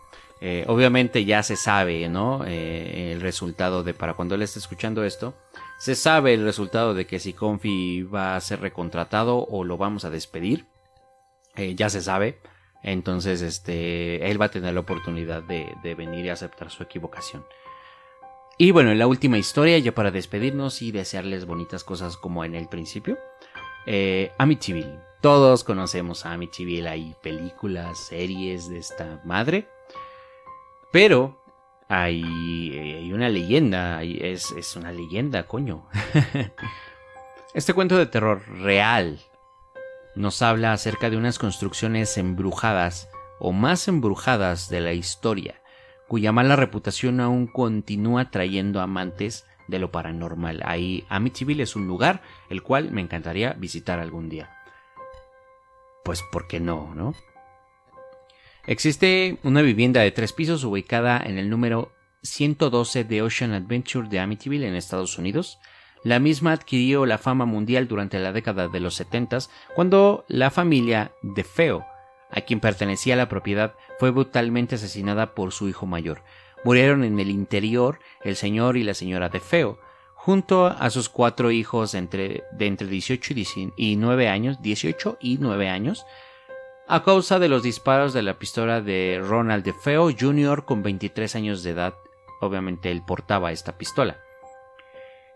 eh, 0.41 0.65
obviamente 0.69 1.25
ya 1.25 1.43
se 1.43 1.57
sabe, 1.57 2.09
¿no? 2.09 2.45
Eh, 2.47 3.13
el 3.13 3.21
resultado 3.21 3.83
de 3.83 3.95
para 3.95 4.15
cuando 4.15 4.35
él 4.35 4.43
esté 4.43 4.59
escuchando 4.59 5.05
esto, 5.05 5.35
se 5.79 5.95
sabe 5.95 6.35
el 6.35 6.45
resultado 6.45 6.95
de 6.95 7.07
que 7.07 7.19
si 7.19 7.33
Confi 7.33 8.03
va 8.03 8.37
a 8.37 8.41
ser 8.41 8.61
recontratado 8.61 9.39
o 9.39 9.65
lo 9.65 9.77
vamos 9.79 10.05
a 10.05 10.11
despedir. 10.11 10.67
ya 11.57 11.91
se 11.91 12.01
sabe. 12.01 12.39
Entonces, 12.83 13.43
este, 13.43 14.31
él 14.31 14.41
va 14.41 14.47
a 14.47 14.51
tener 14.51 14.73
la 14.73 14.81
oportunidad 14.81 15.43
de, 15.43 15.75
de 15.83 15.95
venir 15.95 16.25
y 16.25 16.31
aceptar 16.31 16.71
su 16.71 16.83
equivocación. 16.83 17.45
Y 18.61 18.73
bueno, 18.73 18.91
en 18.91 18.99
la 18.99 19.07
última 19.07 19.39
historia, 19.39 19.79
ya 19.79 19.95
para 19.95 20.11
despedirnos 20.11 20.83
y 20.83 20.93
desearles 20.93 21.47
bonitas 21.47 21.83
cosas 21.83 22.19
como 22.19 22.45
en 22.45 22.55
el 22.55 22.69
principio, 22.69 23.19
eh, 23.87 24.33
Amityville. 24.37 25.01
Todos 25.23 25.65
conocemos 25.65 26.27
a 26.27 26.33
Amityville, 26.35 26.87
hay 26.87 27.15
películas, 27.23 27.99
series 27.99 28.69
de 28.69 28.77
esta 28.77 29.23
madre. 29.25 29.67
Pero 30.93 31.43
hay, 31.89 32.23
hay 32.77 33.11
una 33.15 33.31
leyenda, 33.31 34.03
es 34.03 34.77
una 34.77 34.93
leyenda, 34.93 35.47
coño. 35.47 35.89
este 37.55 37.73
cuento 37.73 37.97
de 37.97 38.05
terror 38.05 38.47
real 38.47 39.21
nos 40.15 40.43
habla 40.43 40.75
acerca 40.75 41.09
de 41.09 41.17
unas 41.17 41.39
construcciones 41.39 42.19
embrujadas 42.19 43.09
o 43.39 43.53
más 43.53 43.89
embrujadas 43.89 44.69
de 44.69 44.83
la 44.83 44.93
historia 44.93 45.61
cuya 46.11 46.33
mala 46.33 46.57
reputación 46.57 47.21
aún 47.21 47.47
continúa 47.47 48.33
trayendo 48.33 48.81
amantes 48.81 49.47
de 49.69 49.79
lo 49.79 49.93
paranormal. 49.93 50.61
Ahí 50.65 51.05
Amityville 51.09 51.63
es 51.63 51.77
un 51.77 51.87
lugar 51.87 52.21
el 52.49 52.65
cual 52.65 52.91
me 52.91 53.01
encantaría 53.01 53.53
visitar 53.53 54.01
algún 54.01 54.29
día. 54.29 54.51
Pues 56.05 56.25
¿por 56.33 56.49
qué 56.49 56.59
no, 56.59 56.93
no? 56.97 57.15
Existe 58.67 59.39
una 59.45 59.63
vivienda 59.63 60.01
de 60.01 60.11
tres 60.11 60.33
pisos 60.33 60.65
ubicada 60.65 61.23
en 61.25 61.39
el 61.39 61.49
número 61.49 61.93
112 62.25 63.05
de 63.05 63.23
Ocean 63.23 63.53
Adventure 63.53 64.09
de 64.09 64.19
Amityville 64.19 64.67
en 64.67 64.75
Estados 64.75 65.17
Unidos. 65.17 65.61
La 66.03 66.19
misma 66.19 66.51
adquirió 66.55 67.07
la 67.07 67.19
fama 67.19 67.45
mundial 67.45 67.87
durante 67.87 68.19
la 68.19 68.33
década 68.33 68.67
de 68.67 68.81
los 68.81 68.97
70 68.97 69.39
cuando 69.77 70.25
la 70.27 70.51
familia 70.51 71.13
de 71.23 71.45
Feo 71.45 71.87
a 72.31 72.41
quien 72.43 72.61
pertenecía 72.61 73.17
la 73.17 73.29
propiedad, 73.29 73.75
fue 73.99 74.11
brutalmente 74.11 74.77
asesinada 74.77 75.35
por 75.35 75.53
su 75.53 75.69
hijo 75.69 75.87
mayor. 75.87 76.23
Murieron 76.65 77.05
en 77.05 77.19
el 77.19 77.31
interior 77.31 77.99
el 78.23 78.37
señor 78.37 78.77
y 78.77 78.85
la 78.85 78.95
señora 78.95 79.29
de 79.29 79.41
Feo, 79.41 79.79
junto 80.15 80.67
a 80.67 80.91
sus 80.91 81.09
cuatro 81.09 81.51
hijos 81.51 81.95
entre, 81.95 82.45
de 82.53 82.67
entre 82.67 82.87
18 82.87 83.35
y 83.77 83.97
9 83.97 84.29
años, 84.29 84.61
18 84.61 85.17
y 85.21 85.39
9 85.39 85.69
años, 85.69 86.05
a 86.87 87.03
causa 87.05 87.39
de 87.39 87.49
los 87.49 87.63
disparos 87.63 88.13
de 88.13 88.23
la 88.23 88.39
pistola 88.39 88.81
de 88.81 89.23
Ronald 89.23 89.65
de 89.65 89.73
Feo 89.73 90.11
Jr. 90.11 90.65
con 90.65 90.83
23 90.83 91.37
años 91.37 91.63
de 91.63 91.71
edad. 91.71 91.95
Obviamente 92.41 92.91
él 92.91 93.03
portaba 93.07 93.53
esta 93.53 93.79
pistola. 93.79 94.19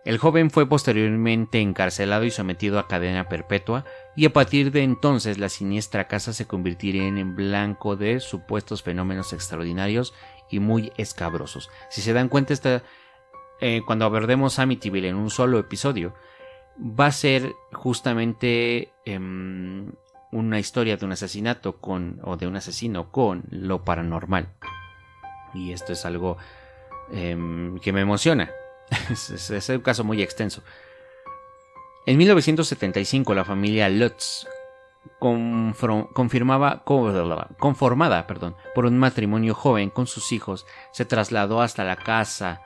El 0.04 0.18
joven 0.18 0.50
fue 0.50 0.68
posteriormente 0.68 1.60
encarcelado 1.60 2.24
y 2.24 2.30
sometido 2.30 2.78
a 2.78 2.86
cadena 2.86 3.28
perpetua, 3.28 3.86
y 4.14 4.26
a 4.26 4.32
partir 4.32 4.70
de 4.70 4.82
entonces 4.82 5.38
la 5.38 5.48
siniestra 5.48 6.08
casa 6.08 6.34
se 6.34 6.46
convertiría 6.46 7.04
en 7.04 7.34
blanco 7.34 7.96
de 7.96 8.20
supuestos 8.20 8.82
fenómenos 8.82 9.32
extraordinarios 9.32 10.12
y 10.50 10.60
muy 10.60 10.92
escabrosos. 10.98 11.70
Si 11.88 12.02
se 12.02 12.12
dan 12.12 12.28
cuenta, 12.28 12.52
esta, 12.52 12.82
eh, 13.60 13.80
cuando 13.86 14.04
abordemos 14.04 14.58
Amityville 14.58 15.08
en 15.08 15.16
un 15.16 15.30
solo 15.30 15.58
episodio, 15.58 16.14
va 16.78 17.06
a 17.06 17.12
ser 17.12 17.52
justamente 17.72 18.92
em, 19.06 19.90
una 20.32 20.58
historia 20.58 20.98
de 20.98 21.06
un 21.06 21.12
asesinato 21.12 21.78
con, 21.80 22.20
o 22.24 22.36
de 22.36 22.46
un 22.46 22.56
asesino 22.56 23.10
con 23.10 23.44
lo 23.48 23.84
paranormal. 23.84 24.48
Y 25.54 25.72
esto 25.72 25.94
es 25.94 26.04
algo 26.04 26.36
em, 27.10 27.78
que 27.78 27.92
me 27.92 28.02
emociona 28.02 28.50
es, 29.10 29.68
un 29.68 29.80
caso 29.80 30.04
muy 30.04 30.22
extenso. 30.22 30.62
En 32.06 32.18
1975 32.18 33.34
la 33.34 33.44
familia 33.44 33.88
Lutz, 33.88 34.46
conformada 35.18 36.84
por 38.74 38.86
un 38.86 38.98
matrimonio 38.98 39.54
joven 39.54 39.90
con 39.90 40.06
sus 40.06 40.32
hijos, 40.32 40.66
se 40.92 41.04
trasladó 41.04 41.62
hasta 41.62 41.84
la 41.84 41.96
casa 41.96 42.60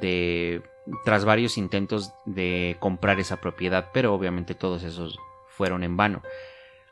de 0.00 0.62
tras 1.04 1.24
varios 1.24 1.58
intentos 1.58 2.12
de 2.24 2.76
comprar 2.80 3.20
esa 3.20 3.40
propiedad, 3.40 3.90
pero 3.92 4.14
obviamente 4.14 4.54
todos 4.54 4.82
esos 4.82 5.18
fueron 5.48 5.82
en 5.82 5.96
vano. 5.96 6.22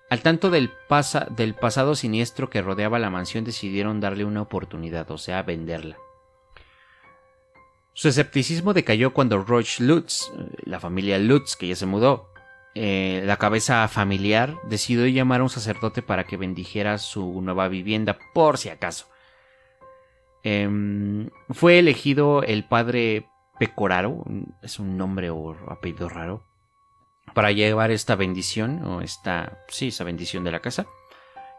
Al 0.08 0.22
tanto 0.22 0.50
del 0.50 0.70
pasado 0.88 1.94
siniestro 1.94 2.48
que 2.48 2.62
rodeaba 2.62 2.98
la 2.98 3.10
mansión 3.10 3.44
decidieron 3.44 4.00
darle 4.00 4.24
una 4.24 4.42
oportunidad, 4.42 5.10
o 5.10 5.18
sea, 5.18 5.42
venderla. 5.42 5.96
Su 7.97 8.09
escepticismo 8.09 8.74
decayó 8.74 9.14
cuando 9.14 9.42
Roach 9.42 9.80
Lutz, 9.80 10.30
la 10.64 10.80
familia 10.80 11.18
Lutz, 11.18 11.57
que 11.57 11.66
ya 11.66 11.76
se 11.76 11.86
mudó, 11.86 12.30
eh, 12.74 13.22
la 13.24 13.38
cabeza 13.38 13.88
familiar, 13.88 14.59
decidió 14.68 15.07
llamar 15.07 15.40
a 15.40 15.44
un 15.44 15.49
sacerdote 15.49 16.03
para 16.03 16.24
que 16.24 16.36
bendijera 16.36 16.99
su 16.99 17.40
nueva 17.40 17.68
vivienda, 17.68 18.18
por 18.34 18.59
si 18.59 18.68
acaso. 18.68 19.07
Em, 20.42 21.30
fue 21.49 21.78
elegido 21.78 22.42
el 22.42 22.68
padre 22.68 23.30
Pecoraro, 23.59 24.24
es 24.62 24.78
un 24.78 24.99
nombre 24.99 25.30
o 25.30 25.57
apellido 25.66 26.11
raro, 26.11 26.44
para 27.32 27.51
llevar 27.51 27.90
esta 27.92 28.14
bendición, 28.14 28.84
o 28.84 29.01
esta, 29.01 29.64
sí, 29.68 29.88
esa 29.88 30.05
bendición 30.05 30.44
de 30.44 30.51
la 30.51 30.61
casa 30.61 30.86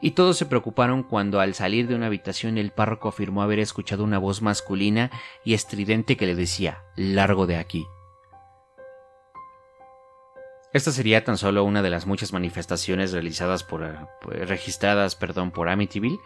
y 0.02 0.12
todos 0.12 0.38
se 0.38 0.46
preocuparon 0.46 1.04
cuando 1.04 1.40
al 1.40 1.54
salir 1.54 1.88
de 1.88 1.96
una 1.96 2.08
habitación 2.08 2.58
el 2.58 2.72
párroco 2.72 3.10
afirmó 3.10 3.42
haber 3.42 3.60
escuchado 3.60 4.04
una 4.04 4.20
voz 4.20 4.42
masculina 4.42 5.12
y 5.44 5.54
estridente 5.54 6.18
que 6.18 6.28
le 6.28 6.36
decía 6.36 6.84
largo 6.96 7.48
de 7.48 7.58
aquí. 7.58 7.86
Esta 10.74 10.92
sería 10.92 11.24
tan 11.24 11.38
solo 11.38 11.64
una 11.64 11.82
de 11.82 11.90
las 11.90 12.06
muchas 12.06 12.34
manifestaciones 12.34 13.12
realizadas 13.12 13.64
por, 13.64 13.84
eh, 13.84 14.46
registradas 14.46 15.16
perdón, 15.16 15.52
por 15.52 15.70
Amityville. 15.70 16.20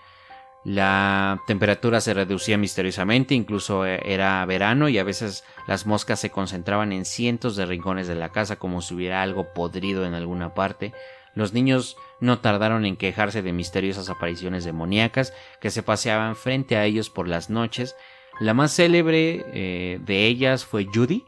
La 0.63 1.39
temperatura 1.47 2.01
se 2.01 2.13
reducía 2.13 2.57
misteriosamente, 2.57 3.33
incluso 3.33 3.85
eh, 3.85 3.99
era 4.03 4.45
verano 4.45 4.89
y 4.89 4.99
a 4.99 5.03
veces 5.03 5.43
las 5.67 5.85
moscas 5.85 6.19
se 6.19 6.31
concentraban 6.31 6.91
en 6.91 7.05
cientos 7.05 7.55
de 7.55 7.65
rincones 7.65 8.07
de 8.07 8.15
la 8.15 8.29
casa 8.29 8.57
como 8.57 8.81
si 8.81 8.93
hubiera 8.93 9.21
algo 9.21 9.53
podrido 9.53 10.05
en 10.05 10.13
alguna 10.13 10.53
parte. 10.53 10.93
Los 11.33 11.53
niños 11.53 11.97
no 12.19 12.39
tardaron 12.39 12.85
en 12.85 12.97
quejarse 12.97 13.41
de 13.41 13.53
misteriosas 13.53 14.09
apariciones 14.09 14.63
demoníacas 14.65 15.33
que 15.59 15.71
se 15.71 15.83
paseaban 15.83 16.35
frente 16.35 16.75
a 16.75 16.85
ellos 16.85 17.09
por 17.09 17.27
las 17.27 17.49
noches. 17.49 17.95
La 18.39 18.53
más 18.53 18.75
célebre 18.75 19.45
eh, 19.53 19.99
de 20.01 20.25
ellas 20.25 20.65
fue 20.65 20.85
Judy, 20.85 21.23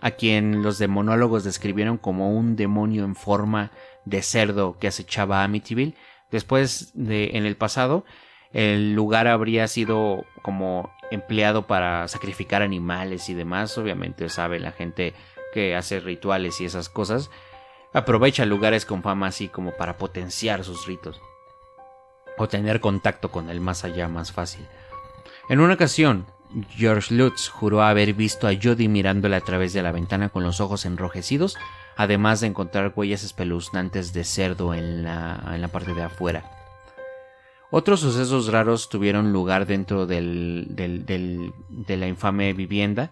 a 0.00 0.12
quien 0.12 0.62
los 0.62 0.78
demonólogos 0.78 1.44
describieron 1.44 1.96
como 1.96 2.32
un 2.36 2.56
demonio 2.56 3.04
en 3.04 3.14
forma 3.14 3.70
de 4.04 4.22
cerdo 4.22 4.78
que 4.78 4.88
acechaba 4.88 5.40
a 5.40 5.44
Amityville. 5.44 5.94
Después 6.30 6.90
de, 6.94 7.30
en 7.34 7.46
el 7.46 7.56
pasado, 7.56 8.04
el 8.52 8.94
lugar 8.94 9.28
habría 9.28 9.68
sido 9.68 10.24
como 10.42 10.90
empleado 11.10 11.66
para 11.66 12.08
sacrificar 12.08 12.62
animales 12.62 13.28
y 13.28 13.34
demás. 13.34 13.76
Obviamente 13.78 14.28
sabe 14.28 14.58
la 14.58 14.72
gente 14.72 15.14
que 15.54 15.76
hace 15.76 16.00
rituales 16.00 16.60
y 16.60 16.64
esas 16.64 16.88
cosas 16.88 17.30
aprovecha 17.96 18.44
lugares 18.44 18.84
con 18.84 19.02
fama 19.02 19.28
así 19.28 19.48
como 19.48 19.72
para 19.72 19.96
potenciar 19.96 20.64
sus 20.64 20.86
ritos 20.86 21.18
o 22.36 22.46
tener 22.46 22.80
contacto 22.80 23.30
con 23.30 23.48
el 23.48 23.58
más 23.58 23.84
allá 23.84 24.06
más 24.06 24.32
fácil. 24.32 24.66
En 25.48 25.60
una 25.60 25.74
ocasión, 25.74 26.26
George 26.68 27.14
Lutz 27.14 27.48
juró 27.48 27.82
haber 27.82 28.12
visto 28.12 28.46
a 28.46 28.52
Judy 28.52 28.88
mirándola 28.88 29.38
a 29.38 29.40
través 29.40 29.72
de 29.72 29.82
la 29.82 29.92
ventana 29.92 30.28
con 30.28 30.42
los 30.42 30.60
ojos 30.60 30.84
enrojecidos, 30.84 31.56
además 31.96 32.40
de 32.40 32.48
encontrar 32.48 32.92
huellas 32.94 33.24
espeluznantes 33.24 34.12
de 34.12 34.24
cerdo 34.24 34.74
en 34.74 35.02
la, 35.02 35.42
en 35.54 35.62
la 35.62 35.68
parte 35.68 35.94
de 35.94 36.02
afuera. 36.02 36.44
Otros 37.70 38.00
sucesos 38.00 38.52
raros 38.52 38.90
tuvieron 38.90 39.32
lugar 39.32 39.64
dentro 39.64 40.06
del, 40.06 40.66
de 40.68 41.96
la 41.96 42.06
infame 42.06 42.52
vivienda. 42.52 43.10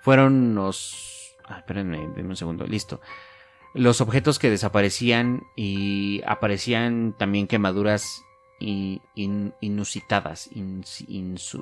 Fueron 0.00 0.54
los... 0.54 1.34
Ah, 1.46 1.58
espérenme, 1.58 1.98
un 1.98 2.34
segundo, 2.34 2.66
listo 2.66 3.02
los 3.74 4.00
objetos 4.00 4.38
que 4.38 4.50
desaparecían 4.50 5.44
y 5.56 6.22
aparecían 6.26 7.14
también 7.16 7.46
quemaduras 7.46 8.22
inusitadas, 8.60 10.50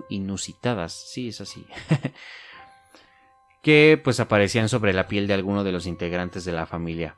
inusitadas, 0.08 0.92
sí, 0.92 1.28
es 1.28 1.40
así, 1.40 1.64
que 3.62 4.00
pues 4.02 4.20
aparecían 4.20 4.68
sobre 4.68 4.92
la 4.92 5.08
piel 5.08 5.26
de 5.26 5.34
alguno 5.34 5.64
de 5.64 5.72
los 5.72 5.86
integrantes 5.86 6.44
de 6.44 6.52
la 6.52 6.66
familia. 6.66 7.16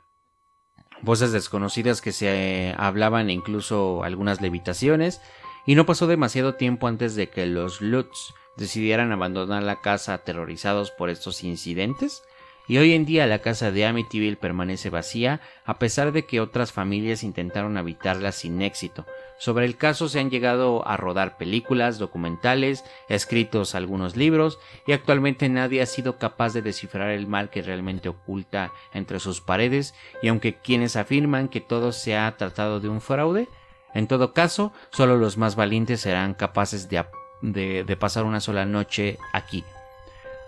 Voces 1.01 1.33
desconocidas 1.33 2.01
que 2.01 2.13
se 2.13 2.73
hablaban 2.77 3.29
e 3.29 3.33
incluso 3.33 4.05
algunas 4.05 4.39
levitaciones, 4.39 5.19
y 5.65 5.75
no 5.75 5.85
pasó 5.85 6.07
demasiado 6.07 6.55
tiempo 6.55 6.87
antes 6.87 7.15
de 7.15 7.29
que 7.29 7.45
los 7.45 7.81
Lutz 7.81 8.33
decidieran 8.57 9.11
abandonar 9.11 9.63
la 9.63 9.81
casa 9.81 10.13
aterrorizados 10.13 10.91
por 10.91 11.09
estos 11.09 11.43
incidentes 11.43 12.23
y 12.67 12.77
hoy 12.77 12.93
en 12.93 13.05
día 13.05 13.27
la 13.27 13.39
casa 13.39 13.71
de 13.71 13.85
Amityville 13.85 14.37
permanece 14.37 14.89
vacía 14.89 15.41
a 15.65 15.79
pesar 15.79 16.11
de 16.11 16.25
que 16.25 16.39
otras 16.39 16.71
familias 16.71 17.23
intentaron 17.23 17.77
habitarla 17.77 18.31
sin 18.31 18.61
éxito. 18.61 19.05
Sobre 19.37 19.65
el 19.65 19.75
caso 19.75 20.07
se 20.07 20.19
han 20.19 20.29
llegado 20.29 20.87
a 20.87 20.95
rodar 20.95 21.37
películas, 21.37 21.99
documentales, 21.99 22.85
escritos 23.09 23.75
algunos 23.75 24.15
libros 24.15 24.59
y 24.87 24.93
actualmente 24.93 25.49
nadie 25.49 25.81
ha 25.81 25.85
sido 25.85 26.17
capaz 26.17 26.53
de 26.53 26.61
descifrar 26.61 27.09
el 27.09 27.27
mal 27.27 27.49
que 27.49 27.61
realmente 27.61 28.09
oculta 28.09 28.71
entre 28.93 29.19
sus 29.19 29.41
paredes 29.41 29.93
y 30.21 30.29
aunque 30.29 30.55
quienes 30.55 30.95
afirman 30.95 31.49
que 31.49 31.61
todo 31.61 31.91
se 31.91 32.15
ha 32.15 32.35
tratado 32.37 32.79
de 32.79 32.89
un 32.89 33.01
fraude, 33.01 33.49
en 33.93 34.07
todo 34.07 34.33
caso 34.33 34.71
solo 34.91 35.17
los 35.17 35.37
más 35.37 35.55
valientes 35.55 36.01
serán 36.01 36.33
capaces 36.33 36.87
de, 36.89 37.03
de 37.41 37.97
pasar 37.97 38.23
una 38.23 38.39
sola 38.39 38.65
noche 38.65 39.17
aquí 39.33 39.63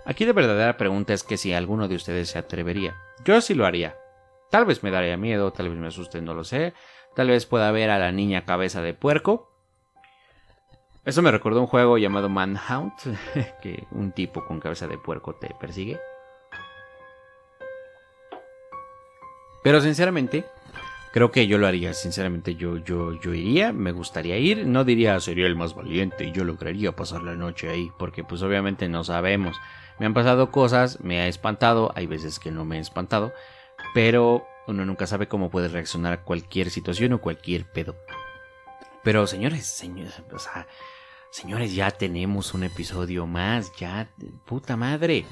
Aquí 0.06 0.26
la 0.26 0.34
verdadera 0.34 0.78
pregunta 0.78 1.14
es 1.14 1.24
que 1.24 1.38
si 1.38 1.54
alguno 1.54 1.88
de 1.88 1.96
ustedes 1.96 2.30
se 2.30 2.38
atrevería. 2.38 2.96
Yo 3.26 3.42
sí 3.42 3.56
lo 3.56 3.66
haría. 3.66 3.98
Tal 4.52 4.66
vez 4.66 4.84
me 4.84 4.92
daría 4.92 5.18
miedo, 5.18 5.52
tal 5.52 5.70
vez 5.70 5.78
me 5.78 5.88
asuste, 5.88 6.22
no 6.22 6.36
lo 6.36 6.44
sé. 6.44 6.74
Tal 7.16 7.30
vez 7.30 7.46
pueda 7.46 7.72
ver 7.72 7.90
a 7.90 7.98
la 7.98 8.12
niña 8.12 8.46
cabeza 8.46 8.82
de 8.82 8.94
puerco. 8.94 9.52
Eso 11.06 11.22
me 11.22 11.32
recordó 11.32 11.62
un 11.62 11.68
juego 11.68 11.98
llamado 11.98 12.30
Manhunt, 12.30 12.94
que 13.62 13.88
un 13.92 14.12
tipo 14.12 14.46
con 14.46 14.60
cabeza 14.60 14.88
de 14.88 14.98
puerco 14.98 15.36
te 15.36 15.54
persigue. 15.60 16.00
Pero 19.64 19.82
sinceramente, 19.82 20.46
creo 21.14 21.32
que 21.32 21.48
yo 21.48 21.58
lo 21.58 21.66
haría. 21.66 21.94
Sinceramente, 21.94 22.56
yo, 22.56 22.78
yo, 22.78 23.20
yo 23.20 23.34
iría, 23.34 23.74
me 23.74 23.92
gustaría 23.92 24.38
ir. 24.38 24.68
No 24.68 24.84
diría 24.84 25.20
sería 25.20 25.48
el 25.48 25.56
más 25.56 25.74
valiente 25.74 26.26
y 26.26 26.32
yo 26.32 26.44
lograría 26.44 26.96
pasar 26.96 27.24
la 27.24 27.36
noche 27.36 27.70
ahí, 27.70 27.92
porque 27.98 28.24
pues 28.24 28.44
obviamente 28.44 28.88
no 28.90 29.04
sabemos. 29.04 29.58
Me 30.00 30.06
han 30.06 30.14
pasado 30.14 30.52
cosas, 30.52 31.00
me 31.02 31.22
ha 31.22 31.28
espantado, 31.28 31.92
hay 31.96 32.06
veces 32.06 32.40
que 32.40 32.52
no 32.52 32.66
me 32.66 32.78
he 32.78 32.82
espantado, 32.82 33.34
pero 33.94 34.46
uno 34.68 34.86
nunca 34.86 35.08
sabe 35.08 35.28
cómo 35.28 35.50
puede 35.50 35.70
reaccionar 35.70 36.14
a 36.14 36.24
cualquier 36.24 36.70
situación 36.70 37.14
o 37.14 37.22
cualquier 37.22 37.66
pedo. 37.66 37.96
Pero 39.04 39.28
señores, 39.28 39.66
señores, 39.68 40.22
señores, 41.30 41.76
ya 41.76 41.92
tenemos 41.92 42.54
un 42.54 42.64
episodio 42.64 43.28
más, 43.28 43.72
ya, 43.78 44.10
puta 44.46 44.76
madre. 44.76 45.26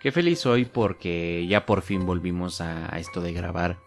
Qué 0.00 0.12
feliz 0.12 0.40
soy 0.40 0.64
porque 0.64 1.46
ya 1.48 1.64
por 1.64 1.80
fin 1.80 2.04
volvimos 2.04 2.60
a, 2.60 2.88
esto 2.98 3.20
de 3.20 3.32
grabar. 3.32 3.78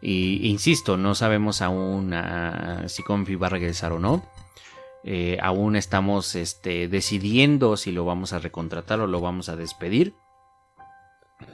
Y 0.00 0.48
insisto, 0.48 0.96
no 0.96 1.14
sabemos 1.14 1.62
aún 1.62 2.12
ah, 2.12 2.84
si 2.88 3.02
Confi 3.02 3.36
va 3.36 3.46
a 3.46 3.50
regresar 3.50 3.92
o 3.92 4.00
no. 4.00 4.28
Eh, 5.06 5.36
aún 5.42 5.76
estamos 5.76 6.34
este, 6.34 6.88
decidiendo 6.88 7.76
si 7.76 7.92
lo 7.92 8.06
vamos 8.06 8.32
a 8.32 8.38
recontratar 8.38 9.00
o 9.00 9.06
lo 9.06 9.20
vamos 9.20 9.50
a 9.50 9.56
despedir. 9.56 10.14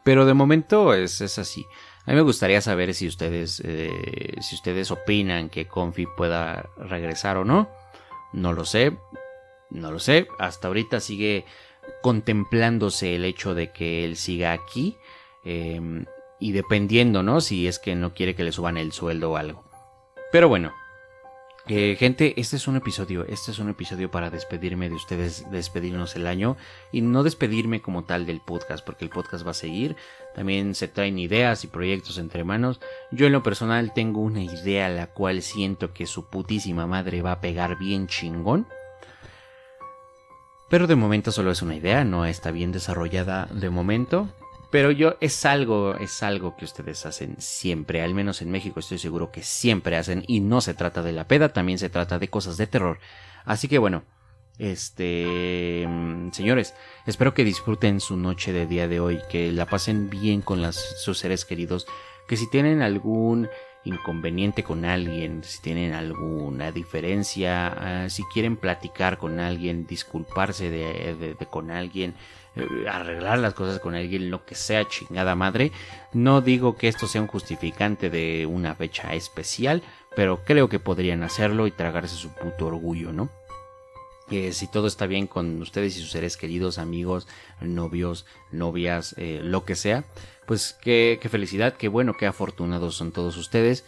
Pero 0.04 0.24
de 0.24 0.34
momento 0.34 0.94
es, 0.94 1.20
así. 1.20 1.66
A 2.06 2.10
mí 2.10 2.16
me 2.16 2.22
gustaría 2.22 2.60
saber 2.60 2.94
si 2.94 3.08
ustedes, 3.08 3.60
eh, 3.64 4.36
si 4.40 4.54
ustedes 4.54 4.90
opinan 4.90 5.50
que 5.50 5.66
Confi 5.66 6.06
pueda 6.06 6.70
regresar 6.76 7.36
o 7.36 7.44
no. 7.44 7.68
No 8.32 8.52
lo 8.52 8.64
sé. 8.64 8.96
No 9.70 9.90
lo 9.90 9.98
sé. 9.98 10.28
Hasta 10.38 10.68
ahorita 10.68 11.00
sigue 11.00 11.44
contemplándose 12.02 13.16
el 13.16 13.24
hecho 13.24 13.54
de 13.54 13.72
que 13.72 14.04
él 14.04 14.16
siga 14.16 14.52
aquí. 14.52 14.96
Em, 15.44 16.06
y 16.38 16.52
dependiendo, 16.52 17.22
¿no? 17.22 17.40
Si 17.40 17.66
es 17.66 17.78
que 17.78 17.96
no 17.96 18.14
quiere 18.14 18.34
que 18.34 18.44
le 18.44 18.52
suban 18.52 18.76
el 18.76 18.92
sueldo 18.92 19.32
o 19.32 19.36
algo. 19.36 19.64
Pero 20.30 20.48
bueno, 20.48 20.72
gente, 21.66 22.40
este 22.40 22.56
es 22.56 22.66
un 22.66 22.76
episodio, 22.76 23.24
este 23.26 23.50
es 23.50 23.58
un 23.58 23.68
episodio 23.68 24.10
para 24.10 24.30
despedirme 24.30 24.88
de 24.88 24.94
ustedes, 24.94 25.48
despedirnos 25.50 26.16
el 26.16 26.26
año 26.26 26.56
y 26.90 27.00
no 27.00 27.22
despedirme 27.22 27.80
como 27.80 28.04
tal 28.04 28.26
del 28.26 28.40
podcast, 28.40 28.84
porque 28.84 29.04
el 29.04 29.10
podcast 29.10 29.46
va 29.46 29.52
a 29.52 29.54
seguir. 29.54 29.96
También 30.34 30.74
se 30.74 30.88
traen 30.88 31.18
ideas 31.18 31.64
y 31.64 31.68
proyectos 31.68 32.18
entre 32.18 32.44
manos. 32.44 32.80
Yo 33.10 33.26
en 33.26 33.32
lo 33.32 33.42
personal 33.42 33.92
tengo 33.94 34.20
una 34.20 34.42
idea 34.42 34.88
la 34.88 35.08
cual 35.08 35.42
siento 35.42 35.92
que 35.92 36.06
su 36.06 36.26
putísima 36.26 36.86
madre 36.86 37.22
va 37.22 37.32
a 37.32 37.40
pegar 37.40 37.78
bien 37.78 38.06
chingón. 38.06 38.66
Pero 40.68 40.86
de 40.86 40.96
momento 40.96 41.32
solo 41.32 41.50
es 41.50 41.62
una 41.62 41.74
idea, 41.74 42.04
no 42.04 42.24
está 42.24 42.52
bien 42.52 42.72
desarrollada 42.72 43.46
de 43.52 43.70
momento. 43.70 44.28
Pero 44.70 44.92
yo 44.92 45.16
es 45.20 45.44
algo, 45.44 45.96
es 45.96 46.22
algo 46.22 46.56
que 46.56 46.64
ustedes 46.64 47.04
hacen 47.04 47.36
siempre, 47.38 48.02
al 48.02 48.14
menos 48.14 48.40
en 48.40 48.50
México 48.50 48.78
estoy 48.78 48.98
seguro 48.98 49.32
que 49.32 49.42
siempre 49.42 49.96
hacen 49.96 50.24
y 50.28 50.40
no 50.40 50.60
se 50.60 50.74
trata 50.74 51.02
de 51.02 51.12
la 51.12 51.26
peda, 51.26 51.48
también 51.48 51.78
se 51.78 51.90
trata 51.90 52.18
de 52.18 52.28
cosas 52.28 52.56
de 52.56 52.68
terror. 52.68 53.00
Así 53.44 53.66
que 53.66 53.78
bueno, 53.78 54.04
este, 54.58 55.86
mm, 55.88 56.30
señores, 56.32 56.74
espero 57.06 57.34
que 57.34 57.44
disfruten 57.44 57.98
su 57.98 58.16
noche 58.16 58.52
de 58.52 58.66
día 58.66 58.86
de 58.86 59.00
hoy, 59.00 59.18
que 59.28 59.50
la 59.50 59.66
pasen 59.66 60.08
bien 60.10 60.42
con 60.42 60.62
sus 60.72 61.18
seres 61.18 61.44
queridos, 61.44 61.86
que 62.28 62.36
si 62.36 62.48
tienen 62.48 62.82
algún 62.82 63.48
inconveniente 63.84 64.62
con 64.62 64.84
alguien, 64.84 65.42
si 65.44 65.62
tienen 65.62 65.94
alguna 65.94 66.72
diferencia, 66.72 67.68
ah, 68.04 68.08
si 68.10 68.22
quieren 68.24 68.56
platicar 68.56 69.18
con 69.18 69.40
alguien, 69.40 69.86
disculparse 69.86 70.70
de, 70.70 71.36
con 71.48 71.70
alguien, 71.70 72.14
eh, 72.56 72.66
arreglar 72.88 73.38
las 73.38 73.54
cosas 73.54 73.80
con 73.80 73.94
alguien, 73.94 74.30
lo 74.30 74.44
que 74.44 74.54
sea 74.54 74.88
chingada 74.88 75.34
madre. 75.34 75.72
No 76.12 76.40
digo 76.40 76.76
que 76.76 76.88
esto 76.88 77.06
sea 77.06 77.20
un 77.20 77.28
justificante 77.28 78.10
de 78.10 78.46
una 78.46 78.74
fecha 78.74 79.14
especial, 79.14 79.82
pero 80.16 80.44
creo 80.44 80.68
que 80.68 80.78
podrían 80.78 81.22
hacerlo 81.22 81.66
y 81.66 81.70
tragarse 81.70 82.16
su 82.16 82.30
puto 82.30 82.66
orgullo, 82.66 83.12
¿no? 83.12 83.30
Si 84.30 84.68
todo 84.68 84.86
está 84.86 85.08
bien 85.08 85.26
con 85.26 85.60
ustedes 85.60 85.96
y 85.96 86.00
sus 86.00 86.12
seres 86.12 86.36
queridos, 86.36 86.78
amigos, 86.78 87.26
novios, 87.60 88.26
novias, 88.52 89.16
eh, 89.18 89.40
lo 89.42 89.64
que 89.64 89.74
sea, 89.74 90.04
pues 90.46 90.78
qué, 90.80 91.18
qué 91.20 91.28
felicidad, 91.28 91.74
qué 91.76 91.88
bueno, 91.88 92.14
qué 92.16 92.28
afortunados 92.28 92.94
son 92.94 93.10
todos 93.10 93.36
ustedes. 93.36 93.84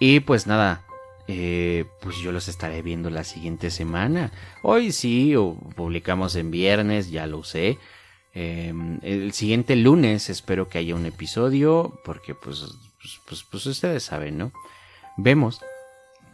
Y 0.00 0.20
pues 0.20 0.48
nada, 0.48 0.84
eh, 1.28 1.84
pues 2.00 2.16
yo 2.18 2.32
los 2.32 2.48
estaré 2.48 2.82
viendo 2.82 3.10
la 3.10 3.22
siguiente 3.22 3.70
semana. 3.70 4.32
Hoy 4.62 4.90
sí, 4.90 5.36
o 5.36 5.54
publicamos 5.74 6.34
en 6.36 6.50
viernes, 6.50 7.10
ya 7.10 7.26
lo 7.28 7.44
sé. 7.44 7.78
Em, 8.38 8.98
el 9.00 9.32
siguiente 9.32 9.76
lunes 9.76 10.28
espero 10.28 10.68
que 10.68 10.76
haya 10.76 10.94
un 10.94 11.06
episodio, 11.06 11.98
porque 12.04 12.34
pues, 12.34 12.66
pues, 13.00 13.18
pues, 13.26 13.44
pues, 13.50 13.64
ustedes 13.64 14.02
saben, 14.02 14.36
¿no? 14.36 14.52
Vemos. 15.16 15.62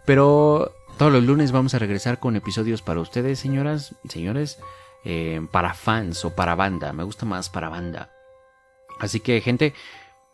Pero 0.04 0.72
todos 0.98 1.12
los 1.12 1.22
lunes 1.22 1.52
vamos 1.52 1.74
a 1.74 1.78
regresar 1.78 2.18
con 2.18 2.34
episodios 2.34 2.82
para 2.82 2.98
ustedes, 2.98 3.38
señoras, 3.38 3.94
señores, 4.08 4.58
em, 5.04 5.46
para 5.46 5.74
fans 5.74 6.24
o 6.24 6.34
para 6.34 6.56
banda. 6.56 6.92
Me 6.92 7.04
gusta 7.04 7.24
más 7.24 7.48
para 7.48 7.68
banda. 7.68 8.10
Así 8.98 9.20
que, 9.20 9.40
gente, 9.40 9.72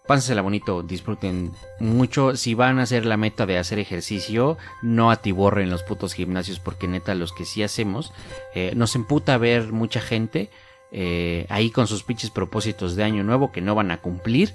pásensela 0.07 0.41
bonito, 0.41 0.83
disfruten 0.83 1.53
mucho. 1.81 2.35
Si 2.35 2.55
van 2.55 2.79
a 2.79 2.85
hacer 2.85 3.05
la 3.05 3.19
meta 3.19 3.45
de 3.45 3.59
hacer 3.59 3.79
ejercicio, 3.79 4.57
no 4.81 5.11
atiborren 5.11 5.69
los 5.69 5.83
putos 5.83 6.15
gimnasios, 6.15 6.61
porque 6.61 6.89
neta, 6.89 7.15
los 7.15 7.35
que 7.35 7.45
sí 7.45 7.63
hacemos, 7.63 8.15
eh, 8.55 8.73
nos 8.75 8.95
emputa 8.95 9.37
ver 9.37 9.71
mucha 9.71 10.01
gente 10.01 10.49
eh, 10.93 11.47
ahí 11.49 11.71
con 11.71 11.87
sus 11.87 12.03
pinches 12.03 12.31
propósitos 12.31 12.97
de 12.97 13.05
año 13.05 13.25
nuevo 13.25 13.53
que 13.53 13.61
no 13.61 13.75
van 13.75 13.91
a 13.91 14.01
cumplir. 14.01 14.55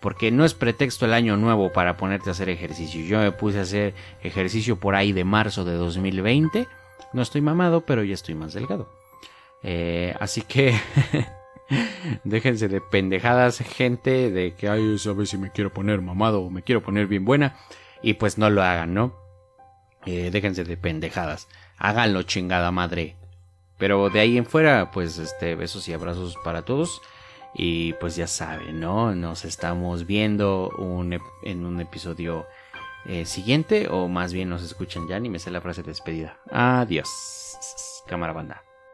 Porque 0.00 0.32
no 0.32 0.44
es 0.44 0.54
pretexto 0.54 1.06
el 1.06 1.14
año 1.14 1.36
nuevo 1.36 1.72
para 1.72 1.96
ponerte 1.96 2.28
a 2.28 2.32
hacer 2.32 2.48
ejercicio. 2.48 3.04
Yo 3.04 3.20
me 3.20 3.30
puse 3.30 3.60
a 3.60 3.62
hacer 3.62 3.94
ejercicio 4.22 4.80
por 4.80 4.96
ahí 4.96 5.12
de 5.12 5.22
marzo 5.22 5.64
de 5.64 5.74
2020. 5.74 6.66
No 7.12 7.22
estoy 7.22 7.40
mamado, 7.40 7.82
pero 7.82 8.02
ya 8.02 8.14
estoy 8.14 8.34
más 8.34 8.52
delgado. 8.52 8.92
Eh, 9.62 10.12
así 10.18 10.42
que 10.42 10.74
Déjense 12.24 12.68
de 12.68 12.80
pendejadas, 12.80 13.58
gente, 13.58 14.30
de 14.30 14.54
que, 14.54 14.68
ay, 14.68 14.98
sabes 14.98 15.30
si 15.30 15.38
me 15.38 15.50
quiero 15.50 15.72
poner 15.72 16.00
mamado 16.00 16.42
o 16.42 16.50
me 16.50 16.62
quiero 16.62 16.82
poner 16.82 17.06
bien 17.06 17.24
buena. 17.24 17.56
Y 18.02 18.14
pues 18.14 18.38
no 18.38 18.50
lo 18.50 18.62
hagan, 18.62 18.94
¿no? 18.94 19.14
Eh, 20.04 20.30
déjense 20.32 20.64
de 20.64 20.76
pendejadas. 20.76 21.48
Háganlo, 21.78 22.22
chingada 22.24 22.70
madre. 22.70 23.16
Pero 23.82 24.10
de 24.10 24.20
ahí 24.20 24.38
en 24.38 24.46
fuera, 24.46 24.92
pues, 24.92 25.18
este, 25.18 25.56
besos 25.56 25.88
y 25.88 25.92
abrazos 25.92 26.36
para 26.44 26.64
todos. 26.64 27.02
Y 27.52 27.94
pues 27.94 28.14
ya 28.14 28.28
saben, 28.28 28.78
¿no? 28.78 29.12
Nos 29.12 29.44
estamos 29.44 30.06
viendo 30.06 30.70
en 31.42 31.66
un 31.66 31.80
episodio 31.80 32.46
eh, 33.06 33.24
siguiente. 33.24 33.88
O 33.90 34.06
más 34.06 34.32
bien 34.32 34.50
nos 34.50 34.62
escuchan 34.62 35.08
ya, 35.08 35.18
ni 35.18 35.28
me 35.28 35.40
sé 35.40 35.50
la 35.50 35.60
frase 35.60 35.82
de 35.82 35.88
despedida. 35.88 36.38
Adiós. 36.52 38.04
Cámara 38.06 38.32
banda. 38.32 38.62